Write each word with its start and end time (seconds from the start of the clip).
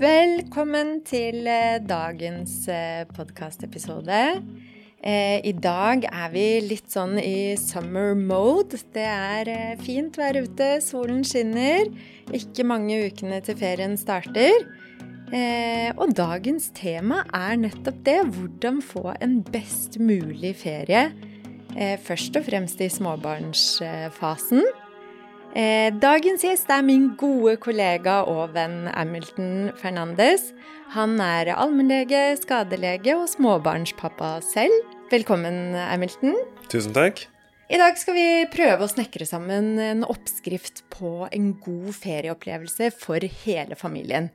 Velkommen 0.00 1.02
til 1.04 1.44
eh, 1.44 1.76
dagens 1.84 2.54
podkastepisode. 3.12 4.20
I 5.04 5.52
dag 5.60 6.06
er 6.08 6.32
vi 6.32 6.44
litt 6.64 6.88
sånn 6.92 7.18
i 7.20 7.52
summer 7.60 8.14
mode. 8.16 8.80
Det 8.94 9.04
er 9.04 9.50
fint 9.80 10.16
vær 10.16 10.38
ute, 10.40 10.70
solen 10.84 11.20
skinner. 11.24 11.92
Ikke 12.32 12.64
mange 12.64 12.96
ukene 13.10 13.42
til 13.44 13.60
ferien 13.60 13.98
starter. 14.00 14.64
Og 15.96 16.12
dagens 16.16 16.68
tema 16.76 17.22
er 17.36 17.60
nettopp 17.60 18.00
det. 18.08 18.18
Hvordan 18.28 18.80
få 18.84 19.06
en 19.20 19.40
best 19.52 20.00
mulig 20.00 20.52
ferie. 20.64 21.10
Først 22.04 22.36
og 22.40 22.48
fremst 22.48 22.80
i 22.84 22.92
småbarnsfasen. 22.92 24.64
Eh, 25.50 25.90
dagens 25.98 26.44
gjest 26.46 26.68
er 26.70 26.82
min 26.86 27.08
gode 27.18 27.56
kollega 27.58 28.20
og 28.30 28.52
venn 28.54 28.84
Hamilton 28.92 29.72
Fernandes. 29.80 30.52
Han 30.94 31.16
er 31.18 31.50
allmennlege, 31.56 32.36
skadelege 32.38 33.16
og 33.18 33.26
småbarnspappa 33.32 34.36
selv. 34.46 34.76
Velkommen, 35.10 35.74
Hamilton. 35.74 36.36
Tusen 36.70 36.94
takk. 36.94 37.24
I 37.70 37.78
dag 37.82 37.98
skal 37.98 38.14
vi 38.14 38.28
prøve 38.50 38.86
å 38.86 38.90
snekre 38.90 39.26
sammen 39.26 39.74
en 39.82 40.06
oppskrift 40.06 40.84
på 40.94 41.26
en 41.34 41.52
god 41.62 41.90
ferieopplevelse 41.98 42.92
for 42.94 43.26
hele 43.42 43.78
familien. 43.78 44.30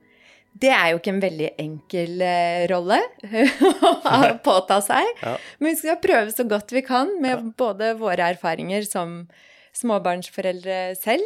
Det 0.55 0.71
er 0.71 0.91
jo 0.91 0.99
ikke 0.99 1.15
en 1.15 1.23
veldig 1.23 1.49
enkel 1.59 2.21
eh, 2.23 2.67
rolle 2.71 2.99
å 3.87 4.35
påta 4.43 4.79
seg, 4.83 5.07
ja. 5.19 5.35
men 5.59 5.75
vi 5.75 5.79
skal 5.81 5.99
prøve 6.03 6.31
så 6.31 6.47
godt 6.47 6.71
vi 6.75 6.83
kan 6.83 7.11
med 7.23 7.51
både 7.59 7.91
våre 7.99 8.31
erfaringer 8.35 8.87
som 8.87 9.21
småbarnsforeldre 9.75 10.79
selv 10.99 11.25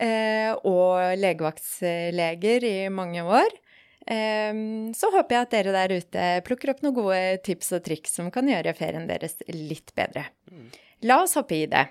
eh, 0.00 0.52
og 0.66 1.14
legevaktsleger 1.20 2.66
i 2.68 2.76
mange 2.92 3.24
år. 3.24 3.54
Eh, 4.04 4.52
så 4.96 5.12
håper 5.14 5.36
jeg 5.36 5.46
at 5.46 5.54
dere 5.54 5.76
der 5.76 5.96
ute 6.00 6.26
plukker 6.46 6.74
opp 6.74 6.84
noen 6.84 6.98
gode 6.98 7.22
tips 7.46 7.72
og 7.78 7.86
triks 7.86 8.18
som 8.18 8.30
kan 8.34 8.48
gjøre 8.50 8.76
ferien 8.76 9.08
deres 9.10 9.38
litt 9.48 9.94
bedre. 9.96 10.28
La 11.04 11.22
oss 11.24 11.36
hoppe 11.38 11.62
i 11.62 11.64
det. 11.70 11.86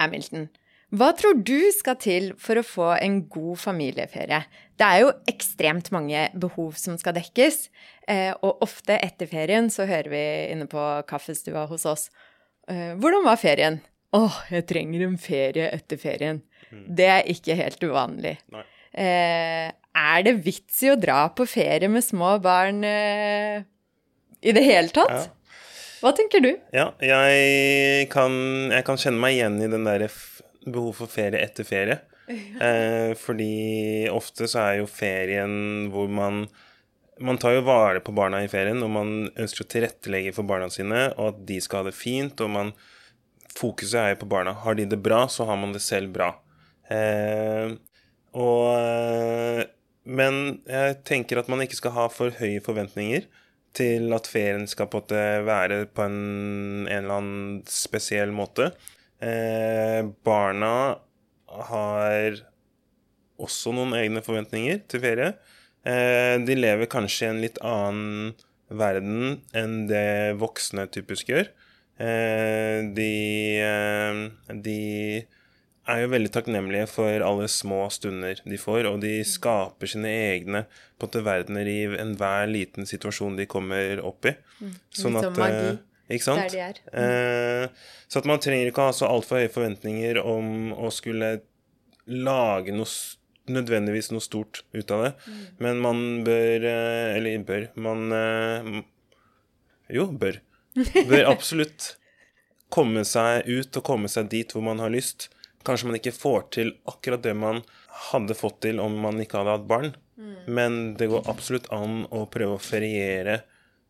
Hamilton, 0.00 0.48
hva 0.96 1.10
tror 1.14 1.36
du 1.44 1.70
skal 1.76 1.98
til 2.00 2.30
for 2.40 2.58
å 2.58 2.66
få 2.66 2.86
en 2.96 3.20
god 3.30 3.60
familieferie? 3.60 4.40
Det 4.80 4.86
er 4.86 5.02
jo 5.04 5.12
ekstremt 5.28 5.92
mange 5.92 6.24
behov 6.32 6.78
som 6.80 6.96
skal 6.98 7.14
dekkes, 7.18 7.68
eh, 8.08 8.32
og 8.40 8.64
ofte 8.64 8.96
etter 8.96 9.28
ferien 9.30 9.68
så 9.70 9.84
hører 9.86 10.10
vi 10.10 10.24
inne 10.54 10.66
på 10.70 10.86
kaffestua 11.10 11.68
hos 11.70 11.86
oss 11.86 12.10
Hvordan 12.70 13.24
var 13.26 13.34
ferien? 13.40 13.80
Åh, 14.16 14.38
jeg 14.50 14.66
trenger 14.66 15.04
en 15.06 15.18
ferie 15.20 15.68
etter 15.70 16.00
ferien. 16.00 16.40
Mm. 16.70 16.86
Det 16.98 17.08
er 17.10 17.28
ikke 17.30 17.56
helt 17.58 17.84
uvanlig. 17.86 18.36
Eh, 18.90 19.68
er 19.70 20.24
det 20.26 20.38
vits 20.44 20.80
i 20.86 20.90
å 20.90 20.98
dra 20.98 21.22
på 21.34 21.46
ferie 21.50 21.90
med 21.90 22.02
små 22.04 22.36
barn 22.42 22.82
eh, 22.86 23.62
i 24.42 24.54
det 24.56 24.64
hele 24.66 24.90
tatt? 24.94 25.28
Ja. 25.30 25.54
Hva 26.00 26.14
tenker 26.16 26.42
du? 26.42 26.50
Ja, 26.72 26.90
jeg 27.04 28.08
kan, 28.12 28.32
jeg 28.72 28.86
kan, 28.86 28.98
kjenne 28.98 29.20
meg 29.20 29.36
igjen 29.36 29.60
i 29.60 29.68
den 29.70 29.84
der 29.86 30.06
behov 30.64 30.94
for 31.02 31.12
ferie 31.12 31.42
etter 31.42 31.68
ferie. 31.68 32.00
Eh, 32.30 33.16
fordi 33.18 34.06
ofte 34.06 34.46
så 34.46 34.60
er 34.62 34.74
jo 34.78 34.84
ferien 34.86 35.88
hvor 35.90 36.06
man 36.06 36.44
man 37.20 37.40
tar 37.42 37.56
jo 37.56 37.64
vare 37.66 37.98
på 38.00 38.14
barna 38.14 38.38
i 38.44 38.48
ferien, 38.48 38.78
og 38.86 38.92
man 38.94 39.10
ønsker 39.34 39.64
å 39.64 39.68
tilrettelegge 39.68 40.32
for 40.36 40.46
barna 40.48 40.70
sine, 40.72 41.08
og 41.16 41.34
at 41.34 41.40
de 41.48 41.58
skal 41.60 41.82
ha 41.82 41.90
det 41.90 41.96
fint, 41.98 42.38
og 42.40 42.52
man 42.54 42.70
fokuset 43.56 43.98
er 44.00 44.14
jo 44.14 44.22
på 44.22 44.30
barna. 44.30 44.54
Har 44.64 44.76
de 44.78 44.86
det 44.88 45.00
bra, 45.02 45.24
så 45.28 45.46
har 45.48 45.58
man 45.60 45.74
det 45.74 45.82
selv 45.84 46.12
bra. 46.14 46.32
Eh, 46.90 47.76
og 48.36 48.66
eh, 48.78 49.62
Men 50.10 50.62
jeg 50.66 50.96
tenker 51.06 51.38
at 51.38 51.48
man 51.50 51.62
ikke 51.62 51.78
skal 51.78 51.94
ha 51.94 52.06
for 52.10 52.34
høye 52.38 52.62
forventninger 52.64 53.26
til 53.76 54.10
at 54.16 54.26
ferien 54.26 54.64
skal 54.66 54.88
på 54.90 55.02
være 55.46 55.84
på 55.94 56.02
en, 56.02 56.86
en 56.88 57.04
eller 57.04 57.20
annen 57.20 57.60
spesiell 57.70 58.32
måte. 58.34 58.72
Eh, 59.22 60.00
barna 60.26 60.96
har 61.70 62.40
også 63.40 63.74
noen 63.76 63.94
egne 63.98 64.22
forventninger 64.24 64.82
til 64.90 65.04
ferie. 65.04 65.32
Eh, 65.86 66.36
de 66.44 66.56
lever 66.58 66.90
kanskje 66.90 67.26
i 67.26 67.30
en 67.30 67.42
litt 67.44 67.60
annen 67.64 68.34
verden 68.70 69.40
enn 69.56 69.84
det 69.90 70.36
voksne 70.40 70.86
typisk 70.92 71.32
gjør. 71.32 71.50
Eh, 72.00 72.80
de, 72.96 73.12
eh, 73.60 74.54
de 74.64 74.76
er 75.90 76.00
jo 76.00 76.08
veldig 76.14 76.30
takknemlige 76.32 76.86
for 76.88 77.24
alle 77.26 77.48
små 77.50 77.82
stunder 77.92 78.40
de 78.46 78.58
får, 78.60 78.88
og 78.88 79.02
de 79.04 79.18
skaper 79.26 79.90
sine 79.90 80.12
egne 80.30 80.64
på 80.70 81.04
en 81.04 81.10
måte, 81.10 81.24
verdener 81.26 81.68
i 81.68 81.78
enhver 82.00 82.48
liten 82.48 82.88
situasjon 82.88 83.36
de 83.36 83.48
kommer 83.50 84.00
opp 84.06 84.30
i. 84.30 84.34
Mm. 84.62 84.74
Sånn 85.02 85.20
at, 85.20 85.30
magi. 85.36 85.74
Eh, 85.74 86.16
ikke 86.16 86.28
sant? 86.30 86.42
Der 86.46 86.56
de 86.56 86.64
er. 86.70 86.82
Mm. 86.90 87.78
så 88.10 88.18
at 88.18 88.26
man 88.26 88.40
trenger 88.42 88.70
ikke 88.70 88.88
ha 88.88 88.96
så 88.96 89.06
altfor 89.06 89.38
høye 89.38 89.52
forventninger 89.52 90.18
om 90.24 90.72
å 90.74 90.90
skulle 90.94 91.36
lage 92.10 92.74
noe 92.74 92.88
nødvendigvis 93.50 94.10
noe 94.14 94.24
stort 94.24 94.64
ut 94.74 94.90
av 94.94 95.04
det. 95.04 95.12
Mm. 95.26 95.44
Men 95.62 95.80
man 95.84 96.02
bør 96.26 96.66
Eller 96.70 97.44
bør 97.46 97.66
Man 97.82 98.84
Jo, 99.90 100.06
bør 100.10 100.38
bør 101.08 101.30
absolutt 101.30 101.94
komme 102.70 103.04
seg 103.08 103.48
ut 103.48 103.76
og 103.76 103.86
komme 103.86 104.10
seg 104.10 104.30
dit 104.32 104.54
hvor 104.54 104.64
man 104.64 104.82
har 104.82 104.92
lyst. 104.92 105.28
Kanskje 105.66 105.90
man 105.90 105.98
ikke 105.98 106.16
får 106.16 106.46
til 106.56 106.74
akkurat 106.88 107.22
det 107.24 107.34
man 107.36 107.62
hadde 108.10 108.36
fått 108.38 108.62
til 108.64 108.80
om 108.80 108.96
man 109.02 109.20
ikke 109.20 109.40
hadde 109.40 109.56
hatt 109.58 109.68
barn, 109.68 109.90
mm. 110.16 110.36
men 110.48 110.78
det 110.96 111.10
går 111.12 111.26
absolutt 111.28 111.68
an 111.74 112.04
å 112.08 112.24
prøve 112.32 112.56
å 112.56 112.62
feriere 112.62 113.42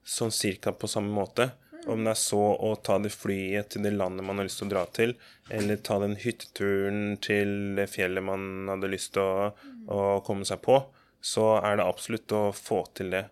sånn 0.02 0.32
cirka 0.34 0.72
på 0.74 0.90
samme 0.90 1.12
måte. 1.14 1.50
Mm. 1.70 1.84
Om 1.94 2.02
det 2.04 2.14
er 2.14 2.20
så 2.20 2.40
å 2.40 2.72
ta 2.82 2.98
det 3.00 3.12
flyet 3.14 3.70
til 3.72 3.86
det 3.86 3.94
landet 3.94 4.26
man 4.26 4.40
har 4.40 4.48
lyst 4.48 4.60
til 4.60 4.66
å 4.66 4.72
dra 4.72 4.86
til, 4.96 5.14
eller 5.48 5.78
ta 5.86 6.00
den 6.02 6.16
hytteturen 6.20 7.20
til 7.22 7.76
det 7.78 7.86
fjellet 7.92 8.26
man 8.26 8.72
hadde 8.72 8.90
lyst 8.90 9.14
til 9.14 9.22
å, 9.22 9.52
mm. 9.52 9.84
å 9.94 10.00
komme 10.26 10.48
seg 10.48 10.64
på, 10.64 10.80
så 11.20 11.52
er 11.60 11.78
det 11.78 11.86
absolutt 11.86 12.34
å 12.34 12.48
få 12.56 12.82
til 12.96 13.14
det 13.14 13.26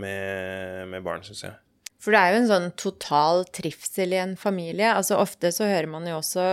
med, 0.00 0.86
med 0.92 1.04
barn, 1.04 1.24
syns 1.26 1.42
jeg. 1.48 1.58
For 2.00 2.14
det 2.14 2.20
er 2.20 2.32
jo 2.32 2.38
en 2.40 2.50
sånn 2.50 2.70
total 2.80 3.44
trivsel 3.52 4.14
i 4.16 4.22
en 4.22 4.36
familie. 4.40 4.94
Altså 4.94 5.18
ofte 5.20 5.52
så 5.52 5.68
hører 5.68 5.90
man 5.90 6.06
jo 6.08 6.16
også 6.18 6.46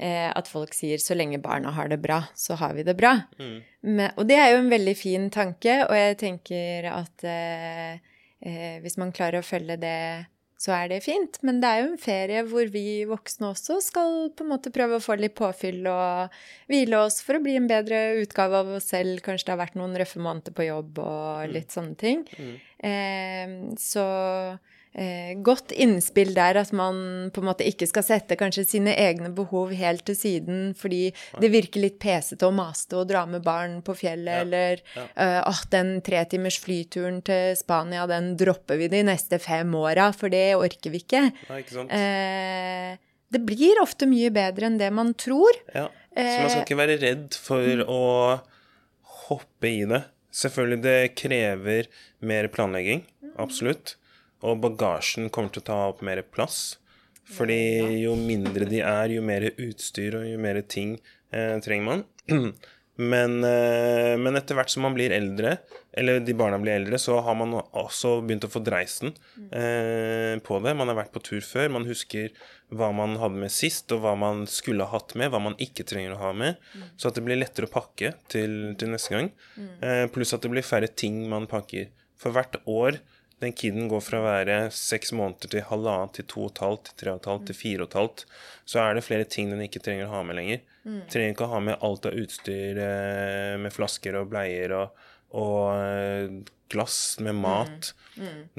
eh, 0.00 0.30
at 0.32 0.48
folk 0.48 0.72
sier 0.74 0.98
'så 0.98 1.16
lenge 1.18 1.40
barna 1.42 1.72
har 1.76 1.88
det 1.92 2.00
bra, 2.00 2.22
så 2.34 2.56
har 2.56 2.74
vi 2.74 2.82
det 2.82 2.96
bra'. 2.96 3.26
Mm. 3.38 3.58
Men, 3.82 4.12
og 4.16 4.28
det 4.28 4.38
er 4.40 4.50
jo 4.52 4.62
en 4.62 4.72
veldig 4.72 4.96
fin 4.96 5.30
tanke, 5.30 5.84
og 5.84 5.94
jeg 5.96 6.18
tenker 6.24 6.88
at 6.88 7.24
eh, 7.24 8.00
eh, 8.40 8.76
hvis 8.80 8.96
man 8.96 9.12
klarer 9.12 9.40
å 9.40 9.46
følge 9.46 9.76
det 9.76 10.26
så 10.60 10.74
er 10.76 10.90
det 10.92 11.00
fint. 11.06 11.38
Men 11.46 11.62
det 11.62 11.68
er 11.68 11.78
jo 11.80 11.88
en 11.88 12.00
ferie 12.00 12.42
hvor 12.50 12.68
vi 12.72 13.02
voksne 13.08 13.48
også 13.54 13.78
skal 13.84 14.26
på 14.36 14.44
en 14.44 14.50
måte 14.52 14.72
prøve 14.74 14.98
å 14.98 15.04
få 15.04 15.16
litt 15.16 15.36
påfyll 15.38 15.86
og 15.88 16.40
hvile 16.68 17.00
oss 17.06 17.22
for 17.24 17.38
å 17.38 17.44
bli 17.44 17.54
en 17.56 17.68
bedre 17.70 18.20
utgave 18.20 18.60
av 18.60 18.74
oss 18.76 18.90
selv. 18.92 19.22
Kanskje 19.24 19.48
det 19.48 19.54
har 19.54 19.62
vært 19.62 19.78
noen 19.80 19.96
røffe 19.96 20.20
måneder 20.20 20.56
på 20.56 20.68
jobb 20.68 21.00
og 21.00 21.46
mm. 21.46 21.54
litt 21.56 21.72
sånne 21.72 21.96
ting. 22.00 22.26
Mm. 22.36 22.52
Eh, 22.90 23.54
så 23.80 24.04
godt 25.46 25.70
innspill 25.70 26.32
der 26.34 26.58
at 26.58 26.72
man 26.74 27.30
på 27.30 27.42
en 27.42 27.46
måte 27.46 27.62
ikke 27.62 27.86
skal 27.86 28.02
sette 28.02 28.34
kanskje 28.38 28.64
sine 28.66 28.94
egne 28.98 29.28
behov 29.34 29.70
helt 29.78 30.02
til 30.08 30.16
siden 30.18 30.72
fordi 30.74 31.12
det 31.38 31.50
virker 31.52 31.84
litt 31.84 32.00
pesete 32.02 32.48
og 32.48 32.56
maste 32.58 32.98
å 32.98 33.04
dra 33.06 33.22
med 33.30 33.44
barn 33.46 33.78
på 33.86 33.94
fjellet, 34.00 34.34
ja. 34.34 34.40
eller 34.42 34.82
ja. 34.96 35.04
Uh, 35.14 35.38
oh, 35.52 35.60
den 35.70 35.92
tretimers 36.02 36.58
flyturen 36.58 37.20
til 37.22 37.54
Spania, 37.58 38.08
den 38.10 38.32
dropper 38.40 38.80
vi 38.80 38.90
de 38.90 39.04
neste 39.06 39.38
fem 39.42 39.70
åra, 39.78 40.10
for 40.16 40.32
det 40.32 40.56
orker 40.58 40.90
vi 40.90 41.04
ikke. 41.04 41.22
Ja, 41.46 41.60
ikke 41.62 41.76
sant? 41.76 41.94
Uh, 41.94 42.98
det 43.30 43.42
blir 43.46 43.78
ofte 43.82 44.10
mye 44.10 44.32
bedre 44.34 44.66
enn 44.66 44.80
det 44.80 44.90
man 44.94 45.14
tror. 45.14 45.54
Ja, 45.70 45.86
Så 46.10 46.34
man 46.42 46.50
skal 46.50 46.64
ikke 46.64 46.80
være 46.80 46.98
redd 46.98 47.38
for 47.38 47.62
mm. 47.62 47.86
å 47.86 48.02
hoppe 49.28 49.70
i 49.70 49.84
det. 49.86 50.02
Selvfølgelig, 50.34 50.82
det 50.82 50.98
krever 51.18 51.90
mer 52.26 52.50
planlegging. 52.50 53.04
Absolutt. 53.40 53.94
Og 54.46 54.60
bagasjen 54.62 55.28
kommer 55.32 55.52
til 55.52 55.64
å 55.64 55.68
ta 55.70 55.78
opp 55.90 56.04
mer 56.06 56.22
plass. 56.22 56.78
Fordi 57.30 57.60
jo 58.02 58.16
mindre 58.18 58.66
de 58.66 58.82
er, 58.82 59.14
jo 59.14 59.22
mer 59.22 59.50
utstyr 59.52 60.18
og 60.18 60.26
jo 60.26 60.38
mer 60.42 60.60
ting 60.66 60.96
eh, 61.30 61.56
trenger 61.62 61.86
man. 61.86 62.04
Men, 63.00 63.38
eh, 63.46 64.18
men, 64.20 64.36
etter 64.36 64.58
hvert 64.58 64.68
som 64.68 64.82
man 64.84 64.92
blir 64.92 65.12
eldre, 65.14 65.54
eller 65.96 66.18
de 66.20 66.34
barna 66.36 66.58
blir 66.60 66.74
eldre, 66.76 66.98
så 67.00 67.16
har 67.24 67.36
man 67.38 67.54
også 67.56 68.18
begynt 68.26 68.44
å 68.44 68.50
få 68.52 68.60
dreisen 68.66 69.14
eh, 69.56 70.36
på 70.44 70.58
det. 70.60 70.74
Man 70.76 70.90
har 70.90 70.98
vært 70.98 71.14
på 71.14 71.22
tur 71.24 71.40
før. 71.40 71.70
Man 71.72 71.88
husker 71.88 72.28
hva 72.68 72.90
man 72.92 73.16
hadde 73.22 73.40
med 73.40 73.54
sist, 73.54 73.88
og 73.94 74.02
hva 74.04 74.12
man 74.20 74.44
skulle 74.50 74.84
ha 74.84 74.98
hatt 74.98 75.14
med, 75.16 75.30
hva 75.32 75.40
man 75.46 75.56
ikke 75.62 75.86
trenger 75.88 76.12
å 76.12 76.20
ha 76.26 76.34
med. 76.36 76.60
Så 77.00 77.08
at 77.08 77.16
det 77.16 77.24
blir 77.24 77.40
lettere 77.40 77.70
å 77.70 77.72
pakke 77.72 78.12
til, 78.28 78.74
til 78.76 78.92
neste 78.92 79.16
gang. 79.16 79.32
Eh, 79.80 80.04
pluss 80.12 80.36
at 80.36 80.44
det 80.44 80.52
blir 80.52 80.66
færre 80.66 80.92
ting 80.92 81.22
man 81.30 81.48
pakker. 81.48 81.88
For 82.20 82.36
hvert 82.36 82.60
år 82.68 83.00
den 83.40 83.54
kiden 83.56 83.88
går 83.88 84.02
fra 84.04 84.20
å 84.20 84.26
være 84.26 84.56
seks 84.76 85.14
måneder 85.16 85.52
til 85.54 85.66
halvannet 85.70 86.18
til 86.18 86.26
to 86.28 86.44
og 86.44 86.52
et 86.52 86.62
halvt 86.64 86.90
til 86.90 86.98
tre 87.00 87.14
og 87.14 87.22
et 87.22 87.28
halvt 87.30 87.46
til 87.48 87.56
fire 87.56 87.84
og 87.84 87.88
et 87.88 87.98
halvt, 88.00 88.24
så 88.68 88.82
er 88.82 88.96
det 88.96 89.04
flere 89.06 89.28
ting 89.32 89.48
den 89.52 89.64
ikke 89.64 89.82
trenger 89.84 90.08
å 90.08 90.14
ha 90.14 90.22
med 90.28 90.36
lenger. 90.36 90.62
Mm. 90.84 91.00
Trenger 91.12 91.34
ikke 91.34 91.48
å 91.48 91.54
ha 91.54 91.60
med 91.70 91.86
alt 91.88 92.08
av 92.10 92.20
utstyr 92.20 92.80
eh, 92.84 93.56
med 93.60 93.72
flasker 93.74 94.20
og 94.20 94.28
bleier 94.32 94.76
og, 94.76 95.04
og 95.40 95.58
eh, 95.72 96.38
glass 96.70 97.00
med 97.24 97.40
mat. 97.40 97.92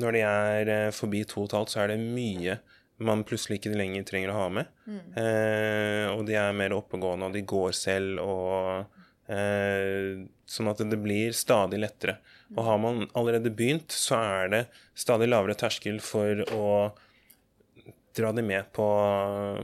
Når 0.01 0.17
de 0.17 0.25
er 0.25 0.73
eh, 0.75 0.91
forbi 0.95 1.23
to 1.29 1.43
og 1.43 1.51
et 1.51 1.57
halvt, 1.59 1.75
så 1.75 1.83
er 1.85 1.93
det 1.93 2.01
mye 2.01 2.57
man 3.01 3.23
plutselig 3.25 3.59
ikke 3.59 3.73
lenger 3.73 4.05
trenger 4.05 4.33
å 4.33 4.37
ha 4.37 4.49
med. 4.53 4.73
Eh, 5.17 6.05
og 6.11 6.25
de 6.27 6.37
er 6.37 6.57
mer 6.57 6.75
oppegående, 6.75 7.29
og 7.29 7.37
de 7.37 7.45
går 7.49 7.73
selv, 7.77 8.21
og 8.21 9.31
eh, 9.31 10.21
Sånn 10.51 10.67
at 10.67 10.81
det 10.83 10.97
blir 10.99 11.31
stadig 11.31 11.79
lettere. 11.79 12.17
Og 12.57 12.65
har 12.67 12.77
man 12.83 13.05
allerede 13.15 13.51
begynt, 13.55 13.91
så 13.95 14.17
er 14.19 14.51
det 14.51 14.61
stadig 14.97 15.29
lavere 15.31 15.55
terskel 15.55 16.01
for 16.03 16.41
å 16.51 16.65
dra 18.17 18.31
de 18.35 18.43
med 18.43 18.67
på, 18.75 18.85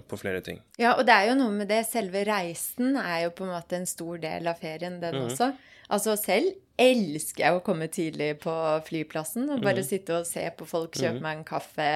på 0.07 0.19
flere 0.19 0.39
ting. 0.45 0.61
Ja, 0.79 0.93
og 0.95 1.03
det 1.07 1.15
er 1.15 1.25
jo 1.33 1.39
noe 1.39 1.51
med 1.51 1.67
det. 1.67 1.81
Selve 1.89 2.21
reisen 2.27 2.95
er 3.01 3.25
jo 3.25 3.33
på 3.35 3.43
en 3.43 3.51
måte 3.57 3.75
en 3.81 3.89
stor 3.89 4.21
del 4.23 4.47
av 4.47 4.61
ferien, 4.61 5.01
den 5.03 5.19
også. 5.25 5.51
Altså 5.91 6.15
selv 6.19 6.55
elsker 6.77 7.43
jeg 7.45 7.57
å 7.57 7.61
komme 7.65 7.87
tidlig 7.91 8.33
på 8.43 8.53
flyplassen 8.87 9.47
og 9.49 9.63
bare 9.65 9.83
sitte 9.87 10.19
og 10.19 10.27
se 10.29 10.43
på 10.55 10.67
folk, 10.69 10.95
kjøpe 10.99 11.23
meg 11.23 11.39
en 11.39 11.45
kaffe, 11.47 11.87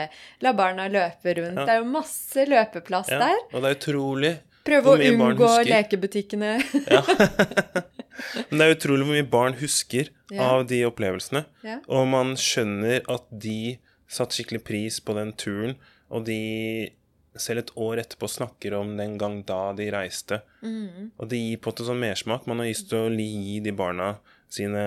la 0.41 0.53
barna 0.57 0.87
løpe 0.91 1.35
rundt. 1.37 1.59
Ja. 1.59 1.65
Det 1.67 1.75
er 1.75 1.81
jo 1.83 1.89
masse 1.91 2.45
løpeplass 2.49 3.11
Ja, 3.13 3.19
der. 3.21 3.43
og 3.51 3.59
det 3.61 3.69
er 3.71 3.77
utrolig 3.77 4.31
Prøve 4.67 4.93
å 4.93 4.97
unngå 5.01 5.47
lekebutikkene. 5.65 6.51
lekebutikkene. 6.61 7.51
Men 8.51 8.61
det 8.61 8.65
er 8.67 8.75
utrolig 8.75 9.05
hvor 9.07 9.15
mye 9.15 9.29
barn 9.31 9.55
husker 9.61 10.09
Ja. 10.31 10.43
av 10.53 10.65
de 10.69 10.83
opplevelsene. 10.87 11.45
Ja. 11.65 11.79
Og 11.89 12.05
man 12.11 12.35
skjønner 12.39 13.01
at 13.11 13.25
de 13.31 13.79
satte 14.11 14.35
skikkelig 14.37 14.63
pris 14.67 14.99
på 15.03 15.15
den 15.17 15.31
turen, 15.39 15.77
og 16.11 16.25
de 16.27 16.91
selv 17.39 17.61
et 17.63 17.71
år 17.79 18.01
etterpå 18.03 18.27
snakker 18.27 18.73
om 18.75 18.97
den 18.99 19.17
gang 19.17 19.39
da 19.47 19.71
de 19.73 19.87
reiste. 19.93 20.41
Mm. 20.61 21.11
Og 21.17 21.29
det 21.31 21.39
gir 21.39 21.57
på 21.63 21.71
en 21.71 21.73
måte 21.73 21.87
sånn 21.87 22.01
mersmak. 22.03 22.45
Man 22.51 22.59
har 22.59 22.67
lyst 22.67 22.89
til 22.91 23.05
å 23.07 23.11
gi 23.15 23.59
de 23.63 23.71
barna 23.71 24.17
sine 24.51 24.81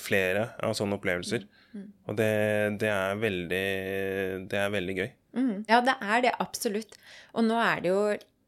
flere 0.00 0.46
av 0.64 0.72
sånne 0.78 0.96
opplevelser. 0.96 1.44
Mm. 1.76 1.84
Og 2.08 2.16
det, 2.18 2.30
det 2.80 2.88
er 2.90 3.18
veldig 3.20 3.66
Det 4.50 4.58
er 4.58 4.72
veldig 4.72 4.96
gøy. 4.96 5.10
Mm. 5.36 5.52
Ja, 5.68 5.82
det 5.86 5.94
er 6.00 6.24
det 6.24 6.32
absolutt. 6.42 6.96
Og 7.36 7.44
nå 7.46 7.60
er 7.62 7.84
det 7.84 7.92
jo, 7.92 8.00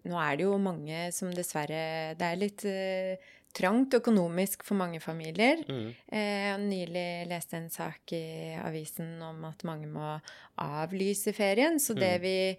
nå 0.08 0.18
er 0.18 0.36
det 0.38 0.48
jo 0.48 0.58
mange 0.58 1.06
som 1.14 1.30
dessverre 1.34 2.14
Det 2.18 2.26
er 2.26 2.40
litt 2.40 2.64
eh, 2.68 3.30
trangt 3.52 3.94
økonomisk 3.94 4.64
for 4.64 4.78
mange 4.80 5.00
familier. 5.00 5.60
Mm. 5.68 5.88
Eh, 6.08 6.52
nylig 6.62 7.08
leste 7.30 7.58
en 7.58 7.68
sak 7.70 8.14
i 8.16 8.54
avisen 8.62 9.20
om 9.22 9.44
at 9.44 9.64
mange 9.68 9.90
må 9.92 10.14
avlyse 10.62 11.34
ferien. 11.36 11.78
Så 11.78 11.94
det 11.94 12.14
Mm. 12.18 12.22
vi 12.22 12.58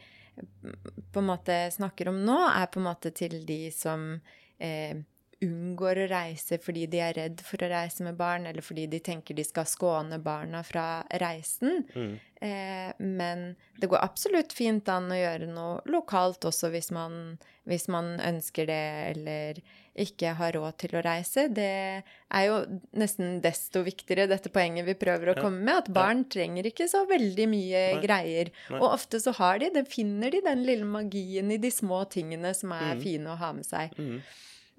på 1.14 1.20
en 1.20 1.30
måte 1.30 1.72
snakker 1.72 2.10
om 2.10 2.24
nå, 2.26 2.38
er 2.50 2.68
på 2.68 2.80
en 2.80 2.88
måte 2.88 3.12
til 3.14 3.46
de 3.46 3.72
som 3.72 4.22
eh, 4.60 4.96
unngår 5.44 6.00
å 6.04 6.10
reise 6.12 6.58
fordi 6.64 6.86
de 6.90 7.00
er 7.04 7.14
redd 7.18 7.42
for 7.46 7.62
å 7.66 7.70
reise 7.72 8.04
med 8.06 8.18
barn, 8.20 8.48
eller 8.50 8.62
fordi 8.66 8.88
de 8.92 9.00
tenker 9.04 9.36
de 9.38 9.44
skal 9.48 9.68
skåne 9.70 10.20
barna 10.24 10.64
fra 10.66 11.04
reisen. 11.22 11.84
Mm. 11.96 12.16
Eh, 12.44 12.90
men 13.00 13.56
det 13.80 13.88
går 13.92 14.02
absolutt 14.04 14.52
fint 14.56 14.90
an 14.92 15.12
å 15.14 15.20
gjøre 15.20 15.48
noe 15.48 15.80
lokalt 15.92 16.44
også 16.50 16.72
hvis 16.74 16.92
man, 16.92 17.38
hvis 17.70 17.88
man 17.92 18.18
ønsker 18.20 18.68
det, 18.68 18.82
eller 19.14 19.62
ikke 19.94 20.32
har 20.40 20.56
råd 20.58 20.78
til 20.82 20.96
å 20.98 21.04
reise. 21.06 21.46
Det 21.54 21.68
er 22.04 22.46
jo 22.48 22.56
nesten 22.98 23.38
desto 23.44 23.84
viktigere, 23.86 24.26
dette 24.32 24.50
poenget 24.50 24.88
vi 24.88 24.96
prøver 24.98 25.30
å 25.32 25.36
Ja. 25.38 25.42
komme 25.46 25.62
med, 25.64 25.76
at 25.84 25.92
barn 25.94 26.26
trenger 26.26 26.66
ikke 26.66 26.88
så 26.90 27.04
veldig 27.08 27.48
mye 27.52 27.84
Nei. 27.94 28.02
greier. 28.02 28.50
Nei. 28.72 28.80
Og 28.80 28.90
ofte 28.98 29.22
så 29.22 29.32
har 29.38 29.60
de, 29.60 29.70
det 29.70 29.88
finner 29.88 30.32
de 30.34 30.42
den 30.42 30.64
lille 30.66 30.86
magien 30.90 31.52
i 31.54 31.58
de 31.62 31.70
små 31.72 32.04
tingene 32.10 32.56
som 32.58 32.72
er 32.74 32.96
Mm. 32.96 33.02
fine 33.04 33.28
å 33.30 33.38
ha 33.38 33.54
med 33.54 33.66
seg. 33.66 33.94
Mm. 33.98 34.22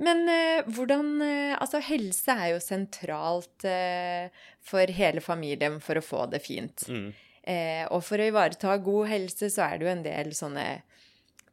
Men 0.03 0.25
eh, 0.27 0.65
hvordan 0.75 1.11
eh, 1.23 1.53
Altså, 1.55 1.79
helse 1.87 2.35
er 2.35 2.49
jo 2.55 2.63
sentralt 2.63 3.67
eh, 3.69 4.33
for 4.65 4.91
hele 4.91 5.23
familien 5.23 5.79
for 5.85 6.01
å 6.01 6.05
få 6.05 6.25
det 6.33 6.43
fint. 6.45 6.87
Mm. 6.91 7.13
Eh, 7.45 7.85
og 7.93 8.03
for 8.07 8.19
å 8.19 8.27
ivareta 8.31 8.75
god 8.83 9.11
helse, 9.13 9.53
så 9.53 9.69
er 9.69 9.79
det 9.79 9.87
jo 9.87 9.93
en 9.93 10.05
del 10.07 10.33
sånne 10.35 10.67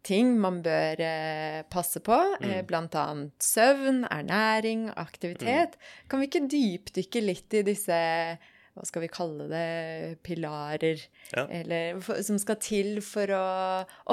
ting 0.07 0.31
man 0.41 0.61
bør 0.65 1.01
eh, 1.05 1.61
passe 1.69 2.01
på. 2.03 2.17
Eh, 2.41 2.61
blant 2.67 2.95
annet 2.97 3.35
søvn, 3.45 4.05
ernæring, 4.09 4.87
aktivitet. 4.97 5.77
Kan 6.09 6.23
vi 6.23 6.29
ikke 6.31 6.47
dypdykke 6.49 7.23
litt 7.25 7.59
i 7.59 7.65
disse 7.67 7.99
hva 8.75 8.85
skal 8.87 9.03
vi 9.03 9.09
kalle 9.11 9.47
det, 9.51 10.17
pilarer, 10.23 11.01
Ja. 11.35 11.45
eller, 11.51 11.99
for, 12.01 12.21
som 12.23 12.37
skal 12.39 12.55
til 12.63 13.01
for 13.03 13.27
å 13.35 13.41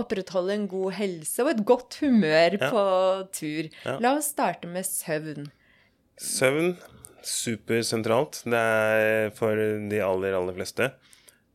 opprettholde 0.00 0.55
en 0.56 0.66
god 0.70 0.93
helse 0.99 1.44
og 1.44 1.50
et 1.52 1.64
godt 1.64 1.99
humør 2.02 2.56
Ja. 2.60 2.70
på 2.72 2.82
tur. 3.32 3.69
Ja. 3.84 3.99
La 4.02 4.16
oss 4.19 4.32
starte 4.34 4.66
med 4.66 4.84
søvn. 4.84 5.46
Søvn, 6.19 6.76
supersentralt. 7.22 8.43
Det 8.44 8.58
er 8.58 9.31
for 9.38 9.55
de 9.56 10.00
aller, 10.02 10.34
aller 10.34 10.55
fleste 10.58 10.90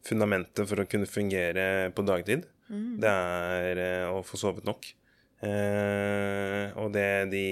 fundamentet 0.04 0.68
for 0.68 0.82
å 0.84 0.88
kunne 0.90 1.08
fungere 1.08 1.92
på 1.96 2.04
dagtid. 2.08 2.46
Det 2.74 3.10
er 3.10 3.78
eh, 3.78 4.08
å 4.10 4.24
få 4.26 4.40
sovet 4.40 4.66
nok. 4.66 4.88
Eh, 5.44 6.72
og 6.80 6.94
det 6.96 7.30
de 7.32 7.46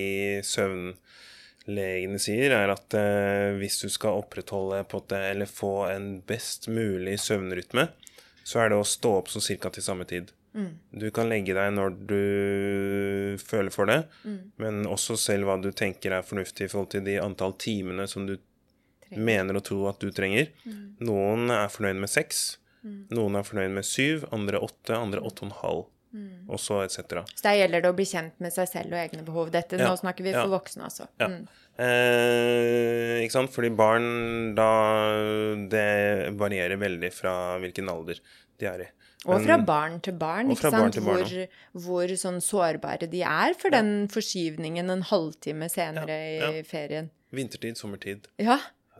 søvnlegene 1.61 2.19
sier, 2.19 2.51
er 2.51 2.71
at 2.73 2.93
eh, 2.97 3.57
hvis 3.59 3.81
du 3.83 3.89
skal 3.89 4.21
opprettholde 4.21 4.83
på 4.89 5.03
det, 5.07 5.21
eller 5.31 5.45
få 5.45 5.87
en 5.91 6.21
best 6.21 6.67
mulig 6.67 7.19
søvnrytme, 7.19 7.87
så 8.43 8.59
er 8.59 8.69
det 8.69 8.77
å 8.77 8.83
stå 8.83 9.19
opp 9.19 9.29
sånn 9.29 9.41
cirka 9.41 9.69
til 9.69 9.83
samme 9.83 10.05
tid. 10.05 10.31
Du 10.91 11.09
kan 11.15 11.29
legge 11.29 11.53
deg 11.55 11.69
når 11.71 11.93
du 12.09 13.37
føler 13.39 13.71
for 13.71 13.85
det, 13.87 14.01
men 14.59 14.85
også 14.85 15.15
selv 15.15 15.47
hva 15.47 15.55
du 15.61 15.71
tenker 15.71 16.11
er 16.11 16.25
fornuftig 16.27 16.65
i 16.65 16.71
forhold 16.73 16.91
til 16.91 17.05
de 17.05 17.19
antall 17.21 17.53
timene 17.55 18.07
som 18.07 18.25
du 18.27 18.35
mener 19.15 19.55
og 19.55 19.63
tror 19.63 19.89
at 19.93 20.01
du 20.01 20.11
trenger. 20.11 20.49
Noen 20.99 21.49
er 21.51 21.71
fornøyd 21.71 22.01
med 22.01 22.09
seks, 22.11 22.57
noen 23.13 23.37
er 23.39 23.47
fornøyd 23.47 23.71
med 23.71 23.85
syv, 23.87 24.25
andre 24.33 24.59
åtte, 24.59 24.97
andre 24.97 25.21
åtte 25.21 25.45
og 25.45 25.51
en 25.51 25.57
halv, 25.61 25.85
og 26.47 26.59
så 26.59 26.81
etc. 26.83 27.21
Så 27.31 27.45
der 27.45 27.57
gjelder 27.61 27.83
det 27.83 27.91
å 27.91 27.97
bli 27.97 28.05
kjent 28.09 28.39
med 28.43 28.53
seg 28.53 28.69
selv 28.69 28.95
og 28.95 28.99
egne 28.99 29.25
behov. 29.27 29.51
Dette, 29.53 29.79
Ja, 29.79 29.89
Nå 29.89 29.99
snakker 29.99 30.25
vi 30.25 30.33
ja. 30.33 30.43
for 30.43 30.57
voksne, 30.57 30.89
altså. 30.89 31.07
Ja. 31.21 31.29
Mm. 31.31 31.45
Eh, 31.81 33.21
ikke 33.23 33.35
sant? 33.37 33.53
Fordi 33.53 33.69
barn, 33.73 34.07
da 34.57 34.71
Det 35.71 36.35
varierer 36.37 36.77
veldig 36.77 37.11
fra 37.15 37.35
hvilken 37.63 37.89
alder 37.89 38.19
de 38.59 38.67
er 38.67 38.83
i. 38.87 38.89
Og 39.29 39.43
fra 39.45 39.57
barn 39.61 39.99
til 40.01 40.15
barn, 40.17 40.49
ikke 40.49 40.65
sant? 40.65 40.79
barn 40.79 40.93
til 40.95 41.05
barn 41.05 41.21
hvor, 41.21 41.57
hvor 41.85 42.13
sånn 42.17 42.39
sårbare 42.41 43.09
de 43.09 43.21
er 43.21 43.53
for 43.53 43.73
den 43.73 44.07
forskyvningen 44.09 44.89
en 44.89 45.03
halvtime 45.05 45.69
senere 45.69 46.17
i 46.57 46.63
ferien. 46.65 47.11
Vintertid, 47.31 47.77
sommertid. 47.77 48.25
Ja. 48.41 48.57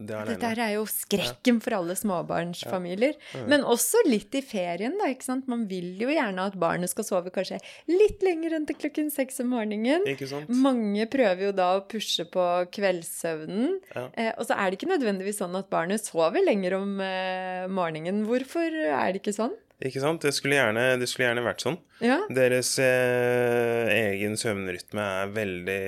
Det 0.07 0.17
er 0.17 0.29
Dette 0.31 0.51
er 0.51 0.73
jo 0.75 0.85
skrekken 0.89 1.61
for 1.63 1.77
alle 1.77 1.95
småbarnsfamilier. 1.99 3.17
Men 3.51 3.65
også 3.67 4.03
litt 4.07 4.35
i 4.37 4.43
ferien, 4.45 4.97
da. 4.99 5.09
ikke 5.11 5.27
sant? 5.27 5.49
Man 5.51 5.65
vil 5.69 5.93
jo 6.01 6.11
gjerne 6.11 6.47
at 6.49 6.57
barnet 6.61 6.91
skal 6.91 7.07
sove 7.07 7.33
kanskje 7.33 7.61
litt 7.91 8.23
lenger 8.25 8.57
enn 8.57 8.67
til 8.69 8.79
klokken 8.81 9.11
seks 9.13 9.41
om 9.43 9.51
morgenen. 9.55 10.05
Ikke 10.09 10.29
sant? 10.29 10.51
Mange 10.51 11.07
prøver 11.11 11.49
jo 11.49 11.55
da 11.55 11.71
å 11.77 11.83
pushe 11.91 12.27
på 12.31 12.47
kveldssøvnen. 12.75 13.79
Ja. 13.95 14.07
Eh, 14.13 14.31
og 14.37 14.47
så 14.47 14.57
er 14.57 14.69
det 14.69 14.79
ikke 14.79 14.93
nødvendigvis 14.93 15.41
sånn 15.41 15.57
at 15.59 15.71
barnet 15.73 16.03
sover 16.03 16.43
lenger 16.45 16.79
om 16.81 16.95
eh, 17.03 17.67
morgenen. 17.71 18.25
Hvorfor 18.29 18.67
er 18.69 19.11
det 19.11 19.23
ikke 19.23 19.37
sånn? 19.37 19.57
Ikke 19.81 20.01
sant? 20.03 20.21
Det 20.21 20.29
skulle 20.35 20.59
gjerne, 20.59 20.83
det 21.01 21.07
skulle 21.09 21.31
gjerne 21.31 21.43
vært 21.45 21.63
sånn. 21.63 21.77
Ja. 22.05 22.19
Deres 22.33 22.75
eh, 22.81 23.89
egen 24.11 24.37
søvnrytme 24.37 25.05
er 25.23 25.31
veldig 25.33 25.79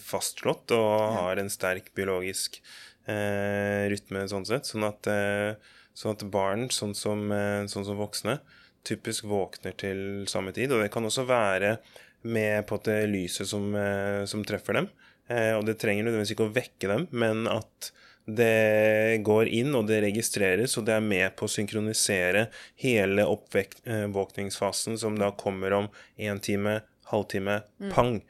fastslått 0.00 0.72
og 0.76 0.94
har 1.18 1.40
en 1.42 1.52
sterk 1.52 1.92
biologisk 1.96 2.60
rytme 3.08 4.26
sånn 4.28 4.46
sett. 4.46 4.68
Sånn 4.68 4.84
at, 4.86 5.06
eh, 5.06 5.54
sånn 5.94 6.16
at 6.16 6.26
barn, 6.30 6.68
sånn 6.70 6.94
som, 6.94 7.30
eh, 7.32 7.64
sånn 7.70 7.84
som 7.84 7.98
voksne, 7.98 8.40
typisk 8.84 9.24
våkner 9.24 9.76
til 9.76 10.26
samme 10.26 10.52
tid. 10.52 10.72
Og 10.72 10.82
det 10.82 10.90
kan 10.92 11.04
også 11.04 11.26
være 11.26 11.78
med 12.22 12.66
på 12.66 12.76
at 12.76 12.84
det 12.84 13.08
lyset 13.08 13.46
som, 13.46 13.74
eh, 13.74 14.24
som 14.24 14.44
treffer 14.44 14.74
dem. 14.74 14.88
Eh, 15.28 15.54
og 15.56 15.64
det 15.66 15.78
trenger 15.78 16.04
nødvendigvis 16.04 16.34
ikke 16.34 16.48
å 16.48 16.54
vekke 16.54 16.88
dem, 16.88 17.08
men 17.12 17.46
at 17.46 17.90
det 18.26 19.22
går 19.24 19.48
inn, 19.48 19.74
og 19.74 19.86
det 19.88 20.02
registreres, 20.04 20.76
og 20.78 20.86
det 20.86 20.94
er 20.94 21.00
med 21.04 21.36
på 21.36 21.46
å 21.46 21.50
synkronisere 21.50 22.48
hele 22.82 23.24
oppvåkningsfasen, 23.26 24.98
som 24.98 25.16
da 25.18 25.30
kommer 25.32 25.72
om 25.72 25.88
én 26.18 26.40
time, 26.42 26.82
halvtime, 27.10 27.62
pang. 27.90 28.20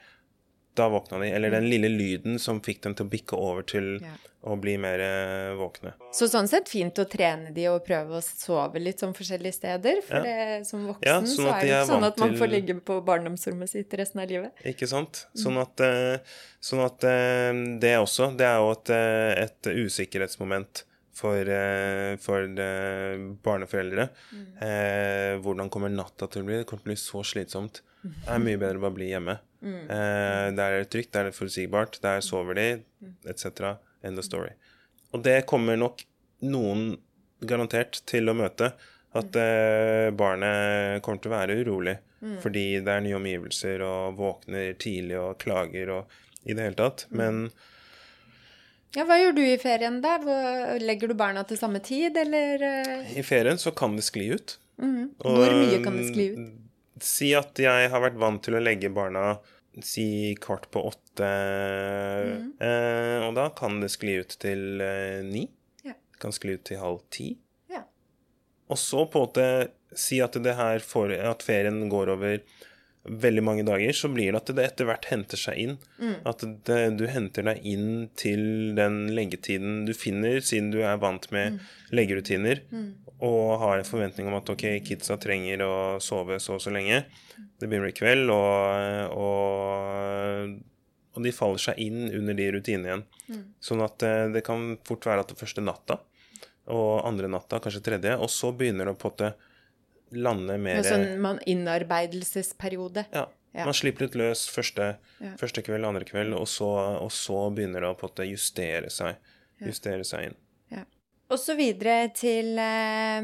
Da 0.80 0.88
våkna 0.92 1.20
de. 1.20 1.28
Eller 1.36 1.52
den 1.52 1.68
lille 1.70 1.90
lyden 1.92 2.38
som 2.40 2.60
fikk 2.64 2.82
dem 2.88 2.94
til 2.98 3.06
å 3.06 3.12
bikke 3.12 3.36
over 3.38 3.62
til 3.68 3.98
Ja. 4.00 4.14
å 4.48 4.54
bli 4.56 4.78
mer 4.80 5.02
eh, 5.04 5.50
våkne. 5.58 5.90
Så 6.16 6.24
sånn 6.32 6.48
sett 6.48 6.70
fint 6.72 6.96
å 7.02 7.04
trene 7.04 7.50
de 7.52 7.66
og 7.68 7.82
prøve 7.84 8.16
å 8.16 8.22
sove 8.24 8.80
litt 8.80 9.02
sånn 9.02 9.12
forskjellige 9.12 9.52
steder. 9.58 10.00
For 10.06 10.16
Ja. 10.16 10.22
det, 10.24 10.66
som 10.66 10.86
voksen 10.88 11.04
Ja, 11.10 11.18
sånn 11.20 11.36
så 11.36 11.48
er 11.52 11.60
det 11.60 11.68
ikke 11.74 11.90
sånn 11.90 12.06
at 12.08 12.18
man 12.22 12.36
får 12.40 12.48
ligge 12.54 12.76
på 12.80 12.96
barndomsrommet 13.04 13.68
sitt 13.68 13.92
resten 14.00 14.22
av 14.24 14.28
livet. 14.32 14.52
Ikke 14.64 14.88
sant? 14.88 15.26
Sånn 15.36 15.60
at, 15.60 15.80
eh, 15.84 16.18
sånn 16.62 16.84
at 16.86 17.04
eh, 17.04 17.52
det 17.84 17.94
også 18.00 18.30
Det 18.38 18.46
er 18.48 18.56
jo 18.62 18.70
et, 18.72 18.90
et 19.44 19.62
usikkerhetsmoment 19.84 20.84
for, 21.12 21.44
for 22.24 22.46
barneforeldre. 22.48 23.36
barneforeldre. 23.44 24.08
Eh, 24.62 25.36
hvordan 25.44 25.68
kommer 25.72 25.92
natta 25.92 26.26
til 26.32 26.42
å 26.42 26.46
bli? 26.48 26.56
Det 26.62 26.66
kommer 26.70 26.82
til 26.84 26.88
å 26.88 26.94
bli 26.94 27.00
så 27.00 27.20
slitsomt. 27.26 27.82
Det 28.02 28.32
er 28.32 28.40
mye 28.40 28.56
bedre 28.60 28.80
å 28.80 28.84
bare 28.86 28.96
bli 28.96 29.10
hjemme. 29.12 29.38
Eh, 29.62 30.46
der 30.56 30.66
er 30.72 30.78
det 30.84 30.90
trygt, 30.92 31.12
der 31.12 31.26
er 31.26 31.30
det 31.30 31.36
forutsigbart, 31.36 31.98
der 32.02 32.20
sover 32.24 32.54
de, 32.56 32.68
etc. 33.28 33.74
End 34.02 34.18
of 34.18 34.24
story. 34.24 34.54
Og 35.12 35.22
det 35.24 35.42
kommer 35.50 35.76
nok 35.76 36.04
noen 36.40 36.94
garantert 37.44 38.00
til 38.08 38.28
å 38.30 38.36
møte. 38.36 38.72
At 39.12 39.34
eh, 39.36 40.10
barnet 40.14 41.02
kommer 41.02 41.18
til 41.20 41.32
å 41.32 41.36
være 41.38 41.58
urolig 41.64 41.96
fordi 42.42 42.82
det 42.84 42.92
er 42.92 43.00
nye 43.00 43.16
omgivelser 43.16 43.80
og 43.80 44.18
våkner 44.18 44.74
tidlig 44.76 45.16
og 45.16 45.38
klager 45.40 45.88
og 45.94 46.10
i 46.44 46.52
det 46.52 46.66
hele 46.66 46.76
tatt. 46.76 47.06
Men 47.16 47.46
Ja, 48.92 49.06
hva 49.08 49.16
gjør 49.16 49.36
du 49.38 49.40
i 49.40 49.56
ferien, 49.62 50.00
da? 50.04 50.18
Legger 50.82 51.08
du 51.08 51.14
barna 51.16 51.46
til 51.48 51.56
samme 51.56 51.80
tid, 51.80 52.16
eller 52.20 52.60
eh, 52.66 53.14
i 53.16 53.24
ferien 53.24 53.56
så 53.56 53.72
kan 53.72 53.96
det 53.96 54.04
skli 54.04 54.26
ut. 54.34 54.58
Og, 54.80 55.36
Hvor 55.38 55.54
mye 55.62 55.78
kan 55.84 55.96
det 55.96 56.10
skli 56.10 56.26
ut? 56.34 56.69
Si 57.02 57.32
at 57.34 57.58
jeg 57.58 57.90
har 57.92 58.02
vært 58.04 58.18
vant 58.20 58.42
til 58.44 58.54
å 58.58 58.62
legge 58.62 58.90
barna 58.92 59.38
si 59.86 60.34
kvart 60.42 60.66
på 60.74 60.82
åtte, 60.90 60.96
Mm. 61.20 62.52
eh, 62.60 63.26
og 63.28 63.34
da 63.36 63.48
kan 63.56 63.80
det 63.82 63.90
skli 63.92 64.18
ut 64.20 64.36
til 64.40 64.80
eh, 64.80 65.20
ni. 65.26 65.42
Ja. 65.84 65.92
Det 65.92 66.20
kan 66.22 66.32
skli 66.32 66.54
ut 66.56 66.64
til 66.64 66.78
halv 66.80 67.00
ti. 67.12 67.36
Ja. 67.70 67.82
Og 68.70 68.78
så 68.78 69.04
på 69.10 69.20
en 69.20 69.26
måte 69.28 69.46
si 69.98 70.20
at 70.24 70.32
det 70.42 70.54
her 70.56 70.78
for, 70.84 71.10
at 71.12 71.42
ferien 71.42 71.88
går 71.92 72.12
over 72.16 72.40
veldig 73.08 73.42
mange 73.42 73.62
dager, 73.64 73.92
så 73.96 74.10
blir 74.12 74.28
det 74.32 74.40
at 74.42 74.50
det 74.56 74.64
etter 74.64 74.88
hvert 74.88 75.06
henter 75.08 75.40
seg 75.40 75.56
inn. 75.62 75.76
Mm. 75.98 76.16
At 76.28 76.42
det, 76.68 76.80
du 77.00 77.06
henter 77.08 77.46
deg 77.48 77.62
inn 77.64 78.10
til 78.20 78.74
den 78.76 79.06
leggetiden 79.16 79.86
du 79.88 79.94
finner, 79.96 80.40
siden 80.44 80.68
du 80.74 80.82
er 80.84 81.00
vant 81.00 81.30
med 81.32 81.56
Mm. 81.56 81.60
leggerutiner, 81.96 82.60
og 83.20 83.58
har 83.60 83.78
en 83.78 83.88
forventning 83.88 84.28
om 84.28 84.36
at 84.36 84.48
ok, 84.52 84.66
kidsa 84.84 85.16
trenger 85.20 85.64
å 85.64 85.72
sove 86.00 86.38
så 86.40 86.54
og 86.58 86.60
så 86.60 86.70
lenge. 86.70 87.04
Det 87.58 87.68
begynner 87.68 87.88
i 87.88 87.96
kveld, 87.96 88.30
og, 88.30 89.16
og, 89.16 90.54
og 91.16 91.24
de 91.24 91.32
faller 91.32 91.58
seg 91.60 91.80
inn 91.80 92.06
under 92.12 92.36
de 92.36 92.50
rutinene 92.52 92.88
igjen. 92.88 93.04
Mm. 93.28 93.44
Sånn 93.60 93.84
at 93.84 94.02
eh, 94.06 94.28
det 94.32 94.44
kan 94.46 94.76
fort 94.84 95.08
være 95.08 95.24
at 95.24 95.32
det 95.32 95.40
første 95.40 95.64
natta, 95.64 95.98
og 96.70 97.00
andre 97.08 97.28
natta, 97.32 97.58
kanskje 97.64 97.82
tredje, 97.82 98.16
og 98.20 98.30
så 98.30 98.52
begynner 98.52 98.86
det 98.86 98.94
å 98.94 99.00
måte 99.00 99.32
lande 100.12 100.58
mer 100.58 100.76
En 100.80 100.84
sånn 100.84 101.20
man, 101.20 101.38
innarbeidelsesperiode. 101.46 103.06
ja, 103.12 103.26
Ja. 103.52 103.64
Man 103.64 103.74
slipper 103.74 104.04
litt 104.06 104.14
løs 104.14 104.48
første, 104.48 104.96
Ja. 105.20 105.32
første 105.36 105.62
kveld, 105.62 105.84
andre 105.84 106.04
kveld, 106.04 106.32
og 106.38 106.46
så, 106.46 106.68
og 107.02 107.10
så 107.10 107.50
begynner 107.52 107.80
det 107.80 107.88
å 107.90 107.98
på 107.98 108.08
justere 108.24 108.88
seg, 108.90 109.16
justere 109.60 110.04
seg 110.04 110.28
inn. 110.28 110.36
Og 111.30 111.38
så 111.38 111.54
videre 111.56 112.12
til 112.12 112.58
eh, 112.58 113.20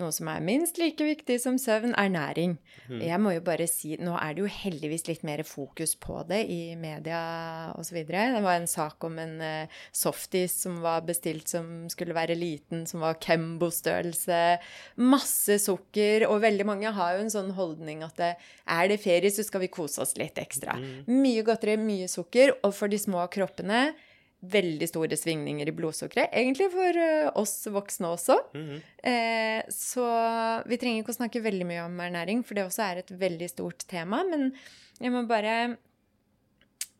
noe 0.00 0.12
som 0.14 0.28
er 0.30 0.44
minst 0.44 0.78
like 0.80 1.04
viktig 1.04 1.38
som 1.42 1.58
søvn, 1.60 1.94
ernæring. 1.98 2.56
Mm. 2.88 3.00
Jeg 3.04 3.20
må 3.22 3.34
jo 3.34 3.42
bare 3.44 3.66
si, 3.70 3.96
Nå 4.00 4.14
er 4.18 4.34
det 4.34 4.44
jo 4.44 4.50
heldigvis 4.52 5.06
litt 5.08 5.24
mer 5.26 5.42
fokus 5.46 5.94
på 5.98 6.20
det 6.28 6.40
i 6.52 6.76
media 6.78 7.20
osv. 7.78 8.00
Det 8.08 8.42
var 8.44 8.56
en 8.56 8.68
sak 8.70 9.04
om 9.06 9.18
en 9.20 9.36
eh, 9.44 9.78
softis 9.92 10.54
som 10.64 10.80
var 10.84 11.06
bestilt 11.08 11.50
som 11.50 11.88
skulle 11.92 12.16
være 12.16 12.38
liten, 12.38 12.86
som 12.88 13.02
var 13.04 13.18
Kembo-størrelse. 13.22 14.42
Masse 15.02 15.58
sukker, 15.62 16.28
og 16.28 16.42
veldig 16.46 16.68
mange 16.68 16.94
har 16.94 17.16
jo 17.16 17.24
en 17.26 17.34
sånn 17.34 17.54
holdning 17.58 18.04
at 18.06 18.18
det, 18.20 18.34
er 18.68 18.90
det 18.90 19.00
ferie, 19.02 19.32
så 19.34 19.46
skal 19.46 19.64
vi 19.64 19.72
kose 19.72 20.02
oss 20.04 20.16
litt 20.20 20.38
ekstra. 20.40 20.78
Mye 21.10 21.44
godteri, 21.46 21.78
mye 21.80 22.08
sukker, 22.10 22.54
og 22.62 22.74
for 22.76 22.90
de 22.90 23.00
små 23.00 23.26
kroppene 23.32 23.88
veldig 24.38 24.86
store 24.86 25.16
svingninger 25.18 25.66
i 25.66 25.74
blodsukkeret. 25.74 26.30
Egentlig 26.30 26.68
for 26.70 27.00
eh, 27.02 27.30
oss 27.40 27.56
voksne 27.74 28.12
også. 28.14 28.38
Mhm. 28.54 28.80
Eh, 29.10 29.62
så 29.74 30.06
vi 30.68 30.78
trenger 30.78 31.02
ikke 31.02 31.14
å 31.16 31.18
snakke 31.18 31.42
veldig 31.42 31.66
mye 31.66 31.84
om 31.88 32.00
ernæring, 32.06 32.44
for 32.46 32.54
det 32.54 32.68
også 32.68 32.84
er 32.86 33.02
et 33.02 33.10
veldig 33.10 33.50
stort 33.50 33.86
tema. 33.90 34.22
Men 34.28 34.52
jeg 35.02 35.14
må 35.14 35.24
bare 35.26 35.76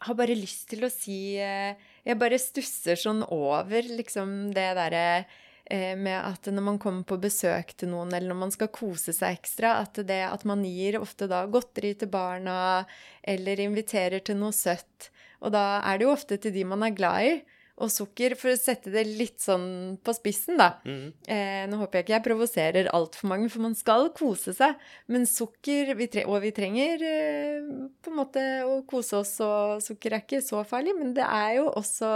har 0.06 0.14
bare 0.14 0.36
lyst 0.38 0.68
til 0.70 0.86
å 0.86 0.92
si 0.92 1.36
eh, 1.42 1.74
Jeg 2.06 2.18
bare 2.20 2.38
stusser 2.38 2.98
sånn 2.98 3.24
over 3.34 3.82
liksom 3.82 4.52
det 4.54 4.68
derre 4.78 5.26
eh, 5.68 5.94
med 5.98 6.16
at 6.16 6.48
når 6.50 6.64
man 6.64 6.78
kommer 6.82 7.06
på 7.06 7.18
besøk 7.20 7.74
til 7.76 7.92
noen, 7.92 8.12
eller 8.14 8.30
når 8.30 8.40
man 8.46 8.54
skal 8.54 8.70
kose 8.72 9.12
seg 9.12 9.36
ekstra, 9.36 9.76
at 9.82 10.00
det 10.08 10.22
at 10.26 10.46
man 10.48 10.64
gir 10.66 11.00
ofte 11.02 11.28
da 11.30 11.44
godteri 11.50 11.94
til 11.98 12.10
barna, 12.10 12.86
eller 13.22 13.60
inviterer 13.60 14.24
til 14.24 14.38
noe 14.40 14.54
søtt. 14.56 15.10
Og 15.44 15.54
da 15.54 15.78
er 15.86 15.98
det 15.98 16.08
jo 16.08 16.14
ofte 16.14 16.38
til 16.40 16.54
de 16.54 16.66
man 16.66 16.84
er 16.86 16.96
glad 16.96 17.28
i. 17.28 17.38
Og 17.78 17.92
sukker, 17.94 18.34
for 18.34 18.50
å 18.50 18.58
sette 18.58 18.90
det 18.90 19.04
litt 19.06 19.38
sånn 19.38 19.98
på 20.02 20.10
spissen, 20.16 20.58
da. 20.58 20.72
Mm. 20.82 21.12
Eh, 21.30 21.60
nå 21.70 21.78
håper 21.78 22.00
jeg 22.00 22.06
ikke 22.06 22.14
jeg 22.16 22.24
provoserer 22.24 22.90
altfor 22.96 23.30
mange, 23.30 23.46
for 23.52 23.62
man 23.62 23.76
skal 23.78 24.08
kose 24.18 24.50
seg. 24.56 24.74
Men 25.06 25.28
sukker, 25.30 25.92
vi 25.98 26.08
tre 26.10 26.24
og 26.26 26.40
vi 26.42 26.50
trenger 26.56 27.04
eh, 27.06 27.70
på 28.02 28.10
en 28.10 28.18
måte 28.18 28.44
å 28.66 28.80
kose 28.88 29.20
oss, 29.20 29.36
og 29.46 29.78
sukker 29.84 30.16
er 30.16 30.26
ikke 30.26 30.42
så 30.42 30.64
farlig, 30.66 30.96
men 30.98 31.14
det 31.14 31.22
er 31.22 31.60
jo 31.60 31.68
også 31.70 32.10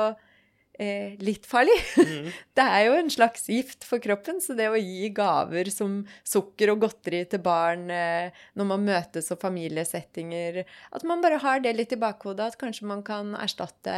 eh, 0.83 1.15
litt 1.23 1.47
farlig. 1.49 1.77
Mm. 1.97 2.29
det 2.59 2.67
er 2.67 2.87
jo 2.89 2.99
en 2.99 3.13
slags 3.13 3.49
gift 3.51 3.87
for 3.89 4.03
kroppen, 4.03 4.41
så 4.43 4.57
det 4.59 4.69
å 4.71 4.79
gi 4.81 5.09
gaver 5.15 5.71
som 5.73 6.01
sukker 6.27 6.75
og 6.75 6.83
godteri 6.87 7.23
til 7.31 7.43
barn 7.45 7.89
eh, 7.93 8.45
når 8.59 8.71
man 8.75 8.87
møtes 8.91 9.31
og 9.33 9.41
familiesettinger 9.43 10.63
At 10.67 11.07
man 11.09 11.23
bare 11.25 11.41
har 11.43 11.63
det 11.65 11.77
litt 11.79 11.95
i 11.95 12.01
bakhodet, 12.01 12.53
at 12.53 12.61
kanskje 12.61 12.89
man 12.91 13.05
kan 13.07 13.37
erstatte 13.39 13.95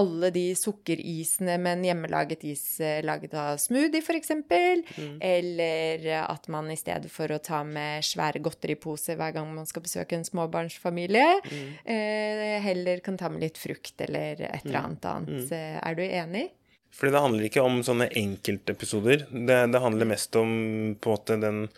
alle 0.00 0.30
de 0.34 0.44
sukkerisene 0.58 1.58
med 1.60 1.76
en 1.78 1.84
hjemmelaget 1.90 2.44
is 2.48 2.64
eh, 2.80 3.02
laget 3.06 3.34
av 3.38 3.58
smoothie, 3.60 4.00
f.eks. 4.02 4.32
Mm. 4.40 5.18
Eller 5.20 6.06
at 6.24 6.48
man 6.52 6.70
i 6.72 6.78
stedet 6.80 7.10
for 7.12 7.28
å 7.30 7.38
ta 7.44 7.60
med 7.68 8.02
svære 8.06 8.40
godteriposer 8.42 9.16
hver 9.20 9.34
gang 9.36 9.50
man 9.54 9.68
skal 9.68 9.84
besøke 9.84 10.16
en 10.18 10.24
småbarnsfamilie, 10.26 11.28
Mm. 11.50 11.68
eh, 11.84 12.56
heller 12.64 13.00
kan 13.04 13.16
ta 13.20 13.28
med 13.28 13.40
litt 13.44 13.58
frukt 13.60 14.00
eller 14.00 14.40
et 14.48 14.64
eller 14.66 14.80
annet 14.80 15.04
Mm. 15.04 15.12
annet. 15.12 15.50
Mm. 15.50 15.80
Er 15.84 15.94
du 15.94 16.02
enig? 16.02 16.46
Fordi 16.90 17.12
det 17.14 17.20
handler 17.22 17.44
ikke 17.46 17.62
om 17.62 17.80
sånne 17.86 18.08
enkeltepisoder. 18.18 19.26
Det, 19.30 19.58
det 19.72 19.80
handler 19.80 20.06
mest 20.10 20.34
om 20.36 20.96
på 21.00 21.06
en 21.12 21.16
måte 21.16 21.36
den 21.40 21.68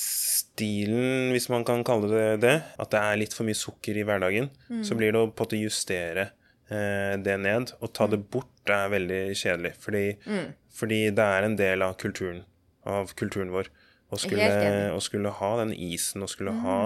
livsstilen, 0.00 1.30
hvis 1.34 1.48
man 1.52 1.64
kan 1.64 1.84
kalle 1.86 2.08
det 2.10 2.40
det. 2.42 2.54
At 2.80 2.90
det 2.92 3.00
er 3.00 3.16
litt 3.20 3.34
for 3.36 3.44
mye 3.48 3.54
sukker 3.58 3.96
i 4.00 4.04
hverdagen. 4.06 4.50
Så 4.84 4.96
blir 4.98 5.12
det 5.14 5.20
å 5.22 5.28
på 5.30 5.44
en 5.44 5.46
måte 5.46 5.60
justere 5.62 6.24
eh, 6.26 6.30
det 6.70 7.36
ned. 7.42 7.74
Og 7.82 7.92
ta 7.96 8.06
det 8.06 8.22
bort 8.30 8.70
er 8.70 8.92
veldig 8.92 9.22
kjedelig. 9.34 9.74
Fordi, 9.82 10.04
fordi 10.70 11.00
det 11.10 11.28
er 11.36 11.46
en 11.46 11.56
del 11.58 11.82
av 11.82 11.96
kulturen, 11.98 12.44
av 12.86 13.14
kulturen 13.18 13.50
vår. 13.54 13.72
Å 14.10 14.18
skulle, 14.18 14.46
å 14.90 15.00
skulle 15.02 15.30
ha 15.38 15.50
den 15.60 15.72
isen, 15.74 16.24
og 16.24 16.30
skulle 16.32 16.54
ha 16.64 16.78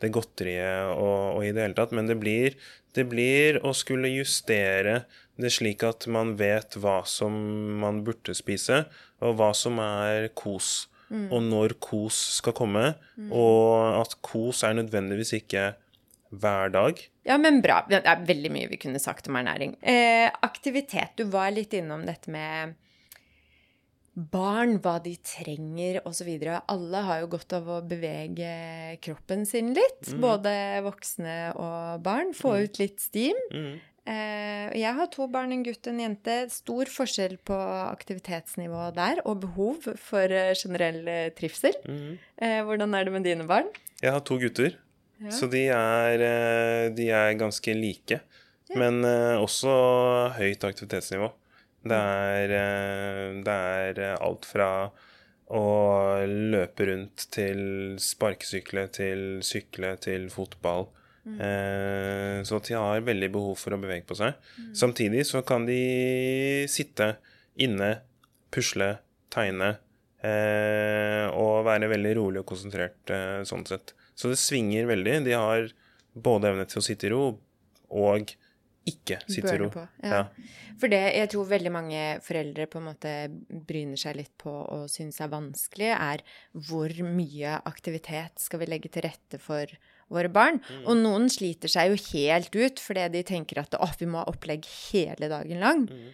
det 0.00 0.08
godteriet 0.16 0.94
og, 0.94 1.36
og 1.36 1.42
i 1.44 1.50
det 1.52 1.66
hele 1.66 1.76
tatt. 1.76 1.92
Men 1.96 2.08
det 2.08 2.16
blir, 2.20 2.56
det 2.96 3.04
blir 3.10 3.58
å 3.66 3.74
skulle 3.76 4.12
justere 4.12 5.02
det 5.40 5.52
slik 5.54 5.84
at 5.88 6.06
man 6.12 6.34
vet 6.40 6.76
hva 6.80 7.00
som 7.08 7.32
man 7.80 8.02
burde 8.04 8.34
spise, 8.36 8.84
og 9.20 9.36
hva 9.40 9.50
som 9.56 9.80
er 9.84 10.30
kos. 10.36 10.88
Og 11.10 11.40
når 11.42 11.74
kos 11.82 12.16
skal 12.38 12.54
komme, 12.54 12.92
og 13.34 13.96
at 13.98 14.12
kos 14.22 14.62
er 14.64 14.76
nødvendigvis 14.78 15.32
ikke 15.40 15.72
hver 16.30 16.70
dag. 16.74 17.00
Ja, 17.26 17.38
men 17.38 17.60
bra. 17.64 17.82
Det 17.90 18.02
er 18.04 18.26
veldig 18.26 18.52
mye 18.54 18.70
vi 18.70 18.78
kunne 18.80 19.02
sagt 19.02 19.28
om 19.30 19.38
ernæring. 19.40 19.74
Eh, 19.82 20.30
aktivitet. 20.46 21.16
Du 21.18 21.26
var 21.32 21.50
litt 21.54 21.74
innom 21.76 22.06
dette 22.06 22.30
med 22.30 22.76
barn, 24.14 24.78
hva 24.82 24.98
de 25.02 25.14
trenger 25.24 26.00
osv. 26.08 26.28
Alle 26.44 27.04
har 27.06 27.22
jo 27.22 27.30
godt 27.34 27.54
av 27.56 27.68
å 27.70 27.78
bevege 27.86 28.50
kroppen 29.04 29.46
sin 29.48 29.72
litt. 29.76 30.10
Både 30.20 30.52
voksne 30.86 31.38
og 31.58 32.02
barn. 32.06 32.34
Få 32.36 32.58
ut 32.64 32.82
litt 32.82 33.00
steam. 33.02 33.38
Mm. 33.54 33.78
Eh, 34.10 34.66
jeg 34.80 34.96
har 34.96 35.08
to 35.12 35.26
barn, 35.30 35.52
en 35.54 35.64
gutt 35.64 35.84
og 35.84 35.92
en 35.92 36.02
jente. 36.02 36.36
Stor 36.52 36.90
forskjell 36.90 37.36
på 37.46 37.56
aktivitetsnivå 37.56 38.90
der, 38.96 39.22
og 39.28 39.42
behov 39.44 39.90
for 40.00 40.34
eh, 40.34 40.54
generell 40.58 41.02
eh, 41.10 41.32
trivsel. 41.36 41.76
Mm. 41.86 42.14
Eh, 42.40 42.60
hvordan 42.66 42.96
er 42.96 43.06
det 43.06 43.14
med 43.14 43.28
dine 43.28 43.46
barn? 43.50 43.70
Jeg 44.00 44.14
har 44.16 44.24
to 44.26 44.40
gutter, 44.40 44.78
så 45.28 45.48
de 45.52 45.66
er, 45.68 46.22
eh, 46.24 46.88
de 46.96 47.10
er 47.12 47.34
ganske 47.36 47.74
like. 47.76 48.20
Men 48.74 49.04
eh, 49.04 49.36
også 49.42 50.32
høyt 50.38 50.64
aktivitetsnivå. 50.64 51.28
Det 51.84 51.96
er, 51.96 52.50
eh, 52.54 53.42
det 53.42 53.48
er 53.52 54.16
alt 54.20 54.44
fra 54.46 54.90
å 55.50 55.62
løpe 56.28 56.86
rundt 56.86 57.24
til 57.34 57.96
sparkesykle, 57.98 58.84
til 58.94 59.40
sykle, 59.42 59.96
til 60.00 60.28
fotball. 60.30 60.86
Eh, 61.26 62.42
Så 62.46 62.58
de 62.64 62.74
har 62.74 63.00
veldig 63.04 63.28
behov 63.32 63.58
for 63.58 63.74
å 63.76 63.80
bevege 63.80 64.06
på 64.06 64.16
seg. 64.16 64.34
Samtidig 64.72 65.26
så 65.26 65.42
kan 65.44 65.66
de 65.66 66.66
sitte 66.68 67.16
inne, 67.58 68.00
pusle, 68.50 68.98
tegne 69.30 69.76
eh, 70.24 71.26
og 71.34 71.64
være 71.66 71.90
veldig 71.92 72.14
rolig 72.16 72.40
og 72.42 72.46
konsentrert 72.46 73.10
eh, 73.12 73.42
sånn 73.44 73.66
sett. 73.68 73.92
Så 74.20 74.32
det 74.32 74.40
svinger 74.40 74.88
veldig. 74.90 75.16
De 75.24 75.36
har 75.36 75.70
både 76.12 76.52
evne 76.52 76.68
til 76.68 76.82
å 76.82 76.84
sitte 76.84 77.08
i 77.08 77.12
ro 77.14 77.24
og 77.90 78.34
ikke 78.88 79.18
sitte 79.28 79.54
i 79.54 79.60
ro. 79.60 79.68
på, 79.72 79.82
ja. 80.02 80.24
For 80.80 80.90
det 80.92 81.00
jeg 81.12 81.28
tror 81.32 81.48
veldig 81.50 81.72
mange 81.72 82.02
foreldre 82.24 82.66
på 82.70 82.80
en 82.80 82.86
måte 82.88 83.12
bryner 83.68 84.00
seg 84.00 84.16
litt 84.18 84.32
på 84.40 84.50
og 84.50 84.86
syns 84.90 85.20
er 85.20 85.32
vanskelig, 85.32 85.90
er 85.92 86.24
hvor 86.68 86.94
mye 87.04 87.58
aktivitet 87.68 88.40
skal 88.40 88.62
vi 88.62 88.70
legge 88.70 88.92
til 88.92 89.04
rette 89.06 89.40
for 89.42 89.70
våre 90.10 90.30
barn. 90.32 90.62
Og 90.86 90.96
noen 90.98 91.28
sliter 91.32 91.70
seg 91.70 91.92
jo 91.92 92.00
helt 92.10 92.56
ut 92.56 92.82
fordi 92.82 93.06
de 93.14 93.24
tenker 93.26 93.62
at 93.62 93.76
å, 93.76 93.90
vi 94.00 94.08
må 94.10 94.22
ha 94.22 94.32
opplegg 94.32 94.66
hele 94.90 95.30
dagen 95.30 95.62
lang. 95.62 95.84
Mm. 95.86 96.10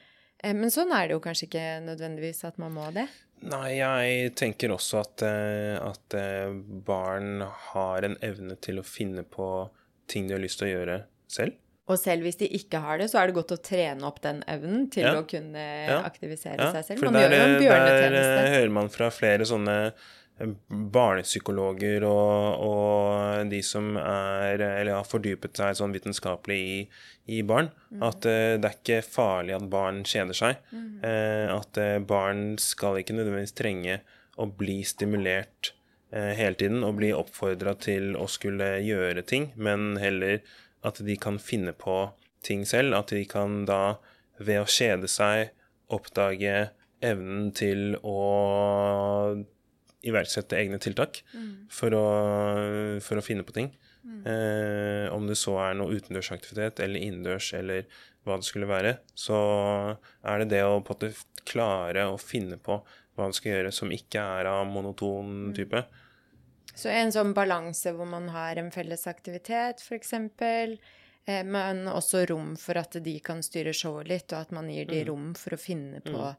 Men 0.58 0.70
sånn 0.74 0.92
er 0.94 1.08
det 1.08 1.16
jo 1.16 1.22
kanskje 1.24 1.48
ikke 1.48 1.68
nødvendigvis 1.86 2.44
at 2.46 2.58
man 2.60 2.74
må 2.76 2.90
det. 2.94 3.06
Nei, 3.42 3.76
jeg 3.78 4.32
tenker 4.34 4.72
også 4.74 5.02
at, 5.04 5.22
eh, 5.22 5.76
at 5.82 6.14
eh, 6.18 6.48
barn 6.86 7.42
har 7.72 8.02
en 8.08 8.16
evne 8.24 8.56
til 8.64 8.80
å 8.80 8.84
finne 8.86 9.22
på 9.28 9.68
ting 10.08 10.26
de 10.26 10.34
har 10.34 10.40
lyst 10.42 10.58
til 10.62 10.68
å 10.68 10.72
gjøre 10.72 10.96
selv. 11.28 11.52
Og 11.86 12.00
selv 12.02 12.24
hvis 12.26 12.38
de 12.40 12.48
ikke 12.56 12.80
har 12.82 12.98
det, 12.98 13.06
så 13.12 13.20
er 13.20 13.28
det 13.30 13.36
godt 13.36 13.52
å 13.54 13.60
trene 13.62 14.02
opp 14.08 14.18
den 14.24 14.40
evnen 14.50 14.88
til 14.90 15.04
Ja. 15.06 15.12
å 15.20 15.26
kunne 15.28 15.54
Ja. 15.86 16.00
aktivisere 16.02 16.58
Ja, 16.58 16.72
seg 16.72 16.84
selv. 16.84 17.04
Man 17.04 17.12
der, 17.14 17.30
gjør 17.30 17.36
jo 17.36 17.44
en 17.44 17.62
bjørnetjeneste. 17.62 18.36
Der 18.42 18.54
hører 18.56 18.72
man 18.72 18.88
fra 18.88 19.10
flere 19.10 19.46
sånne 19.46 19.76
eh, 19.86 19.92
barnepsykologer 20.68 22.04
og, 22.04 22.64
og 22.66 23.50
de 23.50 23.62
som 23.64 23.94
er, 23.96 24.60
eller 24.60 24.98
har 24.98 25.08
fordypet 25.08 25.56
seg 25.56 25.78
sånn 25.78 25.94
vitenskapelig 25.96 26.58
i, 26.60 26.78
i 27.38 27.42
barn, 27.46 27.70
Mm. 27.86 28.02
at 28.02 28.26
uh, 28.26 28.58
det 28.60 28.66
er 28.66 28.74
ikke 28.76 28.96
farlig 29.06 29.54
at 29.56 29.68
barn 29.70 30.02
kjeder 30.04 30.36
seg. 30.36 30.56
Eh, 31.06 31.46
at 31.54 31.78
uh, 31.78 31.98
barn 32.02 32.58
skal 32.60 32.98
ikke 32.98 33.14
nødvendigvis 33.14 33.54
trenge 33.56 34.00
å 34.36 34.48
bli 34.50 34.82
stimulert 34.84 35.72
hele 36.10 36.54
tiden 36.58 36.84
og 36.86 36.96
bli 36.98 37.08
oppfordra 37.14 37.72
til 37.82 38.14
å 38.16 38.26
skulle 38.30 38.76
gjøre 38.84 39.24
ting, 39.26 39.48
men 39.58 39.96
heller 40.00 40.38
at 40.86 41.00
de 41.02 41.16
kan 41.18 41.38
finne 41.42 41.72
på 41.76 41.96
ting 42.46 42.62
selv. 42.68 42.94
At 42.94 43.10
de 43.14 43.24
kan 43.28 43.64
da, 43.68 43.98
ved 44.38 44.62
å 44.62 44.68
kjede 44.70 45.10
seg, 45.10 45.50
oppdage 45.92 46.70
evnen 47.04 47.50
til 47.58 47.96
å 48.02 48.20
iverksette 50.06 50.56
egne 50.58 50.78
tiltak 50.82 51.22
for, 51.72 51.94
å, 51.96 52.06
for 53.04 53.18
å 53.20 53.24
finne 53.26 53.44
på 53.46 53.54
ting. 53.56 53.72
Eh, 54.26 55.06
om 55.12 55.26
det 55.26 55.34
så 55.38 55.56
er 55.64 55.74
noe 55.78 55.96
utendørsaktivitet 55.98 56.78
eller 56.84 57.02
innendørs 57.02 57.48
eller 57.58 57.86
hva 58.26 58.36
det 58.38 58.46
skulle 58.46 58.68
være, 58.70 58.92
så 59.18 59.36
er 60.26 60.42
det 60.44 60.48
det 60.54 60.62
å 60.66 60.78
klare 61.46 62.06
å 62.10 62.16
finne 62.18 62.58
på 62.58 62.78
hva 63.16 63.26
man 63.28 63.34
skal 63.34 63.52
gjøre 63.56 63.72
som 63.74 63.90
ikke 63.94 64.22
er 64.40 64.48
av 64.50 64.66
monoton 64.70 65.52
type. 65.56 65.82
Så 66.76 66.90
en 66.92 67.10
sånn 67.14 67.32
balanse 67.34 67.92
hvor 67.96 68.06
man 68.10 68.28
har 68.34 68.58
en 68.60 68.70
felles 68.74 69.06
aktivitet, 69.08 69.80
f.eks., 69.80 70.12
eh, 71.26 71.42
men 71.46 71.86
også 71.88 72.26
rom 72.30 72.54
for 72.60 72.78
at 72.78 72.98
de 73.02 73.14
kan 73.24 73.40
styre 73.42 73.72
showet 73.74 74.10
litt, 74.10 74.30
og 74.34 74.42
at 74.44 74.52
man 74.54 74.68
gir 74.70 74.84
Mm. 74.86 74.92
de 74.92 75.04
rom 75.08 75.30
for 75.34 75.56
å 75.56 75.58
finne 75.58 76.02
på 76.04 76.34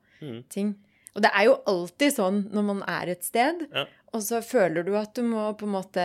ting. 0.49 0.75
Og 1.15 1.21
det 1.23 1.31
er 1.33 1.45
jo 1.47 1.55
alltid 1.65 2.13
sånn 2.13 2.43
når 2.53 2.63
man 2.63 2.83
er 2.87 3.09
et 3.09 3.23
sted, 3.23 3.63
Ja. 3.73 3.85
og 4.13 4.21
så 4.21 4.41
føler 4.45 4.83
du 4.85 4.95
at 4.97 5.13
du 5.15 5.23
må 5.23 5.57
på 5.57 5.65
en 5.65 5.73
måte 5.73 6.03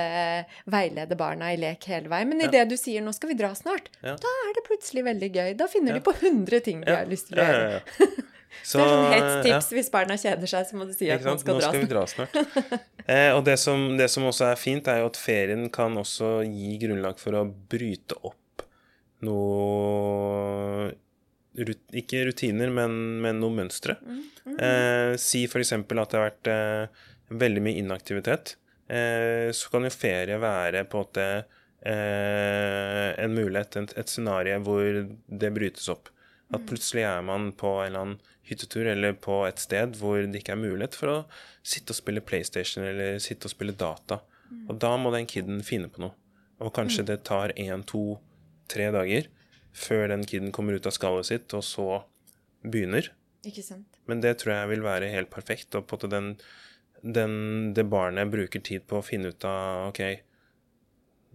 veilede 0.66 1.16
barna 1.16 1.52
i 1.52 1.56
lek 1.60 1.84
hele 1.84 2.08
veien. 2.08 2.28
Men 2.28 2.40
idet 2.40 2.68
du 2.68 2.76
sier 2.76 3.02
'nå 3.02 3.12
skal 3.14 3.28
vi 3.30 3.34
dra 3.34 3.50
snart', 3.54 3.88
Ja. 4.02 4.16
da 4.16 4.28
er 4.48 4.52
det 4.54 4.64
plutselig 4.68 5.04
veldig 5.04 5.32
gøy. 5.32 5.56
Da 5.56 5.66
finner 5.66 5.92
Ja. 5.92 5.98
de 5.98 6.00
på 6.00 6.14
100 6.14 6.60
ting 6.62 6.80
de 6.80 6.90
Ja. 6.90 6.96
har 6.98 7.06
lyst 7.06 7.28
til 7.28 7.38
å 7.38 7.42
gjøre. 7.44 7.70
ja, 7.70 7.80
ja. 7.80 8.06
Så, 8.62 8.78
det 8.78 8.84
er 8.84 8.90
sånn 8.90 9.12
hett 9.12 9.46
ja. 9.46 9.58
tips 9.58 9.70
hvis 9.72 9.90
barna 9.90 10.14
kjeder 10.14 10.46
seg, 10.46 10.66
så 10.68 10.74
må 10.76 10.86
du 10.86 10.92
si 10.92 11.10
at 11.10 11.24
man 11.24 11.38
skal 11.38 11.54
Nå 11.54 11.60
dra 11.60 11.68
skal 11.68 11.80
vi 11.80 11.86
dra 11.86 12.04
snart. 12.06 12.80
Eh, 13.08 13.32
og 13.34 13.44
det 13.44 13.58
som, 13.58 13.96
det 13.96 14.10
som 14.10 14.22
også 14.24 14.52
er 14.52 14.56
fint, 14.56 14.86
er 14.86 14.98
jo 15.00 15.06
at 15.06 15.16
ferien 15.16 15.70
kan 15.72 15.94
også 15.96 16.44
gi 16.44 16.78
grunnlag 16.78 17.18
for 17.18 17.32
å 17.32 17.46
bryte 17.50 18.14
opp 18.22 18.62
noe 19.22 20.92
Ikke 21.52 22.22
rutiner, 22.24 22.70
men, 22.72 22.94
men 23.20 23.40
noen 23.42 23.58
mønstre. 23.60 23.98
Eh, 24.56 25.14
si 25.20 25.44
f.eks. 25.44 25.72
at 25.76 25.90
det 25.92 26.16
har 26.16 26.28
vært 26.30 26.48
eh, 26.48 27.02
veldig 27.42 27.64
mye 27.66 27.82
inaktivitet. 27.82 28.54
Eh, 28.88 29.50
så 29.52 29.72
kan 29.72 29.84
jo 29.84 29.92
ferie 29.92 30.38
være 30.40 30.84
på 30.88 31.02
at 31.04 31.12
det, 31.18 31.28
eh, 31.92 33.08
en 33.20 33.36
mulighet, 33.36 33.76
et, 33.82 33.94
et 34.00 34.12
scenario 34.12 34.62
hvor 34.64 35.02
det 35.28 35.52
brytes 35.54 35.88
opp. 35.92 36.08
At 36.52 36.64
plutselig 36.68 37.04
er 37.08 37.22
man 37.24 37.52
på 37.56 37.78
en 37.80 37.86
eller 37.90 38.06
annen 38.06 38.32
hyttetur 38.48 38.88
eller 38.90 39.14
på 39.22 39.42
et 39.46 39.60
sted 39.62 39.94
hvor 40.00 40.18
det 40.24 40.42
ikke 40.42 40.56
er 40.56 40.60
mulighet 40.60 40.96
for 40.98 41.12
å 41.12 41.18
sitte 41.64 41.94
og 41.94 42.00
spille 42.00 42.24
PlayStation 42.24 42.84
eller 42.84 43.20
sitte 43.22 43.48
og 43.48 43.54
spille 43.54 43.76
data. 43.76 44.20
Og 44.68 44.76
da 44.82 44.96
må 45.00 45.12
den 45.14 45.28
kiden 45.30 45.62
finne 45.64 45.88
på 45.88 46.02
noe. 46.02 46.16
Og 46.62 46.72
kanskje 46.76 47.06
det 47.08 47.22
tar 47.28 47.54
én, 47.58 47.84
to, 47.88 48.18
tre 48.70 48.90
dager 48.94 49.30
før 49.72 50.08
den 50.12 50.24
kiden 50.28 50.52
kommer 50.54 50.76
ut 50.76 50.86
av 50.88 50.94
skallet 50.96 51.28
sitt, 51.28 51.54
og 51.56 51.64
så 51.66 51.86
begynner. 52.62 53.08
Ikke 53.48 53.64
sant? 53.66 53.98
Men 54.06 54.20
det 54.22 54.36
tror 54.42 54.54
jeg 54.54 54.70
vil 54.74 54.84
være 54.84 55.10
helt 55.12 55.30
perfekt. 55.32 55.74
Og 55.78 55.86
på 55.88 55.98
at 55.98 56.06
den, 56.12 56.34
den, 57.02 57.34
det 57.74 57.86
barnet 57.90 58.30
bruker 58.32 58.62
tid 58.62 58.86
på 58.90 59.00
å 59.00 59.06
finne 59.06 59.32
ut 59.32 59.46
av 59.48 59.88
OK, 59.90 60.02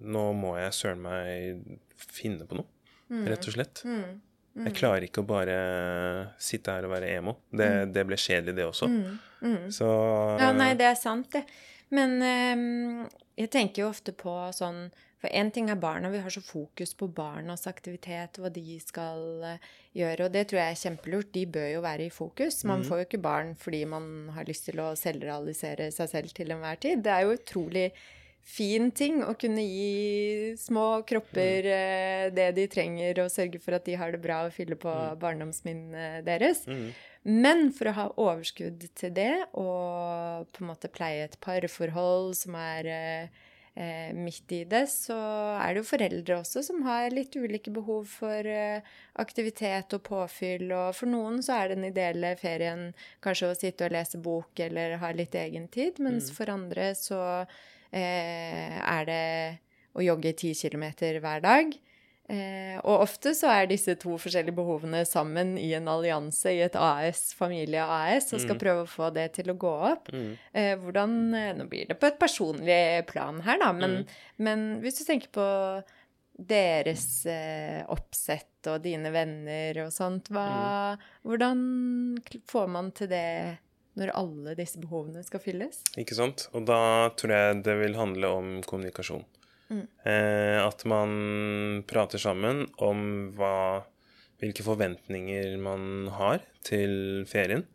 nå 0.07 0.23
må 0.37 0.53
jeg 0.59 0.75
søren 0.77 1.01
meg 1.03 1.77
finne 1.97 2.45
på 2.47 2.59
noe, 2.59 2.69
rett 3.27 3.49
og 3.49 3.55
slett. 3.57 3.83
Jeg 4.57 4.73
klarer 4.73 5.05
ikke 5.05 5.21
å 5.21 5.27
bare 5.29 5.55
sitte 6.41 6.73
her 6.73 6.87
og 6.87 6.93
være 6.95 7.09
emo. 7.13 7.35
Det, 7.53 7.69
det 7.93 8.05
ble 8.09 8.17
kjedelig, 8.17 8.55
det 8.57 8.65
også. 8.65 8.89
Så 9.73 9.89
Ja, 10.41 10.51
nei, 10.57 10.71
det 10.77 10.87
er 10.89 10.97
sant, 10.97 11.29
det. 11.33 11.43
Men 11.93 12.17
um, 12.19 13.03
jeg 13.37 13.51
tenker 13.53 13.83
jo 13.83 13.91
ofte 13.91 14.13
på 14.17 14.33
sånn 14.55 14.87
For 15.17 15.33
én 15.33 15.49
ting 15.53 15.71
er 15.73 15.79
barna. 15.81 16.11
Vi 16.13 16.21
har 16.21 16.33
så 16.33 16.43
fokus 16.45 16.93
på 16.97 17.07
barnas 17.09 17.65
aktivitet, 17.69 18.37
hva 18.37 18.51
de 18.53 18.77
skal 18.83 19.47
eh, 19.47 19.71
gjøre. 19.97 20.27
Og 20.27 20.35
det 20.35 20.45
tror 20.49 20.61
jeg 20.61 20.75
er 20.75 20.83
kjempelurt. 20.83 21.31
De 21.33 21.47
bør 21.57 21.71
jo 21.71 21.81
være 21.85 22.05
i 22.05 22.13
fokus. 22.13 22.61
Man 22.69 22.85
får 22.85 23.01
jo 23.01 23.07
ikke 23.07 23.23
barn 23.23 23.55
fordi 23.57 23.81
man 23.89 24.29
har 24.35 24.45
lyst 24.45 24.69
til 24.69 24.83
å 24.83 24.91
selvrealisere 24.99 25.89
seg 25.95 26.13
selv 26.13 26.37
til 26.37 26.53
enhver 26.53 26.77
tid. 26.85 27.01
Det 27.05 27.15
er 27.15 27.25
jo 27.25 27.33
utrolig 27.39 27.87
fin 28.47 28.91
ting 28.95 29.19
å 29.25 29.33
kunne 29.35 29.65
gi 29.65 30.53
små 30.61 31.01
kropper 31.09 31.65
eh, 31.73 32.29
det 32.31 32.51
de 32.55 32.67
trenger, 32.71 33.25
og 33.25 33.33
sørge 33.33 33.59
for 33.59 33.75
at 33.75 33.89
de 33.89 33.97
har 33.99 34.13
det 34.13 34.21
bra 34.23 34.43
og 34.45 34.53
fylle 34.55 34.77
på 34.79 34.93
barndomsminnet 35.19 36.23
deres. 36.29 36.63
Men 37.27 37.71
for 37.75 37.89
å 37.89 37.97
ha 37.97 38.07
overskudd 38.15 38.85
til 38.95 39.17
det, 39.17 39.33
og 39.59 40.47
på 40.53 40.63
en 40.63 40.69
måte 40.69 40.93
pleie 40.93 41.25
et 41.25 41.35
parforhold 41.43 42.37
som 42.39 42.55
er 42.61 42.87
eh, 42.93 43.45
eh, 43.77 44.09
midt 44.17 44.51
i 44.51 44.63
det, 44.69 44.83
så 44.89 45.17
er 45.59 45.73
det 45.75 45.83
jo 45.83 45.89
foreldre 45.91 46.39
også 46.41 46.63
som 46.65 46.81
har 46.87 47.13
litt 47.13 47.37
ulike 47.37 47.71
behov 47.73 48.07
for 48.09 48.49
eh, 48.49 48.85
aktivitet 49.21 49.93
og 49.97 50.03
påfyll. 50.07 50.67
Og 50.73 50.95
for 50.97 51.11
noen 51.11 51.39
så 51.45 51.61
er 51.61 51.75
den 51.75 51.87
ideelle 51.89 52.33
ferien 52.39 52.89
kanskje 53.23 53.51
å 53.51 53.57
sitte 53.57 53.87
og 53.87 53.95
lese 53.95 54.21
bok 54.23 54.65
eller 54.67 54.97
ha 55.01 55.13
litt 55.15 55.37
egen 55.37 55.69
tid, 55.73 56.01
mens 56.03 56.31
for 56.33 56.49
andre 56.53 56.91
så 56.97 57.21
eh, 57.91 58.77
er 58.81 59.07
det 59.09 59.25
å 59.97 60.05
jogge 60.05 60.35
ti 60.37 60.53
kilometer 60.57 61.21
hver 61.23 61.45
dag. 61.45 61.77
Eh, 62.27 62.75
og 62.83 63.05
ofte 63.05 63.31
så 63.31 63.47
er 63.53 63.69
disse 63.69 63.93
to 64.01 64.17
forskjellige 64.19 64.55
behovene 64.57 65.05
sammen 65.07 65.53
i 65.61 65.69
en 65.77 65.87
allianse 65.87 66.51
i 66.51 66.59
et 66.65 66.75
AS, 66.75 67.29
familie-AS, 67.39 68.33
og 68.35 68.41
skal 68.43 68.59
prøve 68.59 68.83
å 68.83 68.89
få 68.91 69.11
det 69.15 69.29
til 69.37 69.53
å 69.53 69.55
gå 69.59 69.75
opp. 69.93 70.11
Eh, 70.51 70.73
hvordan 70.81 71.13
eh, 71.33 71.53
Nå 71.55 71.69
blir 71.71 71.87
det 71.87 71.95
på 72.01 72.09
et 72.09 72.19
personlig 72.19 72.81
plan 73.07 73.39
her, 73.45 73.61
da, 73.63 73.71
men, 73.75 74.01
men 74.43 74.67
hvis 74.83 74.99
du 74.99 75.05
tenker 75.07 75.31
på 75.39 75.47
deres 76.37 77.25
eh, 77.31 77.79
oppsett 77.89 78.67
og 78.69 78.83
dine 78.83 79.09
venner 79.15 79.79
og 79.85 79.93
sånt, 79.95 80.27
hva, 80.35 80.97
hvordan 81.25 81.63
får 82.51 82.67
man 82.75 82.91
til 82.97 83.09
det 83.09 83.57
når 83.97 84.11
alle 84.13 84.53
disse 84.59 84.77
behovene 84.83 85.23
skal 85.25 85.41
fylles? 85.41 85.79
Ikke 85.97 86.17
sant? 86.19 86.49
Og 86.53 86.67
da 86.69 87.09
tror 87.17 87.33
jeg 87.33 87.63
det 87.65 87.79
vil 87.79 87.97
handle 87.97 88.35
om 88.35 88.51
kommunikasjon. 88.67 89.25
Eh, 89.69 90.57
at 90.63 90.85
man 90.87 91.83
prater 91.87 92.21
sammen 92.21 92.65
om 92.83 93.33
hva, 93.37 93.83
hvilke 94.39 94.63
forventninger 94.65 95.57
man 95.59 96.07
har 96.15 96.41
til 96.67 97.25
ferien. 97.27 97.65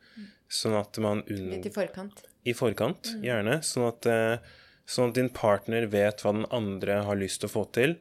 Sånn 0.52 0.76
at 0.76 0.98
man 1.00 1.22
Litt 1.28 1.70
i 1.70 1.72
forkant. 1.72 2.24
I 2.44 2.52
forkant, 2.56 3.14
gjerne. 3.24 3.60
Sånn 3.64 3.86
at, 3.88 4.06
eh, 4.06 4.38
sånn 4.84 5.12
at 5.12 5.16
din 5.16 5.30
partner 5.32 5.86
vet 5.86 6.20
hva 6.24 6.32
den 6.36 6.48
andre 6.52 7.02
har 7.06 7.16
lyst 7.16 7.40
til 7.40 7.48
å 7.48 7.54
få 7.54 7.62
til, 7.72 7.96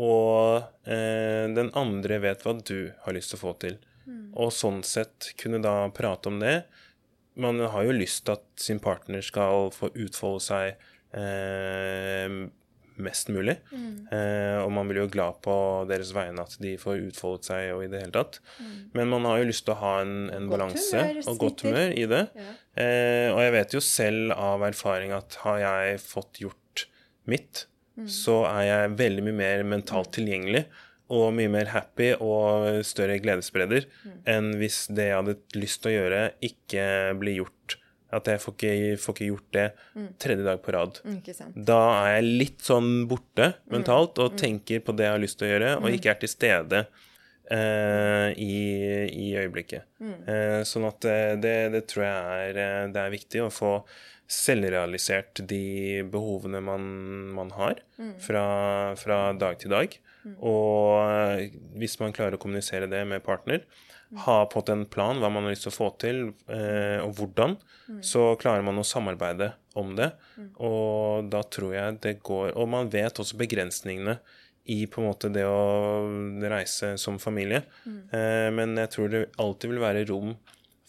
og 0.00 0.62
eh, 0.86 1.48
den 1.52 1.70
andre 1.76 2.20
vet 2.22 2.44
hva 2.46 2.54
du 2.56 2.92
har 3.04 3.16
lyst 3.16 3.34
til 3.34 3.40
å 3.40 3.44
få 3.44 3.58
til. 3.60 3.76
Og 4.34 4.50
sånn 4.54 4.82
sett 4.82 5.32
kunne 5.38 5.60
da 5.62 5.88
prate 5.94 6.28
om 6.30 6.40
det. 6.40 6.64
Man 7.36 7.60
har 7.60 7.84
jo 7.84 7.92
lyst 7.92 8.24
til 8.26 8.38
at 8.38 8.44
sin 8.56 8.80
partner 8.80 9.20
skal 9.22 9.70
få 9.70 9.90
utfolde 9.94 10.40
seg 10.40 10.80
eh, 11.14 12.48
mest 13.04 13.30
mulig. 13.32 13.56
Eh, 14.12 14.58
og 14.62 14.70
man 14.74 14.90
blir 14.90 15.04
jo 15.04 15.10
glad 15.12 15.40
på 15.44 15.54
deres 15.90 16.12
vegne 16.16 16.44
at 16.44 16.56
de 16.62 16.74
får 16.80 17.02
utfoldet 17.08 17.50
seg 17.50 17.70
og 17.74 17.84
i 17.86 17.90
det 17.92 18.02
hele 18.04 18.14
tatt. 18.14 18.40
Men 18.96 19.10
man 19.12 19.28
har 19.28 19.40
jo 19.40 19.48
lyst 19.50 19.66
til 19.66 19.76
å 19.76 19.80
ha 19.82 19.94
en, 20.04 20.14
en 20.34 20.50
balanse 20.50 21.06
og 21.24 21.40
godt 21.40 21.66
humør 21.66 21.96
i 21.96 22.06
det. 22.10 22.22
Ja. 22.36 22.52
Eh, 22.80 23.28
og 23.32 23.42
jeg 23.44 23.56
vet 23.56 23.74
jo 23.76 23.82
selv 23.84 24.36
av 24.36 24.64
erfaring 24.68 25.14
at 25.16 25.40
har 25.44 25.58
jeg 25.64 26.04
fått 26.04 26.42
gjort 26.44 26.86
mitt, 27.30 27.66
så 28.08 28.44
er 28.48 28.62
jeg 28.64 28.94
veldig 28.96 29.26
mye 29.26 29.38
mer 29.42 29.66
mentalt 29.68 30.14
tilgjengelig 30.16 30.64
og 31.10 31.32
mye 31.36 31.50
mer 31.50 31.72
happy 31.74 32.12
og 32.22 32.84
større 32.86 33.18
gledesspreder 33.20 33.88
enn 34.30 34.52
hvis 34.60 34.84
det 34.94 35.10
jeg 35.10 35.18
hadde 35.18 35.34
lyst 35.58 35.82
til 35.82 35.90
å 35.90 35.94
gjøre, 35.96 36.20
ikke 36.46 36.84
blir 37.20 37.40
gjort 37.42 37.79
At 38.12 38.26
jeg 38.26 38.40
får 38.42 38.54
ikke, 38.56 38.72
får 38.98 39.14
ikke 39.16 39.28
gjort 39.28 39.52
det 39.54 39.66
tredje 40.18 40.44
dag 40.46 40.58
på 40.64 40.72
rad. 40.74 40.98
Sant. 41.36 41.54
Da 41.54 41.78
er 42.00 42.16
jeg 42.16 42.30
litt 42.42 42.64
sånn 42.66 43.06
borte 43.10 43.52
mentalt 43.70 44.18
og 44.18 44.34
tenker 44.40 44.82
på 44.82 44.96
det 44.98 45.06
jeg 45.06 45.14
har 45.14 45.22
lyst 45.22 45.38
til 45.38 45.46
å 45.46 45.52
gjøre, 45.52 45.70
og 45.78 45.94
ikke 45.94 46.10
er 46.10 46.18
til 46.24 46.32
stede 46.32 46.80
eh, 47.50 48.28
i, 48.34 48.56
i 49.14 49.28
øyeblikket. 49.38 49.86
Eh, 50.26 50.60
sånn 50.66 50.88
at 50.90 51.06
eh, 51.06 51.34
det, 51.40 51.56
det 51.76 51.84
tror 51.90 52.06
jeg 52.08 52.48
er, 52.50 52.60
eh, 52.64 52.86
det 52.94 53.04
er 53.04 53.14
viktig 53.14 53.44
å 53.46 53.50
få 53.54 53.74
selvrealisert 54.30 55.40
de 55.50 56.02
behovene 56.10 56.60
man, 56.62 56.84
man 57.34 57.50
har 57.56 57.80
fra, 58.22 58.44
fra 59.00 59.20
dag 59.38 59.58
til 59.58 59.72
dag. 59.74 59.96
Og 60.44 61.00
eh, 61.00 61.46
hvis 61.80 61.96
man 62.02 62.14
klarer 62.14 62.36
å 62.36 62.42
kommunisere 62.42 62.90
det 62.90 63.02
med 63.08 63.24
partner, 63.26 63.64
ha 64.24 64.46
på 64.50 64.62
en 64.72 64.84
plan 64.90 65.18
hva 65.22 65.28
man 65.30 65.44
har 65.46 65.52
lyst 65.54 65.62
til 65.68 65.70
å 65.72 65.76
få 65.76 65.88
til, 66.02 66.20
eh, 66.50 66.98
og 67.04 67.14
hvordan, 67.14 67.56
så 68.02 68.36
klarer 68.40 68.62
man 68.66 68.78
å 68.78 68.86
samarbeide 68.86 69.52
om 69.78 69.94
det. 69.96 70.12
Og 70.58 71.28
da 71.30 71.42
tror 71.42 71.74
jeg 71.74 72.00
det 72.02 72.16
går 72.26 72.56
Og 72.58 72.68
man 72.68 72.88
vet 72.90 73.18
også 73.22 73.36
begrensningene 73.38 74.18
i 74.70 74.86
på 74.86 75.00
en 75.00 75.08
måte 75.08 75.30
det 75.32 75.42
å 75.46 76.06
reise 76.50 76.96
som 76.98 77.18
familie. 77.18 77.62
Eh, 77.86 78.50
men 78.54 78.76
jeg 78.76 78.90
tror 78.90 79.08
det 79.10 79.22
alltid 79.38 79.70
vil 79.70 79.82
være 79.82 80.04
rom 80.10 80.34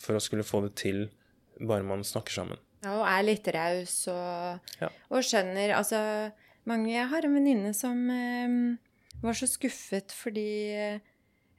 for 0.02 0.18
å 0.18 0.22
skulle 0.22 0.44
få 0.46 0.64
det 0.66 0.76
til 0.82 1.10
bare 1.62 1.86
man 1.86 2.02
snakker 2.06 2.34
sammen. 2.42 2.58
Ja, 2.82 2.96
og 2.98 3.06
er 3.06 3.24
litt 3.28 3.48
raus 3.54 4.08
og, 4.10 4.60
Ja. 4.82 4.90
og 5.12 5.22
skjønner 5.22 5.76
Altså, 5.78 6.32
mange 6.66 6.90
Jeg 6.92 7.08
har 7.10 7.26
en 7.26 7.36
venninne 7.36 7.74
som 7.78 8.10
eh, 8.10 8.78
var 9.22 9.34
så 9.38 9.46
skuffet 9.50 10.12
fordi 10.12 11.00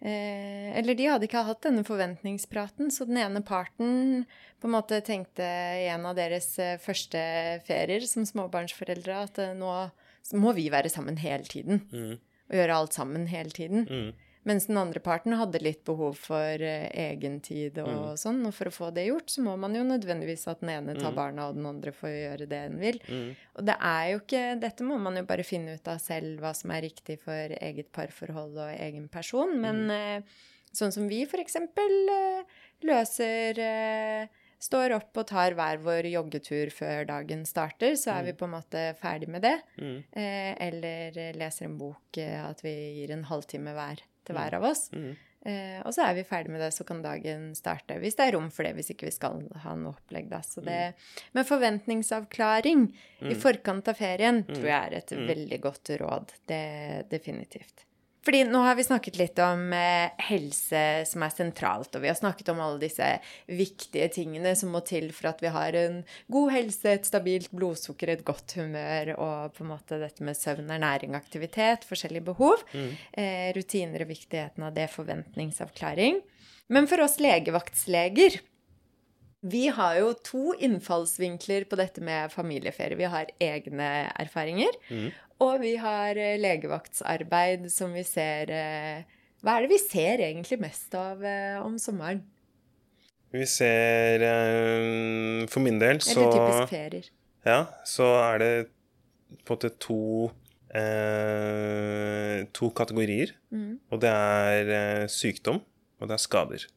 eh, 0.03 0.71
Eller 0.79 0.97
de 0.99 1.09
hadde 1.09 1.29
ikke 1.29 1.45
hatt 1.47 1.63
denne 1.67 1.85
forventningspraten, 1.87 2.91
så 2.91 3.07
den 3.09 3.21
ene 3.23 3.43
parten 3.47 4.25
på 4.63 4.69
en 4.69 4.75
måte 4.77 5.01
tenkte 5.07 5.47
i 5.79 5.89
en 5.91 6.07
av 6.07 6.19
deres 6.19 6.53
eh, 6.63 6.77
første 6.83 7.23
ferier 7.67 8.05
som 8.07 8.27
småbarnsforeldre 8.29 9.23
at 9.27 9.41
eh, 9.43 9.55
nå 9.59 9.73
må 10.39 10.53
vi 10.55 10.69
være 10.71 10.91
sammen 10.93 11.19
hele 11.19 11.49
tiden. 11.51 11.83
Og 12.53 12.55
gjøre 12.59 12.77
alt 12.83 12.95
sammen 12.95 13.27
hele 13.31 13.51
tiden. 13.51 13.87
Mens 14.49 14.67
den 14.67 14.79
andre 14.81 14.99
parten 15.03 15.37
hadde 15.39 15.61
litt 15.63 15.85
behov 15.87 16.17
for 16.19 16.63
egen 16.63 17.39
tid 17.45 17.79
og 17.79 18.19
sånn. 18.19 18.41
Og 18.49 18.55
for 18.57 18.71
å 18.71 18.75
få 18.75 18.91
det 18.95 19.05
gjort, 19.07 19.31
så 19.31 19.45
må 19.47 19.55
man 19.61 19.77
jo 19.79 19.85
nødvendigvis 19.87 20.49
at 20.51 20.65
den 20.65 20.73
ene 20.75 20.97
tar 20.99 21.15
barna, 21.15 21.47
og 21.47 21.61
den 21.61 21.69
andre 21.71 21.93
får 21.95 22.11
gjøre 22.11 22.49
det 22.51 22.63
den 22.67 22.81
vil. 22.83 22.99
Og 23.55 23.69
det 23.69 23.77
er 23.79 24.09
jo 24.13 24.23
ikke 24.23 24.43
Dette 24.63 24.87
må 24.87 24.99
man 24.99 25.21
jo 25.21 25.25
bare 25.29 25.47
finne 25.47 25.77
ut 25.79 25.91
av 25.91 26.01
selv, 26.03 26.41
hva 26.43 26.51
som 26.59 26.75
er 26.75 26.87
riktig 26.89 27.21
for 27.23 27.55
eget 27.55 27.93
parforhold 27.95 28.59
og 28.59 28.75
egen 28.75 29.07
person. 29.13 29.55
Men 29.63 29.85
uh, 29.91 30.43
sånn 30.75 30.95
som 30.95 31.07
vi 31.11 31.23
for 31.29 31.43
eksempel 31.43 31.99
eh, 32.11 32.63
løser 32.89 33.63
uh, 33.63 34.39
Står 34.63 34.93
opp 34.95 35.19
og 35.19 35.27
tar 35.27 35.57
hver 35.59 35.81
vår 35.83 36.07
joggetur 36.07 36.71
før 36.71 37.09
dagen 37.09 37.41
starter, 37.49 37.97
så 37.99 38.13
er 38.15 38.29
vi 38.29 38.35
på 38.39 38.47
en 38.47 38.53
måte 38.55 38.83
ferdig 39.01 39.27
med 39.35 39.43
det. 39.43 39.57
Eh, 40.15 40.53
eller 40.69 41.35
leser 41.35 41.67
en 41.67 41.75
bok, 41.81 42.21
at 42.23 42.63
vi 42.63 42.71
gir 43.01 43.11
en 43.11 43.25
halvtime 43.27 43.75
hver 43.75 44.05
til 44.25 44.37
hver 44.39 44.59
av 44.59 44.65
oss. 44.71 44.89
Eh, 45.45 45.81
og 45.83 45.91
så 45.91 46.05
er 46.07 46.15
vi 46.15 46.23
ferdig 46.27 46.53
med 46.55 46.61
det, 46.63 46.71
så 46.71 46.85
kan 46.87 47.01
dagen 47.03 47.49
starte. 47.59 47.97
Hvis 47.99 48.15
det 48.19 48.29
er 48.29 48.37
rom 48.37 48.51
for 48.55 48.63
det, 48.63 48.77
hvis 48.79 48.93
ikke 48.95 49.09
vi 49.09 49.15
skal 49.15 49.41
ha 49.65 49.75
noe 49.75 49.97
opplegg, 49.97 50.29
da. 50.31 50.39
Så 50.47 50.63
det, 50.63 50.95
men 51.35 51.49
forventningsavklaring 51.49 52.85
i 53.27 53.35
forkant 53.35 53.91
av 53.91 53.99
ferien 53.99 54.45
tror 54.47 54.69
jeg 54.69 54.79
er 54.79 54.99
et 55.01 55.17
veldig 55.33 55.59
godt 55.65 55.91
råd. 56.03 56.37
Det 56.47 56.63
definitivt. 57.11 57.87
Fordi 58.23 58.45
nå 58.47 58.61
har 58.63 58.77
vi 58.79 58.85
snakket 58.87 59.17
litt 59.19 59.41
om 59.43 59.73
eh, 59.75 60.13
helse 60.29 60.83
som 61.11 61.25
er 61.27 61.33
sentralt, 61.35 61.91
og 61.97 62.05
vi 62.05 62.11
har 62.11 62.19
snakket 62.19 62.53
om 62.53 62.61
alle 62.63 62.79
disse 62.85 63.09
viktige 63.51 64.07
tingene 64.15 64.55
som 64.59 64.71
må 64.75 64.83
til 64.87 65.09
for 65.15 65.33
at 65.33 65.43
vi 65.43 65.51
har 65.51 65.75
en 65.79 65.99
god 66.31 66.53
helse, 66.55 66.87
et 66.93 67.09
stabilt 67.09 67.51
blodsukker, 67.51 68.15
et 68.15 68.25
godt 68.27 68.55
humør, 68.61 69.15
og 69.17 69.57
på 69.57 69.67
en 69.67 69.73
måte 69.73 69.99
dette 70.03 70.23
med 70.23 70.39
søvn, 70.39 70.71
ernæring, 70.71 71.19
aktivitet, 71.19 71.89
forskjellige 71.89 72.29
behov, 72.31 72.63
eh, 72.75 73.51
rutiner 73.57 74.07
og 74.07 74.15
viktigheten 74.15 74.71
av 74.71 74.79
det, 74.79 74.87
forventningsavklaring. 74.95 76.23
Men 76.73 76.87
for 76.89 77.03
oss 77.03 77.19
legevaktsleger 77.21 78.39
vi 79.43 79.67
har 79.75 79.97
jo 79.99 80.13
to 80.23 80.53
innfallsvinkler 80.63 81.65
på 81.67 81.77
dette 81.81 82.03
med 82.05 82.31
familieferie. 82.31 82.95
Vi 82.95 83.09
har 83.11 83.31
egne 83.43 83.89
erfaringer, 84.23 84.77
og 85.43 85.63
vi 85.63 85.75
har 85.81 86.19
eh, 86.19 86.39
legevaktsarbeid 86.41 87.67
som 87.73 87.95
vi 87.97 88.05
ser 88.07 88.53
eh, 88.55 89.03
Hva 89.43 89.57
er 89.57 89.65
det 89.67 89.73
vi 89.73 89.81
ser 89.83 90.23
egentlig 90.23 90.61
mest 90.63 90.95
av 90.99 91.25
eh, 91.27 91.59
om 91.63 91.79
sommeren? 91.83 92.23
Vi 93.33 93.47
ser 93.49 94.21
For 95.49 95.65
min 95.65 95.79
del 95.81 96.03
så 96.05 96.21
Eller 96.21 96.33
typisk 96.37 96.75
ferier. 96.75 97.07
Ja, 97.49 97.63
så 97.89 98.11
er 98.21 98.43
det 98.43 98.51
på 99.43 99.55
en 99.55 99.57
måte 99.57 99.71
to 99.81 100.01
eh, 100.77 102.45
To 102.53 102.69
kategorier. 102.77 103.33
Og 103.89 104.03
det 104.05 104.13
er 104.13 105.09
sykdom, 105.09 105.63
og 105.99 106.11
det 106.11 106.19
er 106.19 106.25
skader. 106.27 106.69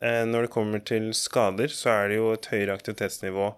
Eh, 0.00 0.24
når 0.24 0.46
det 0.46 0.52
kommer 0.52 0.80
til 0.80 1.10
skader, 1.16 1.68
så 1.68 1.92
er 1.92 2.08
det 2.08 2.16
jo 2.16 2.30
et 2.32 2.46
høyere 2.48 2.76
aktivitetsnivå 2.78 3.50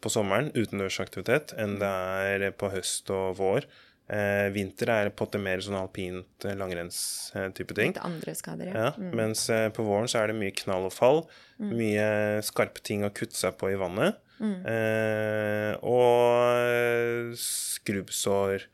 på 0.00 0.10
sommeren, 0.12 0.50
utendørsaktivitet, 0.56 1.54
enn 1.60 1.78
det 1.80 1.88
er 1.90 2.50
på 2.56 2.70
høst 2.72 3.10
og 3.14 3.36
vår. 3.40 3.66
Eh, 4.10 4.48
vinter 4.50 4.90
er 4.90 5.10
på 5.14 5.28
en 5.36 5.42
mer 5.44 5.60
sånn 5.62 5.76
alpint 5.78 6.46
eh, 6.48 6.56
langrenns-type 6.58 7.76
ting. 7.78 7.92
Litt 7.94 8.02
andre 8.02 8.32
skader, 8.34 8.72
Ja, 8.74 8.88
Mens 8.98 9.44
eh, 9.54 9.68
på 9.70 9.84
våren 9.86 10.10
så 10.10 10.18
er 10.24 10.32
det 10.32 10.38
mye 10.40 10.54
knall 10.64 10.88
og 10.88 10.94
fall. 10.96 11.22
Mye 11.62 12.40
skarpe 12.42 12.82
ting 12.82 13.04
å 13.06 13.12
kutte 13.14 13.38
seg 13.38 13.54
på 13.60 13.70
i 13.70 13.78
vannet. 13.78 14.18
Eh, 14.40 15.76
og 15.84 16.56
eh, 16.64 17.30
skrubbsår, 17.38 18.66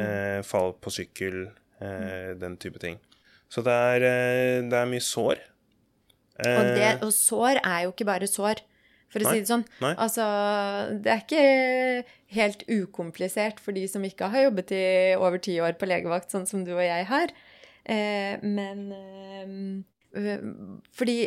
eh, 0.00 0.40
fall 0.48 0.74
på 0.80 0.90
sykkel, 0.96 1.42
eh, 1.78 2.32
den 2.40 2.56
type 2.58 2.80
ting. 2.82 2.98
Så 3.50 3.62
det 3.66 3.76
er, 3.94 4.08
eh, 4.08 4.58
det 4.66 4.80
er 4.80 4.90
mye 4.90 5.04
sår. 5.04 5.38
Og, 6.40 6.66
det, 6.74 6.82
Eh, 6.96 6.98
og 7.04 7.12
sår 7.12 7.60
er 7.60 7.82
jo 7.84 7.92
ikke 7.92 8.06
bare 8.08 8.26
sår, 8.30 8.62
for 9.10 9.20
å 9.22 9.26
Nei, 9.26 9.32
si 9.34 9.42
det 9.44 9.50
sånn. 9.50 9.64
nei. 9.82 9.92
Altså, 9.98 10.24
det 11.02 11.10
er 11.12 11.22
ikke 11.24 11.44
helt 12.36 12.64
ukomplisert 12.70 13.60
for 13.62 13.74
de 13.76 13.86
som 13.90 14.04
ikke 14.06 14.30
har 14.30 14.46
jobbet 14.48 14.72
i 14.76 14.82
over 15.18 15.42
ti 15.42 15.56
år 15.62 15.74
på 15.80 15.88
legevakt, 15.90 16.30
sånn 16.30 16.46
som 16.48 16.62
du 16.66 16.72
og 16.76 16.84
jeg 16.84 17.06
har. 17.10 17.34
Eh, 17.90 18.38
men 18.46 18.90
eh, 18.94 20.42
fordi 20.94 21.20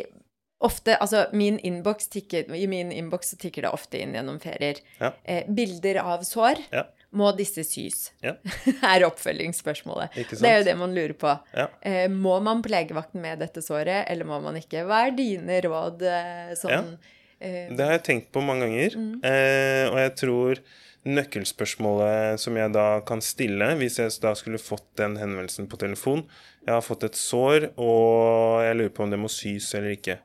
ofte 0.64 0.94
Altså, 0.96 1.26
min 1.34 1.58
innboks 1.66 2.06
tikker 2.08 2.46
I 2.54 2.66
min 2.70 2.92
innboks 2.94 3.34
tikker 3.42 3.66
det 3.66 3.72
ofte 3.74 3.98
inn 4.00 4.14
gjennom 4.16 4.38
ferier. 4.40 4.78
Ja. 5.00 5.12
Eh, 5.24 5.48
bilder 5.50 5.98
av 6.04 6.22
sår. 6.24 6.62
Ja. 6.72 6.86
Må 7.14 7.28
disse 7.36 7.62
sys? 7.66 8.08
Ja. 8.24 8.32
er 8.94 9.04
oppfølgingsspørsmålet. 9.06 10.16
Det 10.32 10.48
er 10.48 10.62
jo 10.62 10.66
det 10.66 10.76
man 10.80 10.94
lurer 10.96 11.14
på. 11.18 11.34
Ja. 11.54 11.68
Eh, 11.84 12.06
må 12.10 12.38
man 12.42 12.62
på 12.64 12.72
legevakten 12.72 13.22
med 13.22 13.38
dette 13.44 13.62
såret, 13.62 14.08
eller 14.10 14.26
må 14.26 14.40
man 14.42 14.56
ikke? 14.58 14.82
Hva 14.88 15.04
er 15.06 15.14
dine 15.18 15.60
råd 15.66 16.02
eh, 16.10 16.54
sånn 16.58 16.94
eh, 16.96 17.12
Det 17.40 17.80
har 17.80 17.96
jeg 17.96 18.04
tenkt 18.06 18.32
på 18.34 18.42
mange 18.44 18.68
ganger, 18.68 18.96
eh, 19.26 19.84
og 19.90 19.98
jeg 20.00 20.12
tror 20.20 20.60
nøkkelspørsmålet 21.04 22.40
som 22.40 22.56
jeg 22.56 22.72
da 22.72 22.86
kan 23.06 23.20
stille, 23.24 23.66
hvis 23.80 23.98
jeg 24.00 24.12
da 24.22 24.32
skulle 24.38 24.60
fått 24.62 24.86
den 25.00 25.18
henvendelsen 25.20 25.68
på 25.68 25.76
telefon 25.80 26.24
Jeg 26.64 26.72
har 26.72 26.84
fått 26.84 27.04
et 27.04 27.18
sår, 27.18 27.74
og 27.76 28.64
jeg 28.64 28.78
lurer 28.78 28.94
på 28.96 29.04
om 29.04 29.12
det 29.12 29.20
må 29.20 29.28
sys 29.28 29.68
eller 29.76 29.98
ikke. 29.98 30.16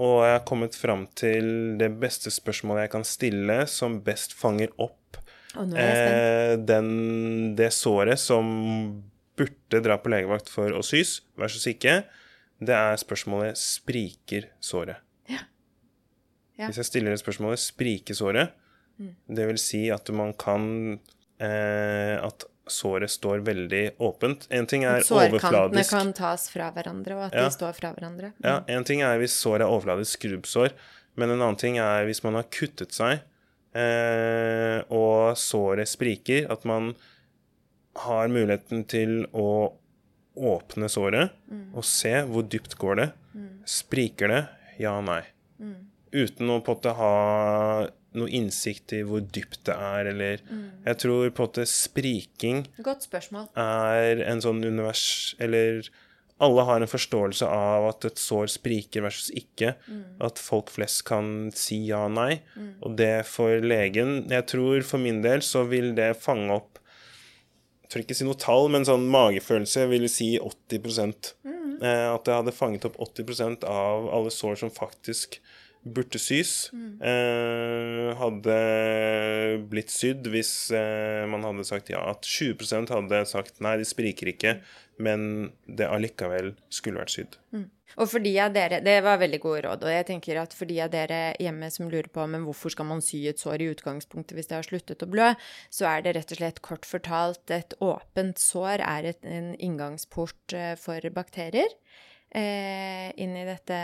Og 0.00 0.22
jeg 0.24 0.32
har 0.38 0.46
kommet 0.48 0.78
fram 0.78 1.04
til 1.18 1.76
det 1.80 1.90
beste 2.00 2.32
spørsmålet 2.32 2.86
jeg 2.86 2.94
kan 2.94 3.04
stille, 3.04 3.58
som 3.68 4.00
best 4.06 4.32
fanger 4.38 4.72
opp 4.80 5.20
eh, 5.76 6.56
den, 6.56 7.52
det 7.58 7.68
såret 7.76 8.20
som 8.22 8.48
burde 9.36 9.82
dra 9.84 9.98
på 10.00 10.12
legevakt 10.12 10.48
for 10.52 10.72
å 10.72 10.80
sys, 10.86 11.18
versus 11.36 11.68
ikke. 11.68 12.00
Det 12.62 12.72
er 12.72 12.96
spørsmålet 13.00 13.60
spriker 13.60 14.48
såret. 14.64 15.02
Ja. 16.58 16.66
Hvis 16.68 16.76
jeg 16.82 16.84
stiller 16.90 17.12
et 17.12 17.22
spørsmålet 17.22 17.58
sprike 17.58 18.14
såret, 18.14 18.52
Mm. 19.00 19.14
det 19.34 19.46
vil 19.48 19.56
si 19.58 19.88
at 19.90 20.10
man 20.12 20.34
kan 20.34 21.00
eh, 21.40 22.18
At 22.22 22.44
såret 22.68 23.08
står 23.10 23.40
veldig 23.42 23.96
åpent. 23.98 24.46
En 24.50 24.66
ting 24.66 24.84
er 24.84 25.00
Sårkantene 25.00 25.40
overfladisk. 25.40 25.90
kan 25.90 26.12
tas 26.12 26.48
fra 26.50 26.70
hverandre, 26.70 27.16
og 27.16 27.22
at 27.24 27.34
Ja. 27.34 27.44
de 27.48 27.50
står 27.56 27.72
fra 27.74 27.92
hverandre. 27.94 28.32
Ja, 28.44 28.60
En 28.68 28.84
ting 28.84 29.00
er 29.02 29.18
hvis 29.18 29.32
såret 29.32 29.62
er 29.62 29.66
overfladisk 29.72 30.20
skrubbsår, 30.20 30.70
men 31.16 31.30
en 31.30 31.40
annen 31.40 31.56
ting 31.58 31.78
er 31.78 32.04
hvis 32.06 32.22
man 32.22 32.34
har 32.34 32.44
kuttet 32.44 32.92
seg, 32.92 33.22
eh, 33.74 34.82
og 34.90 35.34
såret 35.36 35.88
spriker, 35.88 36.46
at 36.50 36.64
man 36.64 36.94
har 37.96 38.28
muligheten 38.28 38.86
til 38.86 39.26
å 39.34 39.72
åpne 40.36 40.88
såret 40.88 41.30
og 41.74 41.84
se 41.84 42.12
hvor 42.28 42.42
dypt 42.48 42.76
går 42.78 42.96
det. 42.96 43.12
Spriker 43.66 44.28
det? 44.28 44.48
Ja, 44.78 45.00
nei. 45.00 45.22
Uten 46.12 46.52
å 46.52 46.60
måte 46.60 46.92
ha 46.98 47.12
noe 48.12 48.28
innsikt 48.28 48.92
i 48.92 49.02
hvor 49.08 49.24
dypt 49.24 49.62
det 49.68 49.74
er, 49.74 50.08
eller 50.12 50.40
Jeg 50.84 50.98
tror 51.00 51.30
på 51.30 51.44
en 51.44 51.48
måte 51.48 51.66
spriking 51.68 52.64
Godt 52.84 53.06
spørsmål. 53.08 53.48
er 53.56 54.24
en 54.28 54.42
sånn 54.44 54.62
univers... 54.64 55.34
Eller 55.42 55.86
alle 56.42 56.64
har 56.66 56.82
en 56.82 56.90
forståelse 56.90 57.46
av 57.46 57.84
at 57.86 58.04
et 58.08 58.18
sår 58.18 58.48
spriker 58.50 59.04
versus 59.04 59.30
ikke. 59.38 59.76
At 60.26 60.40
folk 60.42 60.72
flest 60.74 61.04
kan 61.06 61.52
si 61.54 61.78
ja 61.86 62.00
og 62.08 62.16
nei. 62.16 62.40
Og 62.82 62.96
det 62.98 63.24
for 63.30 63.62
legen 63.62 64.24
Jeg 64.30 64.48
tror 64.50 64.82
for 64.86 65.02
min 65.02 65.22
del 65.22 65.44
så 65.46 65.64
vil 65.70 65.92
det 65.98 66.16
fange 66.18 66.50
opp 66.56 66.80
Jeg 67.84 67.92
tror 67.92 68.04
ikke 68.04 68.18
si 68.18 68.26
noe 68.26 68.40
tall, 68.40 68.68
men 68.74 68.88
sånn 68.88 69.06
magefølelse 69.12 69.86
vil 69.92 70.08
si 70.10 70.34
80 70.40 70.82
eh, 71.84 72.06
At 72.10 72.26
det 72.26 72.38
hadde 72.40 72.56
fanget 72.56 72.88
opp 72.88 72.98
80% 72.98 73.68
av 73.68 74.08
alle 74.10 74.32
sår 74.34 74.64
som 74.64 74.72
faktisk 74.74 75.38
burde 75.82 76.18
sys, 76.20 76.70
eh, 77.02 78.12
hadde 78.18 78.56
blitt 79.70 79.90
sydd 79.90 80.28
hvis 80.30 80.70
eh, 80.76 81.24
man 81.30 81.44
hadde 81.46 81.66
sagt 81.66 81.90
ja. 81.90 82.02
At 82.12 82.26
20% 82.28 82.92
hadde 82.94 83.24
sagt 83.30 83.60
nei, 83.64 83.76
de 83.80 83.86
spriker 83.88 84.30
ikke, 84.30 84.56
men 85.02 85.52
det 85.66 85.88
allikevel 85.90 86.52
skulle 86.72 87.02
vært 87.02 87.16
sydd. 87.16 87.38
Og 88.00 88.08
for 88.08 88.24
de 88.24 88.32
av 88.40 88.52
dere, 88.54 88.80
Det 88.80 89.02
var 89.04 89.18
veldig 89.20 89.40
gode 89.40 89.64
råd. 89.66 89.82
Og 89.84 89.92
jeg 89.92 90.06
tenker 90.08 90.38
at 90.40 90.54
for 90.56 90.70
de 90.70 90.78
av 90.80 90.92
dere 90.92 91.34
hjemme 91.40 91.68
som 91.70 91.90
lurer 91.90 92.08
på 92.08 92.24
men 92.30 92.46
hvorfor 92.46 92.72
skal 92.72 92.88
man 92.88 93.02
sy 93.04 93.26
et 93.28 93.42
sår 93.42 93.60
i 93.60 93.68
utgangspunktet 93.74 94.36
hvis 94.36 94.48
det 94.48 94.56
har 94.56 94.68
sluttet 94.68 95.04
å 95.04 95.10
blø, 95.10 95.32
så 95.68 95.90
er 95.90 96.06
det 96.06 96.16
rett 96.16 96.32
og 96.32 96.40
slett 96.40 96.62
kort 96.64 96.88
fortalt 96.88 97.52
et 97.52 97.76
åpent 97.80 98.38
sår 98.38 98.80
er 98.80 99.12
et, 99.12 99.20
en 99.24 99.52
inngangsport 99.58 100.56
eh, 100.56 100.74
for 100.80 101.04
bakterier. 101.12 101.68
Eh, 102.32 103.12
inn 103.20 103.34
i 103.36 103.44
dette 103.44 103.78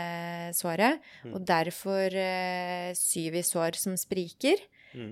såret. 0.57 1.03
Og 1.29 1.41
derfor 1.45 2.09
eh, 2.17 2.89
syr 2.97 3.35
vi 3.35 3.43
sår 3.45 3.77
som 3.77 3.97
spriker. 3.99 4.57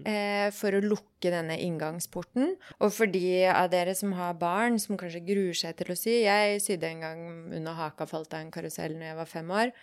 Eh, 0.09 0.49
for 0.57 0.73
å 0.73 0.81
lukke 0.81 1.29
denne 1.29 1.57
inngangsporten. 1.61 2.55
Og 2.81 2.93
for 2.95 3.09
de 3.13 3.45
av 3.51 3.69
dere 3.69 3.93
som 3.97 4.15
har 4.17 4.33
barn 4.41 4.79
som 4.81 4.97
kanskje 4.97 5.21
gruer 5.27 5.57
seg 5.57 5.77
til 5.77 5.93
å 5.93 5.97
sy 5.97 6.15
Jeg 6.23 6.63
sydde 6.65 6.89
en 6.89 7.05
gang 7.05 7.21
under 7.59 7.77
haka 7.77 8.09
falt 8.09 8.33
av 8.33 8.41
en 8.41 8.53
karusell 8.53 8.97
når 8.97 9.11
jeg 9.11 9.19
var 9.21 9.29
fem 9.29 9.53
år. 9.53 9.73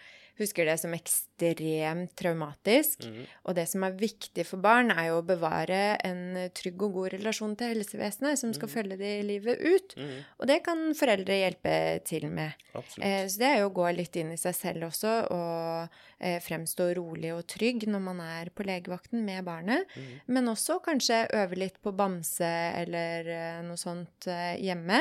Husker 0.40 0.66
det 0.66 0.78
som 0.82 0.94
ekstremt 0.96 2.10
traumatisk. 2.18 3.04
Og 3.44 3.54
det 3.54 3.68
som 3.70 3.84
er 3.86 3.94
viktig 3.98 4.44
for 4.48 4.58
barn, 4.62 4.90
er 4.90 5.10
jo 5.12 5.20
å 5.20 5.26
bevare 5.26 5.96
en 6.04 6.48
trygg 6.54 6.82
og 6.82 6.96
god 6.98 7.12
relasjon 7.14 7.54
til 7.58 7.70
helsevesenet, 7.74 8.38
som 8.40 8.50
skal 8.56 8.68
følge 8.72 8.96
de 8.98 9.12
livet 9.26 9.60
ut. 9.62 9.94
Og 10.40 10.46
det 10.50 10.60
kan 10.66 10.82
foreldre 10.98 11.36
hjelpe 11.38 11.74
til 12.06 12.26
med. 12.34 12.54
Eh, 12.98 13.26
så 13.30 13.38
det 13.38 13.46
er 13.52 13.60
jo 13.62 13.68
å 13.70 13.74
gå 13.76 13.86
litt 13.94 14.16
inn 14.18 14.32
i 14.34 14.38
seg 14.40 14.54
selv 14.58 14.88
også, 14.88 15.12
og 15.30 15.94
eh, 16.18 16.40
fremstå 16.42 16.88
rolig 16.98 17.30
og 17.34 17.44
trygg 17.50 17.86
når 17.90 18.02
man 18.02 18.20
er 18.24 18.50
på 18.50 18.66
legevakten 18.66 19.22
med 19.26 19.44
barnet. 19.46 19.86
Men 20.26 20.50
også 20.50 20.80
kanskje 20.82 21.28
øve 21.38 21.58
litt 21.60 21.78
på 21.84 21.92
bamse 21.94 22.50
eller 22.80 23.28
eh, 23.30 23.62
noe 23.66 23.78
sånt 23.78 24.26
eh, 24.26 24.56
hjemme. 24.62 25.00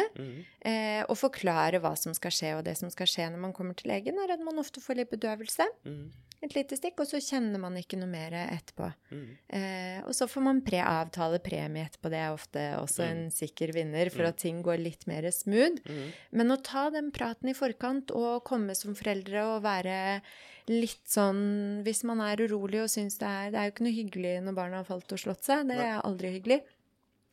Eh, 0.63 1.01
og 1.09 1.17
forklare 1.19 1.81
hva 1.83 1.95
som 1.99 2.13
skal 2.13 2.31
skje. 2.31 2.53
Og 2.59 2.63
det 2.65 2.77
som 2.79 2.89
skal 2.93 3.09
skje 3.09 3.29
når 3.33 3.41
man 3.47 3.53
kommer 3.53 3.73
til 3.79 3.89
legen, 3.91 4.19
er 4.21 4.35
at 4.37 4.43
man 4.45 4.61
ofte 4.61 4.81
får 4.83 5.01
litt 5.01 5.09
bedøvelse. 5.23 5.69
Et 6.43 6.51
lite 6.57 6.75
stikk, 6.75 6.97
og 6.99 7.07
så 7.07 7.21
kjenner 7.23 7.55
man 7.63 7.77
ikke 7.79 7.95
noe 7.95 8.09
mer 8.11 8.33
etterpå. 8.35 8.89
Eh, 9.55 10.01
og 10.03 10.11
så 10.11 10.27
får 10.27 10.43
man 10.43 10.57
pre-avtale 10.67 11.39
premie 11.39 11.85
etterpå. 11.87 12.09
Det 12.11 12.19
er 12.19 12.33
ofte 12.35 12.63
også 12.81 13.05
en 13.07 13.21
sikker 13.31 13.71
vinner 13.71 14.11
for 14.11 14.27
at 14.27 14.41
ting 14.43 14.59
går 14.65 14.81
litt 14.83 15.07
mer 15.07 15.23
smooth. 15.31 15.79
Men 16.35 16.51
å 16.51 16.59
ta 16.59 16.89
den 16.91 17.13
praten 17.15 17.47
i 17.47 17.55
forkant 17.55 18.11
og 18.11 18.43
komme 18.43 18.75
som 18.75 18.91
foreldre 18.99 19.45
og 19.53 19.63
være 19.63 20.19
litt 20.67 21.07
sånn 21.11 21.81
Hvis 21.83 22.03
man 22.07 22.21
er 22.23 22.39
urolig 22.39 22.79
og 22.83 22.87
syns 22.91 23.17
det 23.19 23.27
er 23.27 23.49
Det 23.51 23.57
er 23.59 23.65
jo 23.67 23.71
ikke 23.73 23.83
noe 23.83 23.97
hyggelig 23.97 24.35
når 24.45 24.53
barna 24.55 24.77
har 24.79 24.85
falt 24.87 25.11
og 25.15 25.19
slått 25.19 25.43
seg. 25.47 25.67
Det 25.71 25.79
er 25.79 26.03
aldri 26.03 26.35
hyggelig. 26.37 26.59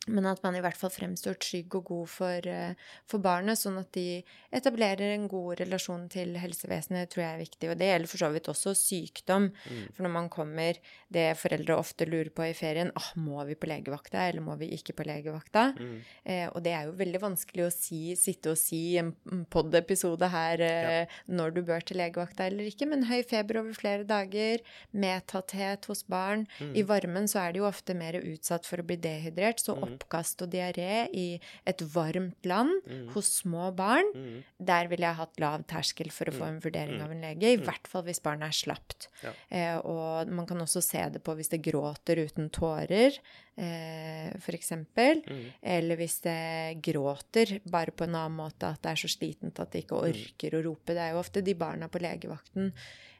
Men 0.09 0.25
at 0.25 0.39
man 0.41 0.55
i 0.57 0.61
hvert 0.63 0.77
fall 0.79 0.89
fremstår 0.89 1.35
trygg 1.37 1.75
og 1.77 1.83
god 1.91 2.07
for, 2.09 2.47
eh, 2.49 2.73
for 3.05 3.21
barnet, 3.21 3.59
sånn 3.59 3.77
at 3.77 3.91
de 3.93 4.23
etablerer 4.51 5.13
en 5.13 5.27
god 5.29 5.59
relasjon 5.59 6.07
til 6.09 6.33
helsevesenet, 6.41 7.11
tror 7.11 7.21
jeg 7.21 7.35
er 7.35 7.43
viktig. 7.43 7.69
Og 7.69 7.77
det 7.77 7.89
gjelder 7.91 8.09
for 8.09 8.17
så 8.23 8.31
vidt 8.33 8.49
også 8.49 8.73
sykdom. 8.73 9.51
For 9.93 10.01
når 10.01 10.11
man 10.15 10.29
kommer 10.29 10.79
Det 11.11 11.35
foreldre 11.35 11.75
ofte 11.75 12.05
lurer 12.07 12.29
på 12.31 12.45
i 12.47 12.53
ferien 12.55 12.89
ah, 12.95 13.11
Må 13.19 13.43
vi 13.45 13.53
på 13.59 13.67
legevakta, 13.67 14.29
eller 14.29 14.41
må 14.41 14.55
vi 14.57 14.69
ikke 14.71 14.93
på 14.95 15.03
legevakta? 15.03 15.75
Eh, 16.23 16.47
og 16.47 16.63
det 16.63 16.71
er 16.71 16.85
jo 16.87 16.93
veldig 16.95 17.19
vanskelig 17.19 17.65
å 17.67 17.71
si, 17.71 18.15
sitte 18.15 18.51
og 18.51 18.57
si 18.57 18.93
i 18.93 18.97
en 18.97 19.11
pod-episode 19.51 20.23
her 20.31 20.61
eh, 20.61 21.05
når 21.27 21.51
du 21.51 21.61
bør 21.67 21.83
til 21.83 21.97
legevakta 21.99 22.47
eller 22.47 22.63
ikke, 22.71 22.87
men 22.87 23.03
høy 23.11 23.21
feber 23.27 23.59
over 23.59 23.73
flere 23.73 24.07
dager, 24.07 24.63
medtatthet 24.93 25.85
hos 25.85 26.03
barn. 26.07 26.47
I 26.73 26.83
varmen 26.87 27.27
så 27.27 27.43
er 27.43 27.51
de 27.51 27.59
jo 27.59 27.67
ofte 27.67 27.93
mer 27.93 28.15
utsatt 28.21 28.65
for 28.65 28.79
å 28.79 28.87
bli 28.87 28.95
dehydrert, 28.95 29.59
så 29.59 29.75
oppkast 29.91 30.45
og 30.45 30.51
diaré 30.53 31.05
i 31.13 31.27
et 31.67 31.83
varmt 31.93 32.47
land 32.47 32.71
hos 33.15 33.29
små 33.41 33.69
barn, 33.75 34.09
der 34.57 34.89
ville 34.91 35.07
jeg 35.07 35.19
hatt 35.19 35.41
lav 35.43 35.65
terskel 35.69 36.11
for 36.13 36.31
å 36.31 36.35
få 36.35 36.47
en 36.47 36.61
vurdering 36.63 37.03
av 37.03 37.13
en 37.13 37.23
lege, 37.25 37.53
i 37.53 37.61
hvert 37.61 37.87
fall 37.89 38.05
hvis 38.07 38.23
barnet 38.23 38.49
er 38.49 38.57
slapt. 38.57 39.07
Ja. 39.23 39.33
Eh, 39.49 39.77
og 39.77 40.31
man 40.31 40.47
kan 40.49 40.61
også 40.63 40.83
se 40.85 41.03
det 41.13 41.23
på 41.25 41.35
hvis 41.37 41.51
det 41.53 41.61
gråter 41.65 42.23
uten 42.25 42.49
tårer, 42.53 43.17
eh, 43.57 44.31
for 44.41 44.57
eksempel. 44.57 45.23
Eller 45.61 45.99
hvis 45.99 46.19
det 46.25 46.81
gråter 46.83 47.59
bare 47.69 47.93
på 47.95 48.07
en 48.07 48.17
annen 48.17 48.39
måte, 48.41 48.71
at 48.71 48.81
det 48.83 48.93
er 48.93 49.03
så 49.03 49.11
slitent 49.11 49.61
at 49.61 49.71
det 49.73 49.85
ikke 49.85 50.01
orker 50.09 50.57
å 50.57 50.65
rope. 50.65 50.95
Det 50.95 51.05
er 51.05 51.15
jo 51.15 51.23
ofte 51.23 51.45
de 51.45 51.57
barna 51.57 51.89
på 51.91 52.01
legevakten 52.03 52.71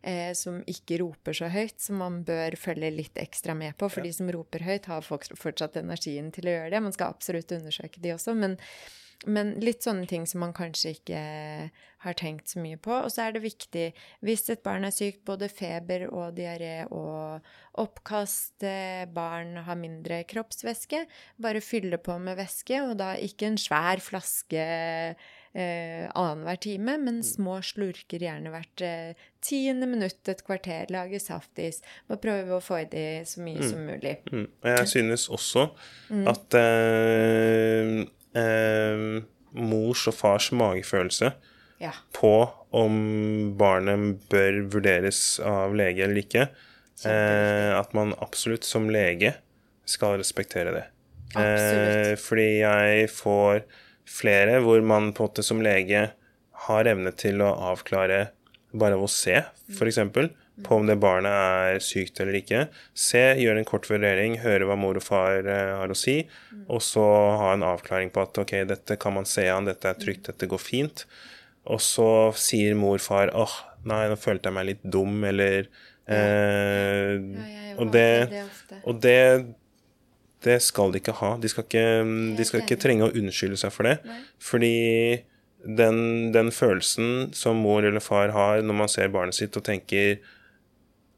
eh, 0.03 0.31
som 0.37 0.61
ikke 0.69 1.01
roper 1.01 1.37
så 1.37 1.49
høyt, 1.51 1.77
som 1.81 2.01
man 2.01 2.21
bør 2.27 2.57
følge 2.59 2.93
litt 2.93 3.21
ekstra 3.21 3.55
med 3.57 3.77
på. 3.79 3.89
For 3.91 4.05
de 4.05 4.13
som 4.15 4.31
roper 4.33 4.65
høyt, 4.67 4.89
har 4.91 5.05
folk 5.05 5.27
fortsatt 5.39 5.79
energien 5.81 6.31
til 6.35 6.49
å 6.49 6.57
gjøre 6.57 6.73
det. 6.73 6.83
Man 6.87 6.95
skal 6.95 7.13
absolutt 7.13 7.53
undersøke 7.57 8.03
de 8.03 8.15
også, 8.15 8.35
men 8.37 8.59
men 9.29 9.51
litt 9.61 9.83
sånne 9.85 10.07
ting 10.09 10.23
som 10.25 10.41
man 10.41 10.53
kanskje 10.55 10.95
ikke 10.95 11.19
har 12.01 12.15
tenkt 12.17 12.49
så 12.49 12.61
mye 12.61 12.79
på. 12.81 12.93
Og 13.03 13.11
så 13.13 13.27
er 13.27 13.35
det 13.35 13.43
viktig, 13.43 13.83
hvis 14.25 14.47
et 14.49 14.63
barn 14.65 14.87
er 14.87 14.95
sykt, 14.95 15.21
både 15.27 15.49
feber 15.51 16.07
og 16.09 16.33
diaré 16.39 16.87
og 16.87 17.45
oppkast, 17.81 18.63
eh, 18.65 19.05
barn 19.05 19.59
har 19.67 19.77
mindre 19.77 20.23
kroppsvæske, 20.25 21.03
bare 21.37 21.61
fylle 21.61 22.01
på 22.01 22.17
med 22.17 22.39
væske, 22.39 22.81
og 22.81 22.97
da 22.97 23.13
ikke 23.21 23.51
en 23.51 23.61
svær 23.61 24.01
flaske 24.01 24.65
eh, 25.53 26.07
annenhver 26.15 26.55
time, 26.63 26.97
men 27.01 27.21
små 27.25 27.57
slurker 27.65 28.23
gjerne 28.23 28.51
hvert 28.53 28.81
eh, 28.87 29.19
tiende 29.43 29.87
minutt, 29.89 30.21
et 30.31 30.43
kvarter, 30.47 30.85
lage 30.93 31.19
saftis. 31.19 31.81
Bare 32.07 32.21
prøve 32.23 32.57
å 32.57 32.63
få 32.63 32.81
i 32.83 32.87
det 32.91 33.05
så 33.29 33.41
mye 33.43 33.67
som 33.67 33.83
mulig. 33.87 34.17
Mm. 34.31 34.47
Jeg 34.69 34.87
synes 34.93 35.27
også 35.33 35.67
at 36.31 36.57
eh, 36.59 38.01
eh, 38.37 39.05
mors 39.51 40.07
og 40.07 40.15
fars 40.15 40.51
magefølelse 40.55 41.33
Ja. 41.81 41.91
på 42.13 42.33
om 42.77 43.55
barnet 43.57 44.21
bør 44.29 44.61
vurderes 44.71 45.39
av 45.43 45.73
lege 45.75 46.03
eller 46.05 46.21
ikke, 46.21 46.45
eh, 47.05 47.71
at 47.79 47.93
man 47.97 48.13
absolutt 48.21 48.63
som 48.63 48.85
lege 48.93 49.33
skal 49.89 50.19
respektere 50.21 50.71
det. 50.75 50.85
Eh, 51.35 51.41
Absolutt. 51.41 52.19
fordi 52.19 52.47
jeg 52.61 53.09
får 53.09 53.63
flere 54.09 54.59
hvor 54.63 54.81
man 54.85 55.11
på 55.15 55.23
en 55.23 55.29
måte 55.29 55.45
som 55.45 55.61
lege 55.63 56.11
har 56.67 56.89
evne 56.89 57.11
til 57.17 57.41
å 57.41 57.51
avklare 57.71 58.29
bare 58.71 58.95
av 58.95 59.03
å 59.03 59.09
se, 59.11 59.41
f.eks. 59.73 59.99
På 60.61 60.77
om 60.77 60.85
det 60.85 60.97
barnet 61.01 61.31
er 61.33 61.79
sykt 61.81 62.19
eller 62.21 62.35
ikke. 62.37 62.65
Se, 62.93 63.21
gjøre 63.39 63.63
en 63.63 63.67
kort 63.67 63.87
vurdering, 63.89 64.35
høre 64.43 64.67
hva 64.69 64.75
mor 64.77 64.99
og 64.99 65.03
far 65.03 65.47
eh, 65.47 65.71
har 65.79 65.89
å 65.89 65.97
si, 65.97 66.19
og 66.67 66.83
så 66.85 67.03
ha 67.41 67.53
en 67.55 67.65
avklaring 67.65 68.11
på 68.13 68.21
at 68.21 68.37
ok, 68.43 68.53
dette 68.69 68.97
kan 69.01 69.15
man 69.15 69.25
se 69.25 69.47
an, 69.49 69.65
dette 69.65 69.89
er 69.89 69.97
trygt, 69.97 70.27
dette 70.29 70.49
går 70.51 70.61
fint. 70.61 71.05
Og 71.71 71.81
så 71.81 72.09
sier 72.37 72.77
mor 72.77 73.01
far 73.01 73.33
åh, 73.37 73.55
nei, 73.89 74.03
nå 74.11 74.19
følte 74.21 74.51
jeg 74.51 74.57
meg 74.59 74.69
litt 74.69 74.85
dum, 74.85 75.17
eller 75.25 75.65
eh, 76.05 77.17
Ja, 77.17 77.73
Og 77.79 77.91
det, 77.95 78.07
det 78.29 78.81
og 78.83 79.01
det 79.01 79.19
det 80.45 80.57
skal 80.65 80.93
de 80.93 81.01
ikke 81.01 81.15
ha. 81.19 81.35
De 81.41 81.49
skal 81.51 81.65
ikke, 81.67 81.85
de 82.37 82.47
skal 82.47 82.63
ikke 82.63 82.79
trenge 82.81 83.07
å 83.07 83.13
unnskylde 83.17 83.59
seg 83.61 83.73
for 83.75 83.87
det. 83.89 83.97
Nei. 84.07 84.21
Fordi 84.41 84.75
den, 85.61 85.99
den 86.33 86.49
følelsen 86.55 87.29
som 87.37 87.61
mor 87.61 87.85
eller 87.85 88.01
far 88.03 88.33
har 88.33 88.63
når 88.65 88.79
man 88.79 88.89
ser 88.89 89.11
barnet 89.13 89.37
sitt 89.37 89.57
og 89.59 89.65
tenker 89.67 90.17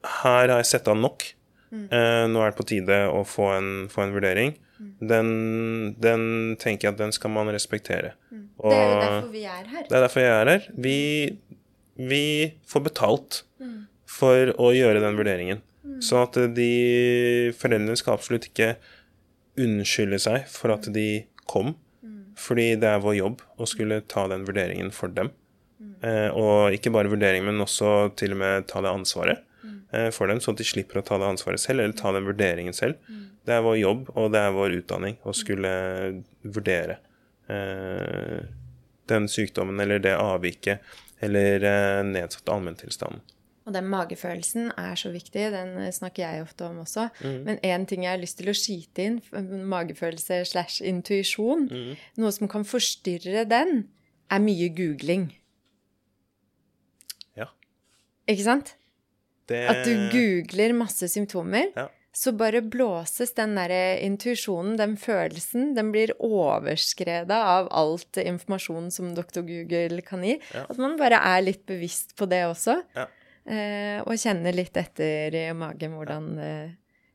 Her 0.03 0.51
har 0.51 0.59
jeg 0.59 0.71
sett 0.73 0.89
av 0.91 0.99
nok. 0.99 1.23
Mm. 1.71 1.87
Eh, 1.87 2.25
nå 2.29 2.43
er 2.43 2.51
det 2.51 2.59
på 2.59 2.67
tide 2.67 2.99
å 3.09 3.23
få 3.27 3.47
en, 3.55 3.71
få 3.89 4.03
en 4.03 4.15
vurdering. 4.15 4.51
Mm. 4.75 4.91
Den, 5.13 5.29
den 6.03 6.25
tenker 6.59 6.89
jeg 6.89 6.95
at 6.97 6.99
den 6.99 7.15
skal 7.15 7.31
man 7.31 7.51
respektere. 7.55 8.17
Og 8.59 8.73
Det 8.73 8.77
er 8.77 8.89
jo 8.89 8.99
derfor 8.99 9.31
vi 9.31 9.45
er 9.47 9.71
her. 9.71 9.85
det 9.87 9.97
er 9.97 10.05
derfor 10.05 10.25
jeg 10.25 10.33
er 10.35 10.51
her. 10.51 10.67
Vi, 10.85 10.97
vi 12.11 12.25
får 12.67 12.83
betalt 12.89 13.43
for 14.13 14.51
å 14.61 14.73
gjøre 14.75 15.01
den 15.03 15.17
vurderingen. 15.17 15.63
Sånn 16.03 16.25
at 16.25 16.37
de 16.55 17.53
foreldrene 17.59 17.95
skal 17.99 18.17
absolutt 18.17 18.47
ikke 18.49 18.73
unnskylde 19.59 20.19
seg 20.21 20.47
for 20.51 20.73
at 20.75 20.89
de 20.93 21.23
kom. 21.49 21.75
Fordi 22.39 22.73
det 22.81 22.89
er 22.89 23.01
vår 23.03 23.15
jobb 23.19 23.41
å 23.61 23.67
skulle 23.69 24.01
ta 24.09 24.25
den 24.31 24.45
vurderingen 24.47 24.89
for 24.95 25.11
dem. 25.13 25.29
Eh, 26.03 26.29
og 26.33 26.73
ikke 26.75 26.91
bare 26.91 27.11
vurdering, 27.11 27.45
men 27.45 27.61
også 27.63 28.13
til 28.19 28.33
og 28.35 28.41
med 28.41 28.65
ta 28.67 28.81
det 28.83 28.91
ansvaret 28.91 29.43
eh, 29.93 30.09
for 30.11 30.27
dem, 30.27 30.41
sånn 30.41 30.57
at 30.57 30.63
de 30.63 30.67
slipper 30.67 30.99
å 30.99 31.05
ta 31.05 31.19
det 31.21 31.29
ansvaret 31.29 31.61
selv, 31.61 31.83
eller 31.83 31.95
ta 31.95 32.11
den 32.15 32.27
vurderingen 32.27 32.75
selv. 32.75 32.97
Det 33.45 33.53
er 33.55 33.63
vår 33.63 33.77
jobb, 33.77 34.09
og 34.15 34.31
det 34.33 34.41
er 34.41 34.55
vår 34.55 34.77
utdanning 34.79 35.17
å 35.23 35.35
skulle 35.35 35.71
vurdere 36.43 36.97
eh, 37.51 38.43
den 39.11 39.27
sykdommen 39.27 39.79
eller 39.83 39.99
det 39.99 40.15
avviket 40.15 40.83
eller 41.23 41.63
eh, 41.63 42.03
nedsatt 42.07 42.49
allmenntilstand. 42.49 43.21
Og 43.63 43.71
den 43.75 43.87
magefølelsen 43.87 44.73
er 44.75 44.97
så 44.99 45.11
viktig, 45.13 45.45
den 45.53 45.77
snakker 45.95 46.25
jeg 46.25 46.43
ofte 46.43 46.67
om 46.67 46.81
også. 46.83 47.07
Men 47.23 47.61
én 47.63 47.85
ting 47.87 48.03
jeg 48.03 48.11
har 48.11 48.19
lyst 48.19 48.37
til 48.41 48.51
å 48.51 48.57
skyte 48.57 49.05
inn, 49.07 49.19
magefølelse 49.71 50.41
slash 50.49 50.83
intuisjon, 50.83 51.69
noe 52.19 52.33
som 52.35 52.51
kan 52.51 52.67
forstyrre 52.67 53.45
den, 53.47 53.85
er 54.33 54.43
mye 54.43 54.67
googling. 54.75 55.29
Ja. 57.39 57.47
Ikke 58.27 58.47
sant? 58.49 58.75
Det, 59.47 59.63
At 59.69 59.83
du 59.87 60.07
googler 60.11 60.75
masse 60.75 61.07
symptomer. 61.11 61.71
Ja. 61.75 61.89
Så 62.13 62.29
bare 62.37 62.61
blåses 62.61 63.31
den 63.33 63.55
derre 63.57 63.97
intuisjonen, 64.05 64.75
den 64.77 64.93
følelsen, 65.01 65.71
den 65.73 65.89
blir 65.95 66.13
overskreda 66.21 67.39
av 67.55 67.71
alt 67.73 68.19
informasjon 68.21 68.91
som 68.93 69.15
doktor 69.17 69.41
Google 69.47 70.03
kan 70.05 70.21
gi. 70.21 70.35
Ja. 70.53 70.67
At 70.69 70.77
man 70.77 70.93
bare 70.99 71.17
er 71.17 71.41
litt 71.41 71.63
bevisst 71.69 72.13
på 72.19 72.29
det 72.29 72.43
også. 72.51 72.77
Ja. 72.93 73.07
Eh, 73.45 73.99
og 74.05 74.15
kjenne 74.15 74.53
litt 74.55 74.77
etter 74.79 75.35
i 75.35 75.51
magen 75.53 75.91
hvordan 75.97 76.35
det 76.37 76.53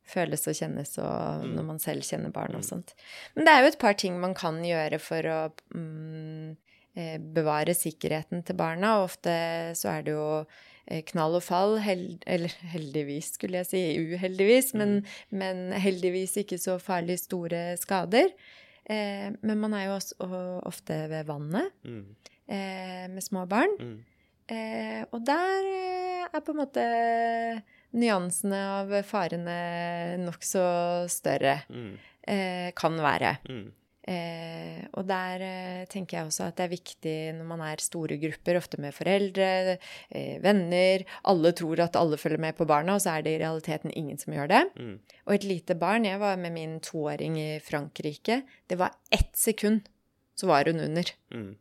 føles 0.09 0.47
og 0.49 0.55
kjennes, 0.57 0.95
og 0.99 1.45
Mm. 1.45 1.55
når 1.57 1.64
man 1.64 1.79
selv 1.79 2.03
kjenner 2.03 2.33
barn 2.33 2.55
og 2.57 2.62
sånt. 2.64 2.95
Men 3.35 3.45
det 3.45 3.53
er 3.53 3.61
jo 3.62 3.69
et 3.69 3.79
par 3.79 3.93
ting 3.95 4.19
man 4.21 4.35
kan 4.35 4.62
gjøre 4.64 4.99
for 5.01 5.23
å 5.23 5.53
mm, 5.75 6.57
eh, 6.97 7.19
bevare 7.19 7.75
sikkerheten 7.77 8.43
til 8.45 8.57
barna. 8.57 8.99
Og 8.99 9.05
ofte 9.11 9.35
så 9.77 9.88
er 9.99 10.03
det 10.03 10.12
jo 10.12 10.47
eh, 10.91 11.03
knall 11.03 11.35
og 11.37 11.43
fall, 11.43 11.77
held, 11.85 12.23
eller 12.27 12.49
heldigvis 12.73 13.35
skulle 13.37 13.61
jeg 13.61 13.67
si, 13.67 13.83
uheldigvis, 14.17 14.73
men, 14.75 15.05
men 15.31 15.73
heldigvis 15.73 16.37
ikke 16.41 16.57
så 16.59 16.79
farlig 16.81 17.19
store 17.21 17.77
skader. 17.77 18.33
Eh, 18.88 19.29
men 19.43 19.59
man 19.61 19.75
er 19.75 19.85
jo 19.91 19.97
også 19.99 20.62
ofte 20.64 21.09
ved 21.11 21.27
vannet 21.29 21.69
Mm, 21.85 22.17
eh, 22.49 23.09
med 23.12 23.23
små 23.23 23.47
barn. 23.49 23.77
mm, 23.79 23.99
Eh, 24.51 25.05
og 25.12 25.27
der 25.27 25.67
er 26.35 26.45
på 26.45 26.55
en 26.55 26.61
måte 26.61 26.85
nyansene 27.99 28.61
av 28.83 28.95
farene 29.09 29.59
nokså 30.25 30.69
større. 31.09 31.62
mm, 31.71 31.97
Eh, 32.29 32.73
kan 32.77 32.93
være. 33.01 33.38
mm, 33.49 33.73
Eh, 34.09 34.87
og 34.97 35.05
der 35.05 35.43
eh, 35.45 35.87
tenker 35.91 36.17
jeg 36.17 36.29
også 36.31 36.47
at 36.49 36.57
det 36.57 36.64
er 36.64 36.73
viktig 36.73 37.17
når 37.37 37.49
man 37.51 37.61
er 37.67 37.83
store 37.83 38.17
grupper, 38.17 38.57
ofte 38.57 38.81
med 38.81 38.95
foreldre, 38.97 39.77
eh, 40.09 40.38
venner 40.41 41.05
Alle 41.29 41.53
tror 41.53 41.83
at 41.85 41.97
alle 41.97 42.17
følger 42.17 42.41
med 42.41 42.57
på 42.57 42.64
barna, 42.69 42.95
og 42.97 43.05
så 43.05 43.19
er 43.19 43.27
det 43.27 43.35
i 43.37 43.43
realiteten 43.43 43.93
ingen 43.93 44.17
som 44.17 44.33
gjør 44.33 44.49
det. 44.49 44.62
mm. 44.79 44.99
Og 45.27 45.35
et 45.35 45.45
lite 45.45 45.77
barn 45.77 46.09
Jeg 46.09 46.21
var 46.21 46.37
med 46.41 46.53
min 46.53 46.81
toåring 46.81 47.37
i 47.37 47.61
Frankrike. 47.61 48.43
Det 48.67 48.79
var 48.79 48.97
ett 49.12 49.37
sekund, 49.37 49.83
så 50.35 50.47
var 50.47 50.64
hun 50.64 50.81
under. 50.81 51.05
mm. 51.31 51.57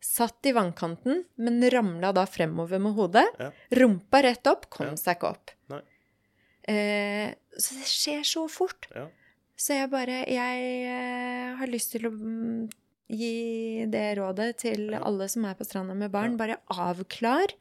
Satt 0.00 0.46
i 0.48 0.52
vannkanten, 0.56 1.24
men 1.36 1.60
ramla 1.70 2.12
da 2.16 2.24
fremover 2.26 2.80
med 2.80 2.94
hodet. 2.96 3.26
Ja. 3.38 3.50
Rumpa 3.76 4.22
rett 4.24 4.46
opp, 4.46 4.68
kom 4.70 4.86
Ja. 4.86 4.94
seg 4.96 5.16
ikke 5.18 5.30
opp. 5.34 5.50
Eh, 6.70 7.32
så 7.58 7.74
det 7.78 7.86
skjer 7.88 8.22
så 8.26 8.44
fort. 8.50 8.86
Ja. 8.94 9.06
Så 9.60 9.74
jeg 9.76 9.90
bare 9.92 10.24
Jeg 10.28 10.60
eh, 10.88 11.56
har 11.58 11.66
lyst 11.68 11.92
til 11.92 12.06
å 12.08 12.12
mm, 12.12 12.68
gi 13.10 13.86
det 13.90 14.16
rådet 14.18 14.56
til 14.58 14.90
Ja. 14.92 15.00
alle 15.04 15.28
som 15.28 15.44
er 15.44 15.54
på 15.58 15.64
stranda 15.66 15.94
med 15.96 16.10
barn. 16.12 16.32
Ja. 16.32 16.36
Bare 16.36 16.58
avklar. 16.70 17.52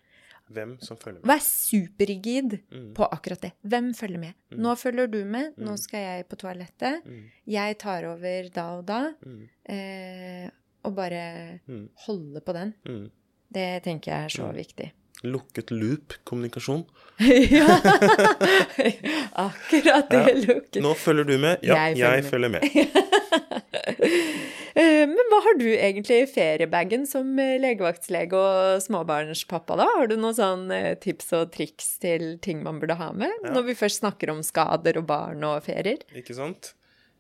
Hvem 0.50 0.78
som 0.82 0.98
følger 0.98 1.22
med. 1.22 1.28
Vær 1.30 1.42
superrigid 1.46 2.60
Mm, 2.72 2.94
på 2.96 3.06
akkurat 3.12 3.42
det. 3.42 3.52
Hvem 3.64 3.94
følger 3.96 4.20
med? 4.20 4.34
Mm. 4.52 4.60
Nå 4.64 4.76
følger 4.78 5.08
du 5.12 5.24
med. 5.26 5.54
Nå 5.58 5.72
Mm. 5.72 5.78
skal 5.78 6.00
jeg 6.00 6.28
på 6.30 6.36
toalettet. 6.38 7.04
mm, 7.06 7.30
Jeg 7.48 7.78
tar 7.78 8.04
over 8.06 8.50
da 8.50 8.78
og 8.78 8.86
da. 8.86 9.14
mm, 9.26 9.50
Eh, 9.70 10.50
og 10.90 10.96
bare 10.98 11.24
mm, 11.70 11.86
holde 12.08 12.42
på 12.46 12.56
den. 12.58 12.74
mm. 12.90 13.08
Det 13.50 13.68
tenker 13.86 14.12
jeg 14.14 14.26
er 14.28 14.34
så 14.36 14.46
Mm. 14.52 14.58
viktig. 14.60 14.92
Lukket 15.26 15.72
loop-kommunikasjon. 15.74 16.84
ja! 17.52 17.66
Akkurat 19.50 20.10
det 20.10 20.20
Ja. 20.20 20.36
lukket. 20.54 20.82
Nå 20.86 20.94
følger 20.96 21.26
du 21.28 21.38
med. 21.42 21.58
Ja, 21.66 21.88
Jeg 21.90 21.98
jeg, 21.98 22.24
følger 22.30 22.50
med. 22.50 22.62
følger 22.62 22.86
med. 22.86 23.06
Eh, 24.80 25.04
Men 25.10 25.18
hva 25.32 25.40
har 25.44 25.58
du 25.60 25.66
egentlig 25.74 26.22
i 26.24 26.28
feriebagen 26.30 27.02
som 27.10 27.34
legevaktslege 27.36 28.38
og 28.38 28.82
småbarnspappa, 28.86 29.76
da? 29.80 29.88
Har 29.98 30.08
du 30.08 30.14
noen 30.16 30.36
sånn 30.38 30.70
eh, 30.72 30.94
tips 31.02 31.34
og 31.36 31.50
triks 31.52 31.98
til 32.00 32.38
ting 32.46 32.62
man 32.64 32.78
burde 32.80 32.96
ha 33.00 33.10
med? 33.12 33.34
Ja. 33.44 33.56
Når 33.58 33.66
vi 33.72 33.76
først 33.76 34.00
snakker 34.04 34.32
om 34.32 34.44
skader 34.46 35.02
og 35.02 35.08
barn 35.10 35.44
og 35.44 35.66
ferier? 35.66 36.00
Ikke 36.16 36.38
sant? 36.38 36.76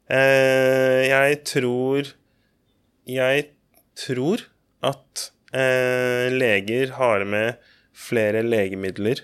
Eh, 0.07 1.09
jeg 1.09 1.41
tror 1.49 2.13
Jeg 3.09 3.49
tror 3.99 4.39
at 4.85 5.31
eh, 5.53 6.31
leger 6.31 6.91
har 6.99 7.25
med 7.27 7.55
flere 7.99 8.43
legemidler 8.45 9.19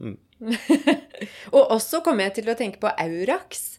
Mm. 0.00 0.16
og 1.54 1.70
også 1.76 2.00
kommer 2.02 2.26
jeg 2.26 2.40
til 2.40 2.50
å 2.50 2.56
tenke 2.58 2.80
på 2.82 2.90
Aurax. 2.90 3.78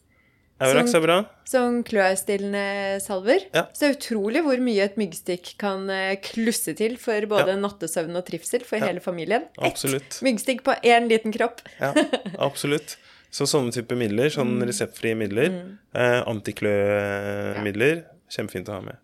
Aurax 0.62 0.93
er 0.97 1.02
bra. 1.04 1.15
Sånn 1.50 1.82
kløstillende 1.88 3.00
salver. 3.04 3.45
Ja. 3.54 3.65
Så 3.74 3.84
det 3.86 3.89
er 3.89 3.95
utrolig 3.97 4.43
hvor 4.45 4.62
mye 4.63 4.84
et 4.86 4.95
myggstikk 5.02 5.56
kan 5.62 5.89
eh, 5.89 6.15
klusse 6.24 6.76
til 6.78 6.97
for 7.02 7.26
både 7.32 7.56
Ja. 7.56 7.60
nattesøvn 7.62 8.15
og 8.15 8.26
trivsel 8.30 8.63
for 8.67 8.78
Ja. 8.78 8.86
hele 8.91 9.00
familien. 9.04 9.47
Absolutt. 9.60 10.19
Ett 10.19 10.21
myggstikk 10.28 10.63
på 10.63 10.76
én 10.84 11.08
liten 11.10 11.32
kropp. 11.36 11.62
Ja, 11.80 11.93
absolutt. 12.39 12.97
Så 13.32 13.45
sånne 13.47 13.71
type 13.71 13.95
midler, 13.95 14.28
sånn 14.30 14.58
reseptfrie 14.67 15.15
midler, 15.15 15.78
eh, 15.95 16.21
antiklømidler, 16.28 18.04
kjempefint 18.32 18.67
å 18.69 18.74
ha 18.80 18.82
med. 18.82 18.97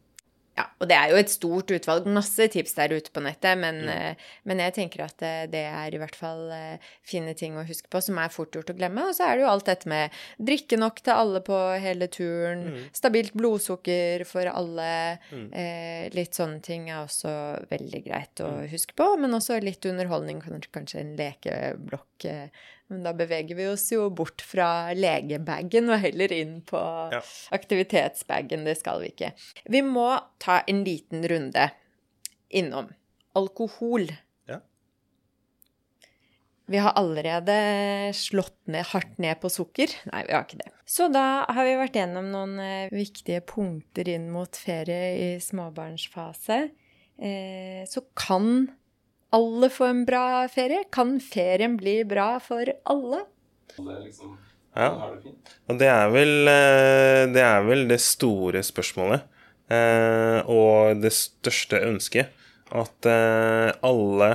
Ja, 0.58 0.64
og 0.82 0.90
det 0.90 0.96
er 0.98 1.12
jo 1.12 1.18
et 1.20 1.30
stort 1.30 1.70
utvalg, 1.70 2.08
masse 2.10 2.48
tips 2.50 2.74
der 2.80 2.96
ute 2.98 3.12
på 3.14 3.22
nettet, 3.22 3.60
men, 3.62 3.84
mm. 3.86 4.24
men 4.50 4.62
jeg 4.64 4.74
tenker 4.74 5.04
at 5.06 5.22
eh, 5.22 5.44
det 5.54 5.62
er 5.70 5.94
i 5.94 6.00
hvert 6.02 6.18
fall 6.18 6.48
eh, 6.54 6.88
fine 7.06 7.36
ting 7.38 7.60
å 7.60 7.66
huske 7.68 7.92
på, 7.94 8.02
som 8.02 8.18
er 8.18 8.34
fort 8.34 8.58
gjort 8.58 8.72
å 8.74 8.76
glemme. 8.78 9.06
Og 9.06 9.14
så 9.14 9.28
er 9.28 9.38
det 9.38 9.46
jo 9.46 9.52
alt 9.52 9.70
dette 9.70 9.92
med 9.92 10.16
drikke 10.42 10.80
nok 10.82 11.04
til 11.06 11.14
alle 11.14 11.44
på 11.46 11.60
hele 11.84 12.08
turen, 12.10 12.66
stabilt 12.96 13.38
blodsukker 13.38 14.26
for 14.26 14.50
alle, 14.50 14.90
eh, 15.30 16.08
litt 16.18 16.40
sånne 16.40 16.64
ting 16.66 16.90
er 16.90 17.04
også 17.04 17.36
veldig 17.70 18.02
greit 18.08 18.42
å 18.42 18.50
huske 18.72 18.98
på, 18.98 19.12
men 19.22 19.38
også 19.38 19.60
litt 19.62 19.86
underholdning, 19.86 20.42
kanskje 20.74 21.04
en 21.04 21.14
lekeblokk. 21.22 22.30
Men 22.90 23.02
da 23.04 23.12
beveger 23.14 23.56
vi 23.58 23.66
oss 23.68 23.90
jo 23.92 24.06
bort 24.16 24.40
fra 24.48 24.94
legebagen 24.96 25.90
og 25.92 26.00
heller 26.00 26.32
inn 26.32 26.62
på 26.64 26.80
Ja. 27.12 27.20
aktivitetsbagen. 27.52 28.64
Det 28.64 28.78
skal 28.80 29.02
vi 29.02 29.10
ikke. 29.12 29.34
Vi 29.70 29.82
må 29.84 30.08
ta 30.40 30.62
en 30.68 30.84
liten 30.88 31.28
runde. 31.28 31.70
innom 32.50 32.88
alkohol. 33.36 34.06
Ja. 34.48 34.62
Vi 36.68 36.78
har 36.78 36.94
allerede 37.00 37.56
slått 38.16 38.56
ned, 38.72 38.86
hardt 38.94 39.18
ned 39.20 39.40
på 39.42 39.50
sukker. 39.52 39.92
Nei, 40.12 40.24
vi 40.28 40.34
har 40.36 40.44
ikke 40.46 40.60
det. 40.62 40.72
Så 40.88 41.10
da 41.12 41.44
har 41.48 41.68
vi 41.68 41.76
vært 41.80 41.96
gjennom 42.00 42.28
noen 42.32 42.58
eh, 42.64 42.90
viktige 42.92 43.42
punkter 43.48 44.08
inn 44.12 44.30
mot 44.32 44.56
ferie 44.56 45.36
i 45.36 45.40
småbarnsfase. 45.44 46.58
Eh, 47.20 47.84
så 47.88 48.04
kan 48.20 48.70
alle 49.36 49.70
få 49.74 49.88
en 49.92 50.04
bra 50.08 50.48
ferie? 50.52 50.84
Kan 50.94 51.18
ferien 51.24 51.78
bli 51.80 52.02
bra 52.08 52.38
for 52.44 52.70
alle? 52.88 53.24
Ja. 54.78 54.90
Og 55.68 55.80
det 55.80 55.88
er 55.90 56.12
vel 56.14 56.50
eh, 56.52 57.24
det, 57.34 57.42
er 57.42 57.66
vel 57.66 57.88
det 57.90 58.00
store 58.04 58.62
spørsmålet. 58.66 59.26
Eh, 59.74 60.40
og 60.48 61.02
det 61.02 61.14
største 61.16 61.82
ønsket. 61.88 62.34
At 62.68 63.08
eh, 63.08 63.72
alle 63.88 64.30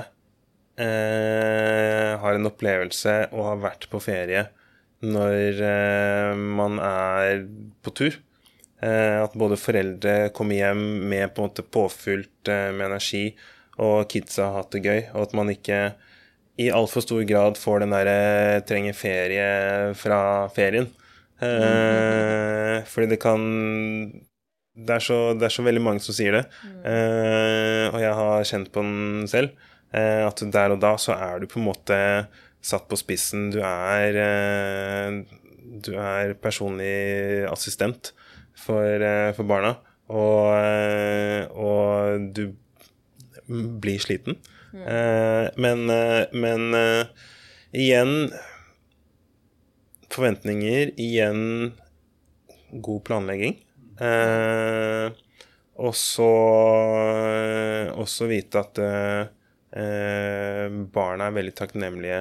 eh, 0.81 2.13
har 2.19 2.37
en 2.37 2.49
opplevelse 2.49 3.17
og 3.31 3.47
har 3.51 3.65
vært 3.69 3.89
på 3.93 4.01
ferie 4.03 4.47
når 5.03 5.63
eh, 5.67 6.43
man 6.59 6.79
er 6.83 7.47
på 7.83 7.95
tur. 7.99 8.19
Eh, 8.83 9.19
at 9.23 9.35
både 9.39 9.59
foreldre 9.61 10.17
kommer 10.35 10.59
hjem 10.59 10.85
med 11.11 11.35
på 11.35 11.43
en 11.43 11.51
måte 11.51 11.67
påfylt 11.67 12.51
med 12.51 12.87
energi, 12.89 13.29
og 13.81 14.09
kidsa 14.13 14.49
har 14.49 14.63
hatt 14.63 14.75
det 14.75 14.83
gøy, 14.85 15.01
og 15.15 15.29
at 15.29 15.37
man 15.37 15.53
ikke 15.53 15.79
i 16.61 16.69
altfor 16.73 17.05
stor 17.05 17.23
grad 17.29 17.57
får 17.61 17.83
den 17.83 17.95
derre 17.95 18.61
trenger 18.69 18.97
ferie 18.97 19.47
fra 19.99 20.19
ferien. 20.53 20.91
Eh, 21.43 22.83
fordi 22.87 23.09
det 23.15 23.19
kan 23.23 23.43
det 24.73 24.95
er, 24.95 25.05
så, 25.05 25.17
det 25.37 25.49
er, 25.49 25.53
så, 25.53 25.65
veldig 25.67 25.83
mange 25.85 26.01
som 26.01 26.17
sier 26.17 26.33
det, 26.33 26.47
eh, 26.89 27.91
og 27.93 27.99
jeg 28.01 28.13
har 28.17 28.47
kjent 28.49 28.71
på 28.73 28.85
den 28.85 29.27
selv. 29.29 29.53
Eh, 29.93 30.23
at 30.25 30.41
der 30.55 30.73
og 30.73 30.81
da 30.81 30.95
så 30.97 31.13
er 31.13 31.43
du 31.43 31.49
på 31.51 31.61
en 31.61 31.67
måte 31.67 31.99
satt 32.65 32.87
på 32.89 32.97
spissen. 32.97 33.51
Du 33.53 33.61
er 33.61 34.17
eh, 34.23 35.21
Du 35.83 35.93
er 35.99 36.35
personlig 36.41 37.45
assistent 37.49 38.13
for, 38.55 38.85
eh, 38.85 39.33
for 39.37 39.49
barna, 39.49 39.77
og, 40.13 40.53
eh, 40.57 41.47
og 41.53 42.33
du 42.37 42.53
blir 43.47 43.99
sliten. 44.03 44.39
Mm. 44.73 45.53
men, 45.61 45.91
eh, 45.91 46.25
men 46.33 46.75
igjen 47.77 48.31
Forventninger. 50.13 50.91
Igjen 51.01 51.73
god 52.73 53.05
planlegging. 53.05 53.57
Eh, 54.01 55.13
og 55.83 55.95
så 55.97 56.31
også 57.97 58.29
vite 58.31 58.61
at 58.61 58.81
eh, 58.83 60.77
barna 60.93 61.29
er 61.29 61.37
veldig 61.39 61.55
takknemlige 61.57 62.21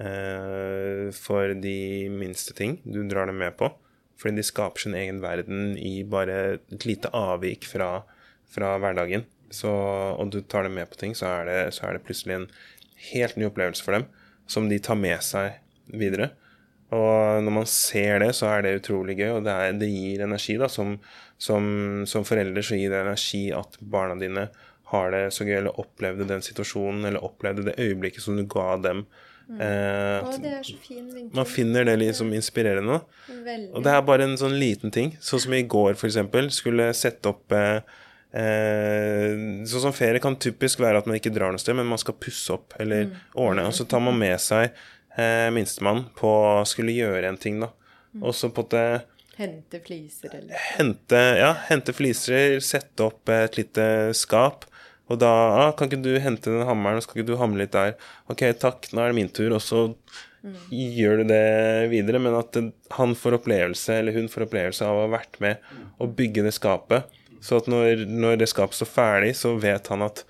eh, 0.00 1.06
for 1.16 1.52
de 1.60 1.78
minste 2.12 2.56
ting 2.56 2.78
du 2.84 3.02
drar 3.08 3.28
dem 3.30 3.40
med 3.42 3.56
på. 3.60 3.70
Fordi 4.16 4.40
de 4.40 4.48
skaper 4.48 4.80
sin 4.80 4.96
egen 4.96 5.20
verden 5.20 5.74
i 5.76 6.00
bare 6.08 6.56
et 6.56 6.88
lite 6.88 7.12
avvik 7.12 7.68
fra, 7.68 8.00
fra 8.48 8.76
hverdagen. 8.80 9.26
Så, 9.54 9.70
og 9.70 10.32
du 10.34 10.40
tar 10.42 10.66
dem 10.66 10.74
med 10.78 10.90
på 10.90 10.98
ting, 11.00 11.14
så 11.14 11.28
er, 11.40 11.50
det, 11.50 11.60
så 11.76 11.86
er 11.86 11.96
det 11.96 12.06
plutselig 12.06 12.34
en 12.36 12.48
helt 13.12 13.36
ny 13.38 13.46
opplevelse 13.48 13.84
for 13.84 13.98
dem 13.98 14.08
som 14.50 14.68
de 14.70 14.78
tar 14.82 14.98
med 14.98 15.22
seg 15.24 15.58
videre. 15.86 16.30
Og 16.94 17.42
når 17.42 17.54
man 17.54 17.66
ser 17.66 18.20
det, 18.22 18.30
så 18.38 18.48
er 18.52 18.62
det 18.62 18.76
utrolig 18.80 19.16
gøy, 19.18 19.30
og 19.38 19.46
det, 19.46 19.54
er, 19.54 19.78
det 19.78 19.90
gir 19.90 20.22
energi. 20.22 20.54
da, 20.60 20.68
som, 20.70 20.96
som, 21.38 21.66
som, 22.06 22.26
forelder 22.26 22.62
så 22.62 22.78
gir 22.78 22.92
det 22.94 23.02
energi 23.02 23.48
at 23.54 23.78
barna 23.80 24.14
dine 24.20 24.48
har 24.92 25.10
det 25.10 25.24
så 25.34 25.46
gøy, 25.46 25.56
eller 25.58 25.80
opplevde 25.82 26.28
den 26.30 26.44
situasjonen, 26.46 27.08
eller 27.08 27.24
opplevde 27.26 27.66
det 27.66 27.78
øyeblikket 27.82 28.22
som 28.22 28.38
du 28.38 28.44
ga 28.50 28.76
dem. 28.78 29.02
Mm. 29.46 29.58
Eh, 29.62 30.26
Å, 30.26 30.30
det 30.42 30.52
er 30.60 30.62
så 30.66 30.78
fin 30.82 31.04
vinkel. 31.10 31.34
Man 31.34 31.50
finner 31.50 31.86
det 31.86 31.96
liksom 32.04 32.30
inspirerende. 32.34 33.00
Veldig. 33.26 33.72
Og 33.74 33.82
det 33.86 33.92
er 33.94 34.06
bare 34.06 34.26
en 34.26 34.38
sånn 34.38 34.54
liten 34.58 34.94
ting. 34.94 35.14
Sånn 35.22 35.42
som 35.42 35.54
i 35.58 35.64
går, 35.66 35.98
eksempel, 35.98 36.52
skulle 36.54 36.92
sette 36.98 37.34
opp 37.34 37.54
eh, 37.54 37.80
Eh, 38.32 39.32
sånn 39.70 39.84
som 39.86 39.94
ferie 39.96 40.20
kan 40.20 40.36
typisk 40.40 40.82
være 40.82 41.00
at 41.00 41.08
man 41.08 41.16
ikke 41.16 41.32
drar 41.32 41.54
noe 41.54 41.62
sted, 41.62 41.76
men 41.78 41.88
man 41.88 42.00
skal 42.00 42.18
pusse 42.20 42.52
opp 42.52 42.76
eller 42.80 43.08
mm. 43.08 43.18
ordne. 43.46 43.66
Og 43.70 43.76
så 43.76 43.86
tar 43.88 44.02
man 44.04 44.18
med 44.18 44.36
seg 44.42 44.70
eh, 45.16 45.48
minstemann 45.54 46.06
på 46.18 46.30
å 46.30 46.64
skulle 46.68 46.96
gjøre 46.96 47.30
en 47.30 47.40
ting, 47.40 47.60
da. 47.64 47.70
Mm. 48.16 48.24
Og 48.24 48.36
så 48.36 48.52
på 48.54 48.66
det 48.72 48.88
Hente 49.36 49.82
fliser, 49.84 50.32
eller 50.32 50.56
Hente, 50.78 51.18
ja, 51.36 51.50
hente 51.68 51.92
fliser, 51.92 52.56
sette 52.64 53.04
opp 53.04 53.28
et 53.28 53.58
lite 53.58 53.84
skap. 54.16 54.64
Og 55.12 55.20
da 55.22 55.28
ah, 55.28 55.72
'Kan 55.76 55.90
ikke 55.90 56.02
du 56.02 56.16
hente 56.18 56.50
den 56.50 56.66
hammeren, 56.66 57.02
så 57.02 57.12
ikke 57.12 57.28
du 57.28 57.36
hamle 57.36 57.62
litt 57.62 57.76
der?' 57.76 57.94
'Ok, 58.26 58.42
takk, 58.58 58.88
nå 58.92 59.02
er 59.02 59.12
det 59.12 59.18
min 59.18 59.28
tur.' 59.28 59.54
Og 59.54 59.62
så 59.62 59.82
mm. 60.42 60.56
gjør 60.72 61.20
du 61.20 61.24
det 61.30 61.90
videre. 61.92 62.18
Men 62.18 62.38
at 62.40 62.56
han 62.96 63.14
får 63.14 63.38
opplevelse, 63.38 64.00
eller 64.00 64.16
hun 64.16 64.28
får 64.32 64.48
opplevelse 64.48 64.88
av 64.88 64.96
å 64.96 65.04
ha 65.04 65.12
vært 65.18 65.38
med 65.44 65.60
og 66.00 66.16
bygge 66.16 66.42
det 66.48 66.56
skapet. 66.56 67.06
Så 67.46 67.60
at 67.62 67.70
når, 67.70 68.06
når 68.10 68.40
det 68.42 68.50
skapet 68.50 68.78
står 68.78 68.90
ferdig, 68.90 69.36
så 69.38 69.54
vet 69.62 69.92
han 69.92 70.02
at 70.06 70.24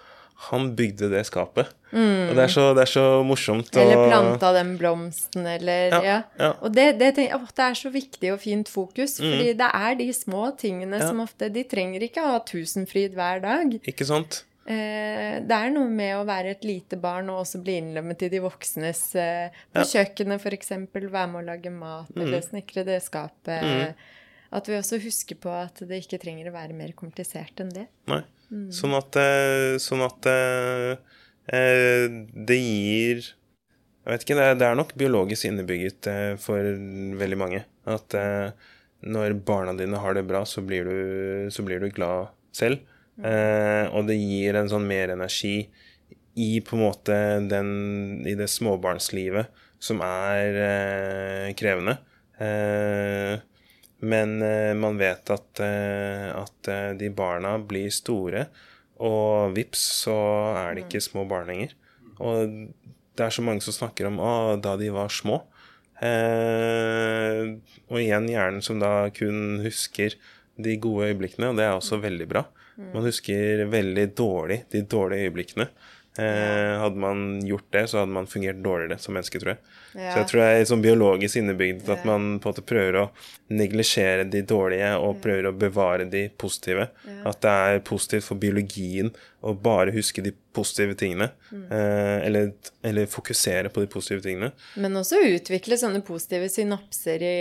han 0.50 0.68
bygde 0.76 1.08
det 1.08 1.22
skapet. 1.24 1.70
Mm. 1.90 2.28
Og 2.28 2.32
det 2.36 2.42
er, 2.42 2.50
så, 2.52 2.64
det 2.76 2.82
er, 2.84 2.90
så, 2.92 3.04
morsomt. 3.24 3.70
Eller 3.80 4.02
planta 4.10 4.50
den 4.52 4.74
blomsten, 4.76 5.46
eller 5.48 5.94
Ja. 5.94 6.00
ja. 6.04 6.16
ja. 6.38 6.50
Og 6.60 6.74
det, 6.74 6.98
det, 7.00 7.14
det, 7.16 7.30
er 7.30 7.78
så 7.78 7.92
viktig 7.94 8.34
og 8.34 8.42
fint 8.42 8.68
fokus, 8.68 9.16
mm. 9.20 9.30
fordi 9.30 9.54
det 9.62 9.70
er 9.70 9.96
de 9.96 10.10
små 10.12 10.50
tingene 10.60 11.00
ja. 11.00 11.08
som 11.08 11.22
ofte 11.24 11.48
De 11.52 11.64
trenger 11.64 12.04
ikke 12.04 12.26
ha 12.26 12.36
tusenfryd 12.44 13.16
hver 13.16 13.40
dag. 13.44 13.78
Ikke 13.88 14.08
sant? 14.08 14.42
Eh, 14.66 15.38
det 15.46 15.56
er 15.56 15.70
noe 15.70 15.86
med 15.86 16.16
å 16.18 16.24
være 16.26 16.56
et 16.56 16.64
lite 16.66 16.98
barn 16.98 17.30
og 17.30 17.44
også 17.44 17.60
bli 17.62 17.78
innlemmet 17.78 18.24
i 18.26 18.30
de 18.32 18.40
voksnes 18.42 19.02
eh, 19.14 19.54
På 19.70 19.84
kjøkkenet, 19.86 20.42
f.eks. 20.42 20.74
Være 20.90 21.28
med 21.30 21.40
å 21.40 21.46
lage 21.52 21.70
mat, 21.70 22.10
mm. 22.10 22.22
eller 22.24 22.44
snekre 22.44 22.84
det 22.88 22.98
skapet. 23.04 23.62
Mm. 23.62 24.12
At 24.56 24.70
vi 24.70 24.78
også 24.78 25.00
husker 25.02 25.38
på 25.40 25.52
at 25.52 25.82
det 25.84 26.00
ikke 26.02 26.20
trenger 26.22 26.48
å 26.48 26.54
være 26.54 26.76
mer 26.76 26.94
komplisert 26.96 27.60
enn 27.62 27.72
det. 27.74 27.86
Nei. 28.10 28.22
Mm. 28.48 28.68
Sånn 28.74 28.94
at, 28.96 29.16
eh, 29.18 29.76
sånn 29.82 30.04
at 30.06 30.28
eh, 30.30 30.92
eh, 31.50 32.04
det 32.46 32.58
gir 32.60 33.24
Jeg 34.06 34.12
vet 34.12 34.22
ikke, 34.22 34.36
det 34.38 34.44
er, 34.46 34.58
det 34.60 34.66
er 34.68 34.76
nok 34.78 34.92
biologisk 34.94 35.48
innebygget 35.48 36.06
for 36.38 36.62
veldig 37.18 37.38
mange. 37.40 37.64
At 37.90 38.14
når 39.02 39.34
barna 39.48 39.72
dine 39.74 39.98
har 39.98 40.14
det 40.14 40.22
bra, 40.28 40.44
så 40.46 40.62
blir 40.62 40.86
du, 40.86 41.48
så 41.50 41.64
blir 41.66 41.82
du 41.82 41.88
glad 41.90 42.30
selv. 42.54 42.84
Mm. 43.16 43.96
og 43.96 44.06
det 44.06 44.14
gir 44.20 44.58
en 44.60 44.68
sånn 44.68 44.84
mer 44.86 45.08
energi 45.14 45.70
i 46.36 46.60
på 46.60 46.76
en 46.76 46.82
måte 46.82 47.14
den 47.48 47.70
I 48.28 48.34
det 48.36 48.46
småbarnslivet 48.52 49.48
som 49.82 50.02
er 50.04 51.54
krevende. 51.58 51.96
Eh, 52.38 53.40
men 54.04 54.42
eh, 54.44 54.74
man 54.76 54.98
vet 55.00 55.30
at, 55.32 55.60
eh, 55.64 56.28
at, 56.36 56.68
eh, 56.68 56.92
de 56.98 57.10
barna 57.14 57.56
blir 57.58 57.92
store, 57.94 58.46
og 58.96 59.52
vips, 59.56 59.82
så 60.04 60.16
er 60.56 60.76
de 60.76 60.84
ikke 60.84 61.02
små 61.04 61.26
barn 61.28 61.50
lenger. 61.50 61.74
Og 62.16 62.52
det 63.16 63.24
er 63.26 63.32
så 63.32 63.44
mange 63.44 63.64
som 63.64 63.76
snakker 63.76 64.08
om 64.08 64.20
å, 64.20 64.32
da 64.60 64.76
de 64.80 64.88
var 64.92 65.12
små. 65.12 65.42
Eh, 66.04 67.56
og 67.88 68.00
igjen 68.00 68.28
hjernen 68.28 68.64
som 68.64 68.80
da 68.80 69.08
kun 69.16 69.62
husker 69.64 70.16
de 70.56 70.76
gode 70.80 71.10
øyeblikkene, 71.10 71.52
og 71.52 71.60
det 71.60 71.66
er 71.66 71.76
også 71.76 72.00
veldig 72.00 72.28
bra. 72.30 72.46
Man 72.92 73.06
husker 73.08 73.64
veldig 73.72 74.10
dårlig 74.16 74.58
de 74.72 74.82
dårlige 74.84 75.30
øyeblikkene. 75.30 75.64
Eh, 76.18 76.78
hadde 76.80 76.96
man 76.96 77.46
gjort 77.46 77.66
det, 77.70 77.86
så 77.90 78.00
hadde 78.00 78.12
man 78.12 78.26
fungert 78.26 78.62
dårligere 78.64 78.98
som 78.98 79.16
menneske, 79.16 79.40
tror 79.42 79.54
jeg. 79.54 79.60
Ja. 79.96 80.10
Så 80.12 80.20
jeg 80.20 80.28
tror 80.30 80.42
det 80.42 80.48
er 80.48 80.68
sånn 80.70 80.84
biologisk 80.84 81.40
innebygd 81.40 81.90
at 81.92 82.04
man 82.08 82.26
på 82.40 82.48
en 82.48 82.54
måte 82.54 82.64
prøver 82.66 82.98
å 83.00 83.04
neglisjere 83.52 84.26
de 84.32 84.42
dårlige 84.46 84.90
og 85.00 85.20
prøver 85.24 85.50
å 85.50 85.54
bevare 85.56 86.08
de 86.10 86.26
positive. 86.38 86.88
Ja. 87.06 87.20
At 87.32 87.40
det 87.44 87.54
er 87.68 87.84
positivt 87.86 88.28
for 88.28 88.40
biologien 88.40 89.12
å 89.46 89.54
bare 89.54 89.94
huske 89.94 90.24
de 90.24 90.34
positive 90.56 90.96
tingene. 90.98 91.30
Mm. 91.52 91.64
Eh, 91.70 92.18
eller, 92.26 92.52
eller, 92.82 93.08
fokusere 93.10 93.72
på 93.72 93.84
de 93.84 93.90
positive 93.92 94.24
tingene. 94.24 94.52
Men 94.80 94.98
også 94.98 95.20
utvikle 95.36 95.78
sånne 95.80 96.02
positive 96.06 96.48
synapser 96.52 97.24
i 97.24 97.36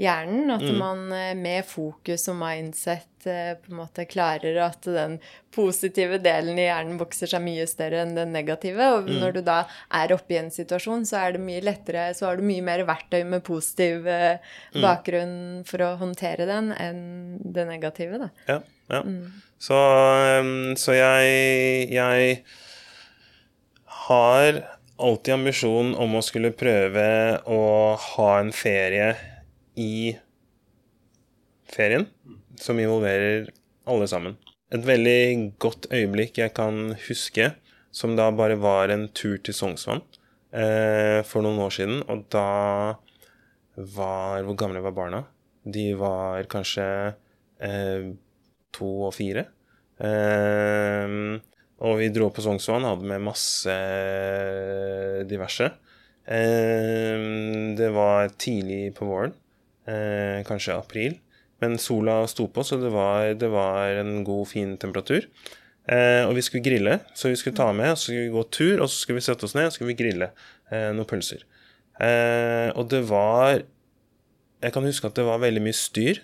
hjernen. 0.00 0.50
At 0.54 0.64
mm. 0.64 0.78
man 0.78 1.06
eh, 1.16 1.32
med 1.38 1.66
fokus 1.68 2.28
og 2.32 2.38
mindset 2.40 3.11
på 3.26 3.70
en 3.70 3.78
måte 3.78 4.04
klarer 4.08 4.56
at 4.64 4.86
den 4.88 5.18
positive 5.52 6.18
delen 6.22 6.58
i 6.58 6.66
hjernen 6.66 6.98
vokser 7.00 7.30
seg 7.30 7.44
mye 7.44 7.66
større 7.68 8.02
enn 8.02 8.16
den 8.16 8.32
negative. 8.34 8.88
Og 8.96 9.08
mm. 9.08 9.14
når 9.20 9.36
du 9.36 9.40
da 9.46 9.58
er 9.94 10.14
oppe 10.16 10.36
i 10.36 10.40
en 10.40 10.50
situasjon, 10.52 11.06
så 11.08 11.20
er 11.20 11.36
det 11.36 11.44
mye 11.44 11.62
lettere 11.64 12.08
Så 12.16 12.28
har 12.28 12.40
du 12.40 12.46
mye 12.46 12.64
mer 12.64 12.84
verktøy 12.88 13.22
med 13.28 13.44
positiv 13.46 14.08
eh, 14.10 14.42
mm. 14.74 14.82
bakgrunn 14.82 15.38
for 15.68 15.84
å 15.84 15.94
håndtere 16.00 16.48
den 16.48 16.72
enn 16.74 17.02
det 17.42 17.66
negative, 17.68 18.24
da. 18.24 18.30
Ja. 18.48 18.60
ja. 18.92 19.02
Mm. 19.06 19.42
Så, 19.62 19.78
så 20.82 20.96
jeg, 20.96 21.92
jeg 21.94 22.38
har 24.08 24.62
alltid 25.02 25.34
ambisjon 25.34 25.94
om 25.98 26.16
å 26.18 26.24
skulle 26.24 26.52
prøve 26.56 27.04
å 27.46 27.62
ha 28.16 28.30
en 28.40 28.52
ferie 28.54 29.12
i 29.78 30.16
ferien 31.72 32.08
som 32.62 32.78
involverer 32.80 33.50
alle 33.90 34.08
sammen. 34.08 34.38
et 34.72 34.86
veldig 34.86 35.52
godt 35.60 35.90
øyeblikk 35.92 36.38
jeg 36.38 36.54
kan 36.56 36.94
huske, 37.08 37.50
som 37.92 38.14
da 38.16 38.30
bare 38.32 38.56
var 38.56 38.88
en 38.88 39.08
tur 39.12 39.36
til 39.44 39.52
Sognsvann 39.52 40.00
eh, 40.56 41.20
for 41.28 41.44
noen 41.44 41.60
år 41.60 41.74
siden. 41.76 42.00
Og 42.08 42.24
da 42.32 42.96
var 43.76 44.42
Hvor 44.44 44.56
gamle 44.56 44.80
var 44.84 44.92
barna? 44.96 45.24
De 45.64 45.92
var 45.96 46.44
kanskje 46.48 46.86
eh, 47.60 48.12
to 48.72 48.88
og 49.08 49.14
fire. 49.14 49.44
Eh, 50.00 51.38
og 51.82 51.98
vi 51.98 52.08
dro 52.14 52.30
på 52.30 52.44
Sognsvann, 52.44 52.86
hadde 52.88 53.08
med 53.08 53.24
masse 53.26 53.76
diverse. 55.28 55.68
Eh, 56.24 57.28
det 57.76 57.90
var 57.92 58.32
tidlig 58.38 58.94
på 58.96 59.08
våren, 59.08 59.34
eh, 59.84 60.40
kanskje 60.48 60.78
april. 60.78 61.18
Men 61.62 61.78
sola 61.78 62.22
sto 62.30 62.48
på, 62.50 62.64
så 62.66 62.78
det 62.82 62.90
var, 62.92 63.32
det 63.38 63.50
var 63.52 64.00
en 64.02 64.22
god, 64.26 64.48
fin 64.50 64.74
temperatur. 64.80 65.28
Eh, 65.90 66.22
og 66.26 66.36
vi 66.38 66.44
skulle 66.46 66.64
grille, 66.66 66.98
så 67.18 67.30
vi 67.30 67.38
skulle 67.38 67.58
ta 67.58 67.68
med, 67.74 67.94
så 67.96 68.08
skulle 68.08 68.26
vi 68.26 68.34
gå 68.34 68.42
tur, 68.54 68.82
og 68.82 68.90
så 68.90 68.98
skulle 68.98 69.18
vi 69.18 69.26
sette 69.26 69.46
oss 69.48 69.56
ned 69.58 69.66
og 69.66 69.72
så 69.72 69.80
skulle 69.80 69.94
vi 69.94 69.98
grille 69.98 70.28
eh, 70.70 70.90
noen 70.94 71.08
pølser. 71.10 71.46
Eh, 72.02 72.68
og 72.78 72.88
det 72.90 73.02
var 73.10 73.62
Jeg 74.62 74.72
kan 74.72 74.86
huske 74.86 75.08
at 75.08 75.16
det 75.18 75.24
var 75.26 75.42
veldig 75.42 75.60
mye 75.64 75.74
styr. 75.74 76.20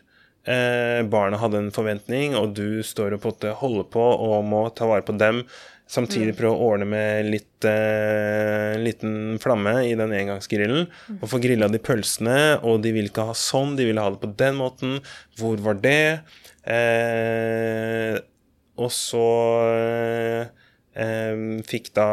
Eh, 0.47 1.03
barna 1.11 1.41
hadde 1.43 1.59
en 1.59 1.73
forventning, 1.75 2.37
og 2.39 2.55
du 2.55 2.85
står 2.87 3.17
og 3.17 3.27
holder 3.59 3.89
på 3.91 4.05
og 4.05 4.47
må 4.47 4.63
ta 4.71 4.87
vare 4.87 5.03
på 5.03 5.17
dem. 5.19 5.43
Samtidig 5.89 6.35
prøve 6.37 6.53
å 6.53 6.73
ordne 6.75 6.85
med 6.89 7.31
litt 7.33 7.65
eh, 7.65 8.75
liten 8.77 9.39
flamme 9.41 9.73
i 9.89 9.95
den 9.97 10.13
engangsgrillen. 10.13 10.85
Og 11.17 11.29
få 11.33 11.41
grilla 11.41 11.71
de 11.73 11.81
pølsene, 11.81 12.59
og 12.61 12.83
de 12.85 12.93
ville 12.93 13.09
ikke 13.09 13.25
ha 13.31 13.37
sånn, 13.37 13.73
de 13.79 13.87
ville 13.89 14.03
ha 14.05 14.13
det 14.13 14.21
på 14.21 14.29
den 14.37 14.59
måten. 14.59 14.99
Hvor 15.41 15.57
var 15.65 15.81
det? 15.81 16.21
Eh, 16.69 18.19
og 18.79 18.93
så 18.93 19.29
eh, 20.93 21.41
fikk 21.67 21.89
da 21.97 22.11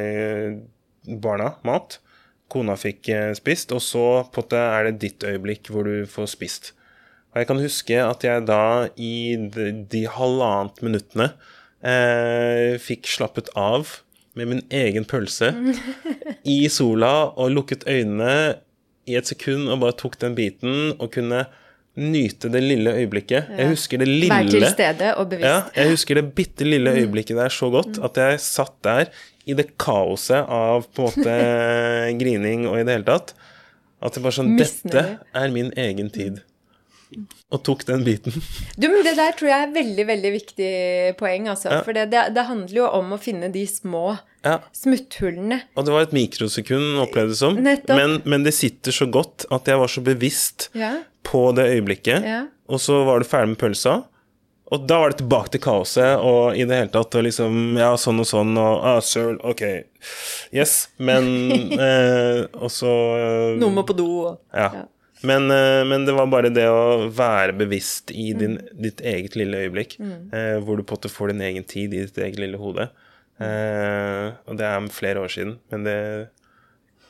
eh, 0.00 0.56
barna 1.04 1.52
mat. 1.68 1.98
Kona 2.48 2.78
fikk 2.80 3.10
eh, 3.12 3.32
spist, 3.36 3.74
og 3.76 3.82
så 3.84 4.06
på 4.32 4.46
det 4.48 4.62
er 4.62 4.88
det 4.88 4.96
ditt 5.04 5.28
øyeblikk 5.28 5.68
hvor 5.72 5.84
du 5.84 6.08
får 6.08 6.32
spist. 6.32 6.72
Og 7.34 7.42
jeg 7.42 7.50
kan 7.50 7.60
huske 7.60 8.00
at 8.00 8.24
jeg 8.24 8.46
da 8.48 8.88
i 8.96 9.34
de, 9.36 9.68
de 9.90 10.04
halvannet 10.08 10.80
minuttene 10.86 11.32
eh, 11.84 12.74
fikk 12.82 13.08
slappet 13.10 13.50
av 13.58 14.00
med 14.34 14.50
min 14.50 14.62
egen 14.74 15.04
pølse 15.06 15.52
i 16.56 16.64
sola 16.72 17.12
og 17.38 17.52
lukket 17.54 17.84
øynene 17.86 18.56
i 19.06 19.18
et 19.18 19.28
sekund 19.28 19.68
og 19.68 19.82
bare 19.84 19.96
tok 20.00 20.16
den 20.22 20.34
biten 20.38 20.94
og 20.96 21.10
kunne 21.14 21.44
nyte 21.94 22.48
det 22.50 22.58
lille 22.64 22.90
øyeblikket. 22.90 23.52
Jeg 23.54 23.70
husker 23.70 24.00
det 24.02 24.08
lille 24.08 24.32
Vær 24.32 24.48
til 24.50 24.64
stede 24.72 25.12
og 25.14 25.28
bevisst. 25.30 25.46
ja, 25.46 25.60
jeg 25.76 25.92
husker 25.92 26.18
det 26.18 26.24
bitte 26.34 26.66
lille 26.66 26.90
øyeblikket 26.90 27.38
der 27.38 27.52
så 27.54 27.68
godt 27.70 28.00
at 28.02 28.18
jeg 28.18 28.40
satt 28.42 28.74
der 28.82 29.12
i 29.46 29.54
det 29.54 29.68
kaoset 29.78 30.48
av 30.48 30.88
på 30.96 31.04
en 31.04 31.12
måte 31.12 31.36
grining 32.22 32.66
og 32.66 32.80
i 32.80 32.86
det 32.88 32.96
hele 32.98 33.06
tatt. 33.06 33.34
At 34.04 34.16
det 34.16 34.24
bare 34.24 34.36
sånn 34.36 34.56
Dette 34.58 35.04
er 35.36 35.54
min 35.54 35.70
egen 35.80 36.10
tid. 36.12 36.42
Og 37.54 37.62
tok 37.66 37.84
den 37.88 38.04
biten. 38.06 38.32
Du, 38.76 38.86
men 38.88 39.02
Det 39.06 39.14
der 39.18 39.32
tror 39.38 39.48
jeg 39.50 39.66
er 39.68 39.74
veldig 39.74 40.06
veldig 40.08 40.32
viktig 40.34 40.70
poeng. 41.20 41.48
altså. 41.52 41.70
Ja. 41.70 41.82
For 41.86 41.92
det, 41.96 42.08
det, 42.12 42.24
det 42.34 42.46
handler 42.48 42.76
jo 42.80 42.86
om 43.00 43.12
å 43.16 43.18
finne 43.20 43.50
de 43.54 43.66
små 43.70 44.18
Ja. 44.44 44.58
smutthullene. 44.76 45.60
Og 45.76 45.84
det 45.86 45.92
var 45.94 46.02
et 46.08 46.12
mikrosekund, 46.16 46.98
opplevdes 47.04 47.38
det 47.38 47.42
som. 47.44 47.60
Men, 47.96 48.18
men 48.24 48.42
det 48.44 48.52
sitter 48.54 48.92
så 48.92 49.06
godt 49.10 49.46
at 49.54 49.66
jeg 49.70 49.78
var 49.80 49.88
så 49.92 50.02
bevisst 50.04 50.68
Ja, 50.76 50.96
på 51.24 51.46
det 51.56 51.70
øyeblikket. 51.76 52.24
ja. 52.24 52.42
Og 52.68 52.80
så 52.80 53.02
var 53.04 53.20
du 53.20 53.24
ferdig 53.28 53.54
med 53.54 53.58
pølsa. 53.60 54.02
Og 54.72 54.86
da 54.88 54.96
var 55.02 55.12
det 55.12 55.18
tilbake 55.20 55.50
til 55.52 55.60
kaoset 55.60 56.16
og 56.24 56.56
i 56.56 56.64
det 56.64 56.74
hele 56.78 56.88
tatt 56.90 57.14
og 57.20 57.26
liksom 57.26 57.76
Ja, 57.76 57.90
sånn 58.00 58.22
og 58.22 58.26
sånn 58.26 58.54
og 58.56 58.80
ah, 58.88 59.00
søl, 59.04 59.36
ok. 59.44 59.60
Yes. 60.56 60.88
Men 60.98 61.28
eh, 61.88 62.46
Og 62.56 62.72
så 62.72 62.88
eh, 63.18 63.58
Noen 63.60 63.76
må 63.76 63.84
på 63.86 63.94
do 63.98 64.06
og 64.24 64.40
Ja. 64.56 64.70
Ja. 64.72 64.84
Men, 65.24 65.48
eh, 65.50 65.82
men 65.88 66.04
det 66.06 66.12
var 66.16 66.28
bare 66.32 66.50
det 66.52 66.66
å 66.68 67.08
være 67.16 67.54
bevisst 67.56 68.12
i 68.12 68.30
din, 68.36 68.58
ditt 68.76 69.00
eget 69.00 69.36
lille 69.40 69.64
øyeblikk, 69.64 69.96
eh, 70.00 70.58
hvor 70.60 70.76
du 70.76 70.84
på 70.84 70.94
en 70.94 71.00
måte 71.00 71.12
får 71.12 71.32
din 71.32 71.40
egen 71.48 71.64
tid 71.64 71.94
i 71.96 72.04
ditt 72.04 72.18
eget 72.20 72.38
lille 72.42 72.60
hode. 72.60 72.90
Eh, 73.40 74.26
og 74.46 74.58
det 74.60 74.66
er 74.68 74.88
flere 74.94 75.22
år 75.24 75.32
siden, 75.32 75.56
men 75.72 75.86
det, 75.88 75.96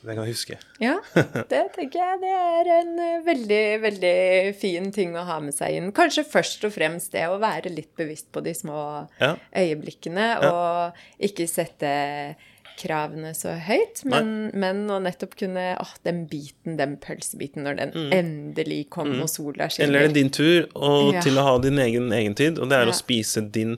det 0.04 0.14
kan 0.14 0.22
jeg 0.24 0.32
huske. 0.36 0.56
Ja, 0.80 0.94
det 1.52 1.60
tenker 1.74 2.00
jeg 2.00 2.22
det 2.22 2.32
er 2.38 2.70
en 2.78 2.94
eh, 3.02 3.18
veldig, 3.26 3.62
veldig 3.84 4.14
fin 4.60 4.88
ting 4.94 5.12
å 5.20 5.26
ha 5.28 5.36
med 5.44 5.56
seg 5.56 5.76
inn. 5.80 5.90
Kanskje 5.96 6.24
først 6.28 6.64
og 6.68 6.72
fremst 6.76 7.12
det 7.16 7.26
å 7.28 7.36
være 7.42 7.72
litt 7.74 7.92
bevisst 7.98 8.30
på 8.32 8.42
de 8.46 8.54
små 8.56 8.80
Ja. 9.20 9.34
øyeblikkene, 9.52 10.30
og 10.48 11.04
ikke 11.28 11.48
sette 11.50 11.92
kravene 12.80 13.30
så 13.36 13.54
høyt, 13.64 14.02
men, 14.08 14.50
men 14.54 14.84
å 14.90 14.98
nettopp 15.02 15.36
kunne 15.40 15.76
åh, 15.80 15.92
den 16.06 16.24
biten, 16.30 16.76
den 16.80 16.96
pølsebiten, 17.02 17.62
når 17.66 17.76
den 17.80 17.92
endelig 18.14 18.88
kom 18.94 19.12
og 19.22 19.28
sola 19.30 19.68
skinner. 19.70 19.88
Eller 19.88 20.06
er 20.08 20.08
det 20.12 20.18
din 20.20 20.30
tur 20.34 20.66
og 20.74 21.14
Ja. 21.14 21.20
til 21.24 21.38
å 21.38 21.44
ha 21.46 21.58
din 21.62 21.78
egen 21.78 22.10
egentid, 22.12 22.58
og 22.58 22.68
det 22.70 22.78
er 22.80 22.86
Ja. 22.86 22.92
å 22.92 22.98
spise 22.98 23.40
din 23.52 23.76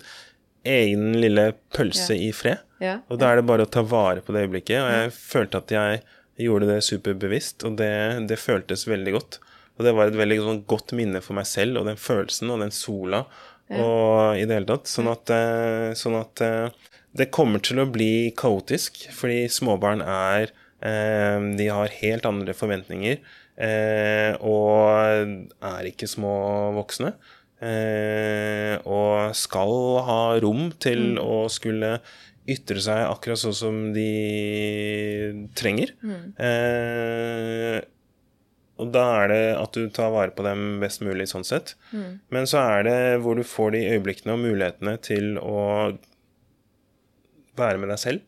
egen 0.64 1.12
lille 1.20 1.53
pølse 1.74 2.16
i 2.18 2.32
fred. 2.32 2.59
Ja. 2.80 2.99
Og 3.09 3.18
da 3.20 3.32
er 3.32 3.36
det 3.36 3.47
bare 3.47 3.64
å 3.66 3.70
ta 3.70 3.82
vare 3.82 4.20
på 4.20 4.32
det 4.34 4.49
øyeblikket. 4.49 4.80
Og 4.82 4.90
jeg 4.92 5.12
følte 5.12 5.59
at 5.62 5.68
jeg 5.70 6.01
gjorde 6.47 6.66
det 6.68 6.82
superbevisst, 6.84 7.64
og 7.64 7.76
det, 7.78 8.26
det 8.28 8.38
føltes 8.38 8.84
veldig 8.88 9.12
godt. 9.14 9.38
Og 9.78 9.84
det 9.84 9.94
var 9.94 10.09
et 10.11 10.16
veldig 10.18 10.38
sånn 10.40 10.64
godt 10.66 10.92
minne 10.97 11.20
for 11.22 11.34
meg 11.38 11.47
selv, 11.47 11.78
og 11.78 11.86
den 11.86 11.97
følelsen 12.01 12.51
og 12.51 12.61
den 12.64 12.70
sola 12.74 13.24
og 13.70 14.36
i 14.38 14.44
det 14.47 14.55
hele 14.61 14.66
tatt. 14.68 14.86
Sånn 14.86 15.09
at, 15.11 15.30
eh, 15.34 15.90
sånn 15.99 16.14
at 16.20 16.40
eh, 16.44 16.68
det 17.17 17.31
kommer 17.35 17.62
til 17.64 17.81
å 17.83 17.89
bli 17.91 18.31
kaotisk, 18.37 19.07
fordi 19.14 19.47
småbarn 19.53 20.03
er 20.05 20.51
eh, 20.85 21.41
De 21.59 21.69
har 21.73 21.99
helt 22.03 22.29
andre 22.29 22.55
forventninger. 22.57 23.21
Eh, 23.57 24.37
og 24.45 25.33
er 25.64 25.89
ikke 25.89 26.09
små 26.11 26.37
voksne. 26.77 27.14
Eh, 27.57 28.77
og 28.85 29.33
skal 29.37 29.75
ha 30.05 30.23
rom 30.45 30.69
til 30.83 31.17
å 31.23 31.47
skulle 31.53 31.97
ytre 32.47 32.83
seg 32.85 33.09
akkurat 33.09 33.41
sånn 33.41 33.57
som 33.57 33.79
de 33.97 34.11
trenger. 35.59 35.95
Eh, 36.39 37.79
og 38.77 38.91
da 38.93 39.07
er 39.23 39.31
det 39.33 39.45
at 39.57 39.73
du 39.73 39.89
tar 39.89 40.12
vare 40.12 40.35
på 40.37 40.45
dem 40.45 40.77
best 40.83 41.01
mulig 41.01 41.31
sånn 41.33 41.47
sett. 41.49 41.75
Men 42.29 42.45
så 42.47 42.61
er 42.77 42.85
det 42.87 42.99
hvor 43.25 43.41
du 43.41 43.43
får 43.47 43.73
de 43.73 43.87
øyeblikkene 43.95 44.37
og 44.37 44.45
mulighetene 44.45 44.99
til 45.01 45.41
å 45.41 45.97
være 47.57 47.79
med 47.83 47.89
deg 47.95 47.99
selv. 47.99 48.21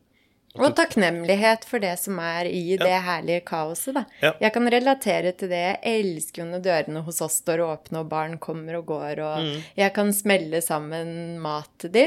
Og 0.58 0.72
takknemlighet 0.74 1.64
for 1.68 1.78
det 1.78 1.92
som 2.00 2.16
er 2.18 2.48
i 2.50 2.76
det 2.80 2.94
herlige 3.04 3.42
kaoset, 3.46 3.94
da. 3.94 4.02
Ja. 4.24 4.32
Jeg 4.40 4.52
kan 4.56 4.66
relatere 4.72 5.32
til 5.38 5.50
det. 5.52 5.60
Jeg 5.84 6.00
elsker 6.00 6.42
jo 6.42 6.46
når 6.50 6.62
dørene 6.64 7.02
hos 7.06 7.20
oss 7.22 7.36
står 7.44 7.62
åpne, 7.62 8.00
og 8.00 8.08
barn 8.10 8.38
kommer 8.42 8.78
og 8.80 8.86
går, 8.86 9.20
og 9.22 9.44
Mm. 9.44 9.62
jeg 9.76 9.92
kan 9.94 10.10
smelle 10.12 10.60
sammen 10.64 11.38
mat 11.38 11.68
til 11.78 11.90
de. 11.94 12.06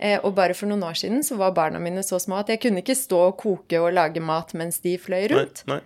Eh, 0.00 0.18
og 0.24 0.34
bare 0.34 0.54
for 0.54 0.66
noen 0.66 0.82
år 0.82 0.96
siden 0.98 1.22
så 1.22 1.36
var 1.38 1.52
barna 1.54 1.78
mine 1.78 2.02
så 2.02 2.18
små 2.18 2.40
at 2.40 2.48
jeg 2.48 2.60
kunne 2.60 2.82
ikke 2.82 2.96
stå 2.96 3.20
og 3.28 3.36
koke 3.38 3.78
og 3.78 3.92
lage 3.92 4.18
mat 4.20 4.52
mens 4.54 4.80
de 4.82 4.96
fløy 4.98 5.28
rundt. 5.30 5.62
nei. 5.68 5.76
Eh, 5.76 5.82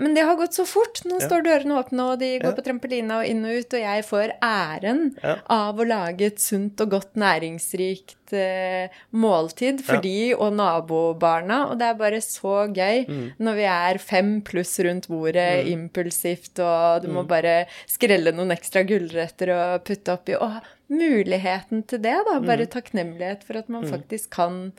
men 0.00 0.14
det 0.16 0.22
har 0.24 0.36
gått 0.40 0.54
så 0.56 0.64
fort. 0.66 1.02
Nå 1.04 1.18
Ja. 1.20 1.26
står 1.28 1.42
dørene 1.44 1.76
åpne, 1.76 2.00
og 2.12 2.18
de 2.18 2.38
går 2.38 2.50
Ja. 2.50 2.56
på 2.56 2.64
trampolina 2.64 3.18
og 3.20 3.26
inn 3.28 3.44
og 3.44 3.52
ut, 3.60 3.74
og 3.74 3.80
jeg 3.80 4.04
får 4.04 4.32
æren 4.42 5.16
Ja. 5.22 5.36
av 5.50 5.76
å 5.76 5.86
lage 5.86 6.22
et 6.26 6.38
sunt 6.40 6.80
og 6.80 6.90
godt 6.90 7.12
næringsrikt 7.14 8.32
eh, 8.32 8.88
måltid 9.14 9.80
for 9.84 10.00
de 10.00 10.32
og 10.34 10.52
nabobarna. 10.54 11.70
Og 11.70 11.78
det 11.78 11.86
er 11.90 11.94
bare 11.94 12.20
så 12.20 12.66
gøy 12.72 13.06
Mm. 13.06 13.32
når 13.38 13.54
vi 13.54 13.62
er 13.64 13.98
fem 13.98 14.40
pluss 14.42 14.78
rundt 14.82 15.06
bordet, 15.08 15.66
impulsivt, 15.68 16.58
og 16.58 17.02
du 17.02 17.08
Mm. 17.08 17.14
må 17.14 17.26
bare 17.28 17.66
skrelle 17.86 18.32
noen 18.34 18.50
ekstra 18.50 18.82
gulrøtter 18.86 19.52
og 19.74 19.84
putte 19.84 20.12
oppi. 20.12 20.34
Og 20.40 20.60
muligheten 20.90 21.86
til 21.86 21.98
det, 21.98 22.16
da. 22.26 22.38
Mm. 22.40 22.46
Bare 22.46 22.66
takknemlighet 22.66 23.42
for 23.44 23.56
at 23.58 23.68
man 23.68 23.84
faktisk 23.84 24.30
kan 24.30 24.72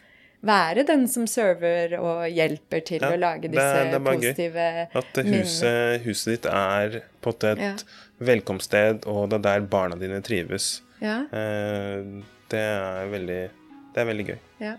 være 0.45 0.83
den 0.87 1.07
som 1.07 1.25
server 1.27 1.95
og 1.99 2.27
hjelper 2.29 2.83
til 2.85 3.01
Ja, 3.01 3.09
å 3.11 3.17
lage 3.19 3.49
disse 3.49 3.83
det, 3.83 3.91
det 3.91 4.01
positive 4.05 4.53
gøy. 4.53 4.95
At 5.01 5.21
huset, 5.25 6.01
huset 6.05 6.33
ditt 6.35 6.45
er 6.51 6.99
på 7.21 7.33
et 7.33 7.57
Ja. 7.59 7.73
velkomststed, 8.19 9.05
og 9.07 9.29
det 9.29 9.39
er 9.39 9.43
der 9.59 9.61
barna 9.67 9.95
dine 9.99 10.21
trives. 10.21 10.81
Ja, 11.01 11.21
Eh, 11.31 12.03
det 12.49 12.59
er 12.59 13.07
veldig 13.11 13.49
Det 13.95 14.01
er 14.01 14.05
veldig 14.05 14.27
gøy. 14.27 14.37
ja. 14.61 14.75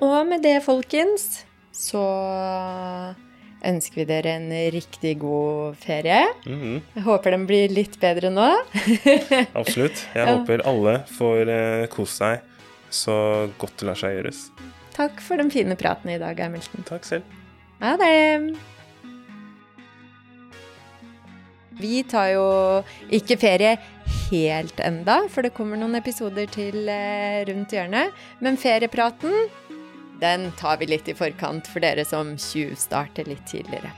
Og 0.00 0.26
med 0.26 0.42
det, 0.42 0.62
folkens, 0.62 1.44
så 1.72 3.14
ønsker 3.66 3.94
vi 3.96 4.04
dere 4.04 4.36
en 4.38 4.50
riktig 4.72 5.18
god 5.18 5.74
ferie. 5.76 6.20
Mhm, 6.46 6.82
Jeg 6.94 7.02
håper 7.04 7.30
den 7.34 7.46
blir 7.46 7.68
litt 7.74 7.98
bedre 8.00 8.30
nå. 8.30 8.48
absolutt. 9.58 10.04
Jeg 10.14 10.26
håper 10.30 10.62
alle 10.64 11.00
får 11.18 11.48
eh, 11.48 11.86
kose 11.92 12.14
seg 12.14 12.40
så 12.90 13.50
godt 13.58 13.76
det 13.82 13.86
lar 13.90 13.98
seg 14.00 14.14
gjøres. 14.16 14.44
Takk 14.98 15.20
for 15.22 15.38
den 15.38 15.50
fine 15.54 15.76
praten 15.78 16.10
i 16.10 16.18
dag, 16.18 16.40
Hamilton. 16.42 16.82
Takk 16.88 17.06
selv. 17.06 17.36
Ha 17.78 17.94
det! 18.00 18.56
Vi 21.78 22.00
tar 22.10 22.32
jo 22.32 22.46
ikke 23.14 23.36
ferie 23.38 23.76
helt 24.28 24.80
enda, 24.82 25.20
for 25.30 25.46
det 25.46 25.54
kommer 25.54 25.78
noen 25.78 25.94
episoder 26.00 26.50
til 26.50 26.90
eh, 26.90 27.44
rundt 27.46 27.76
hjørnet. 27.76 28.10
Men 28.42 28.58
feriepraten, 28.58 29.46
den 30.18 30.50
tar 30.58 30.82
vi 30.82 30.90
litt 30.90 31.06
i 31.06 31.14
forkant 31.14 31.70
for 31.70 31.86
dere 31.86 32.02
som 32.08 32.34
tjuvstarter 32.34 33.30
litt 33.30 33.46
tidligere. 33.46 33.94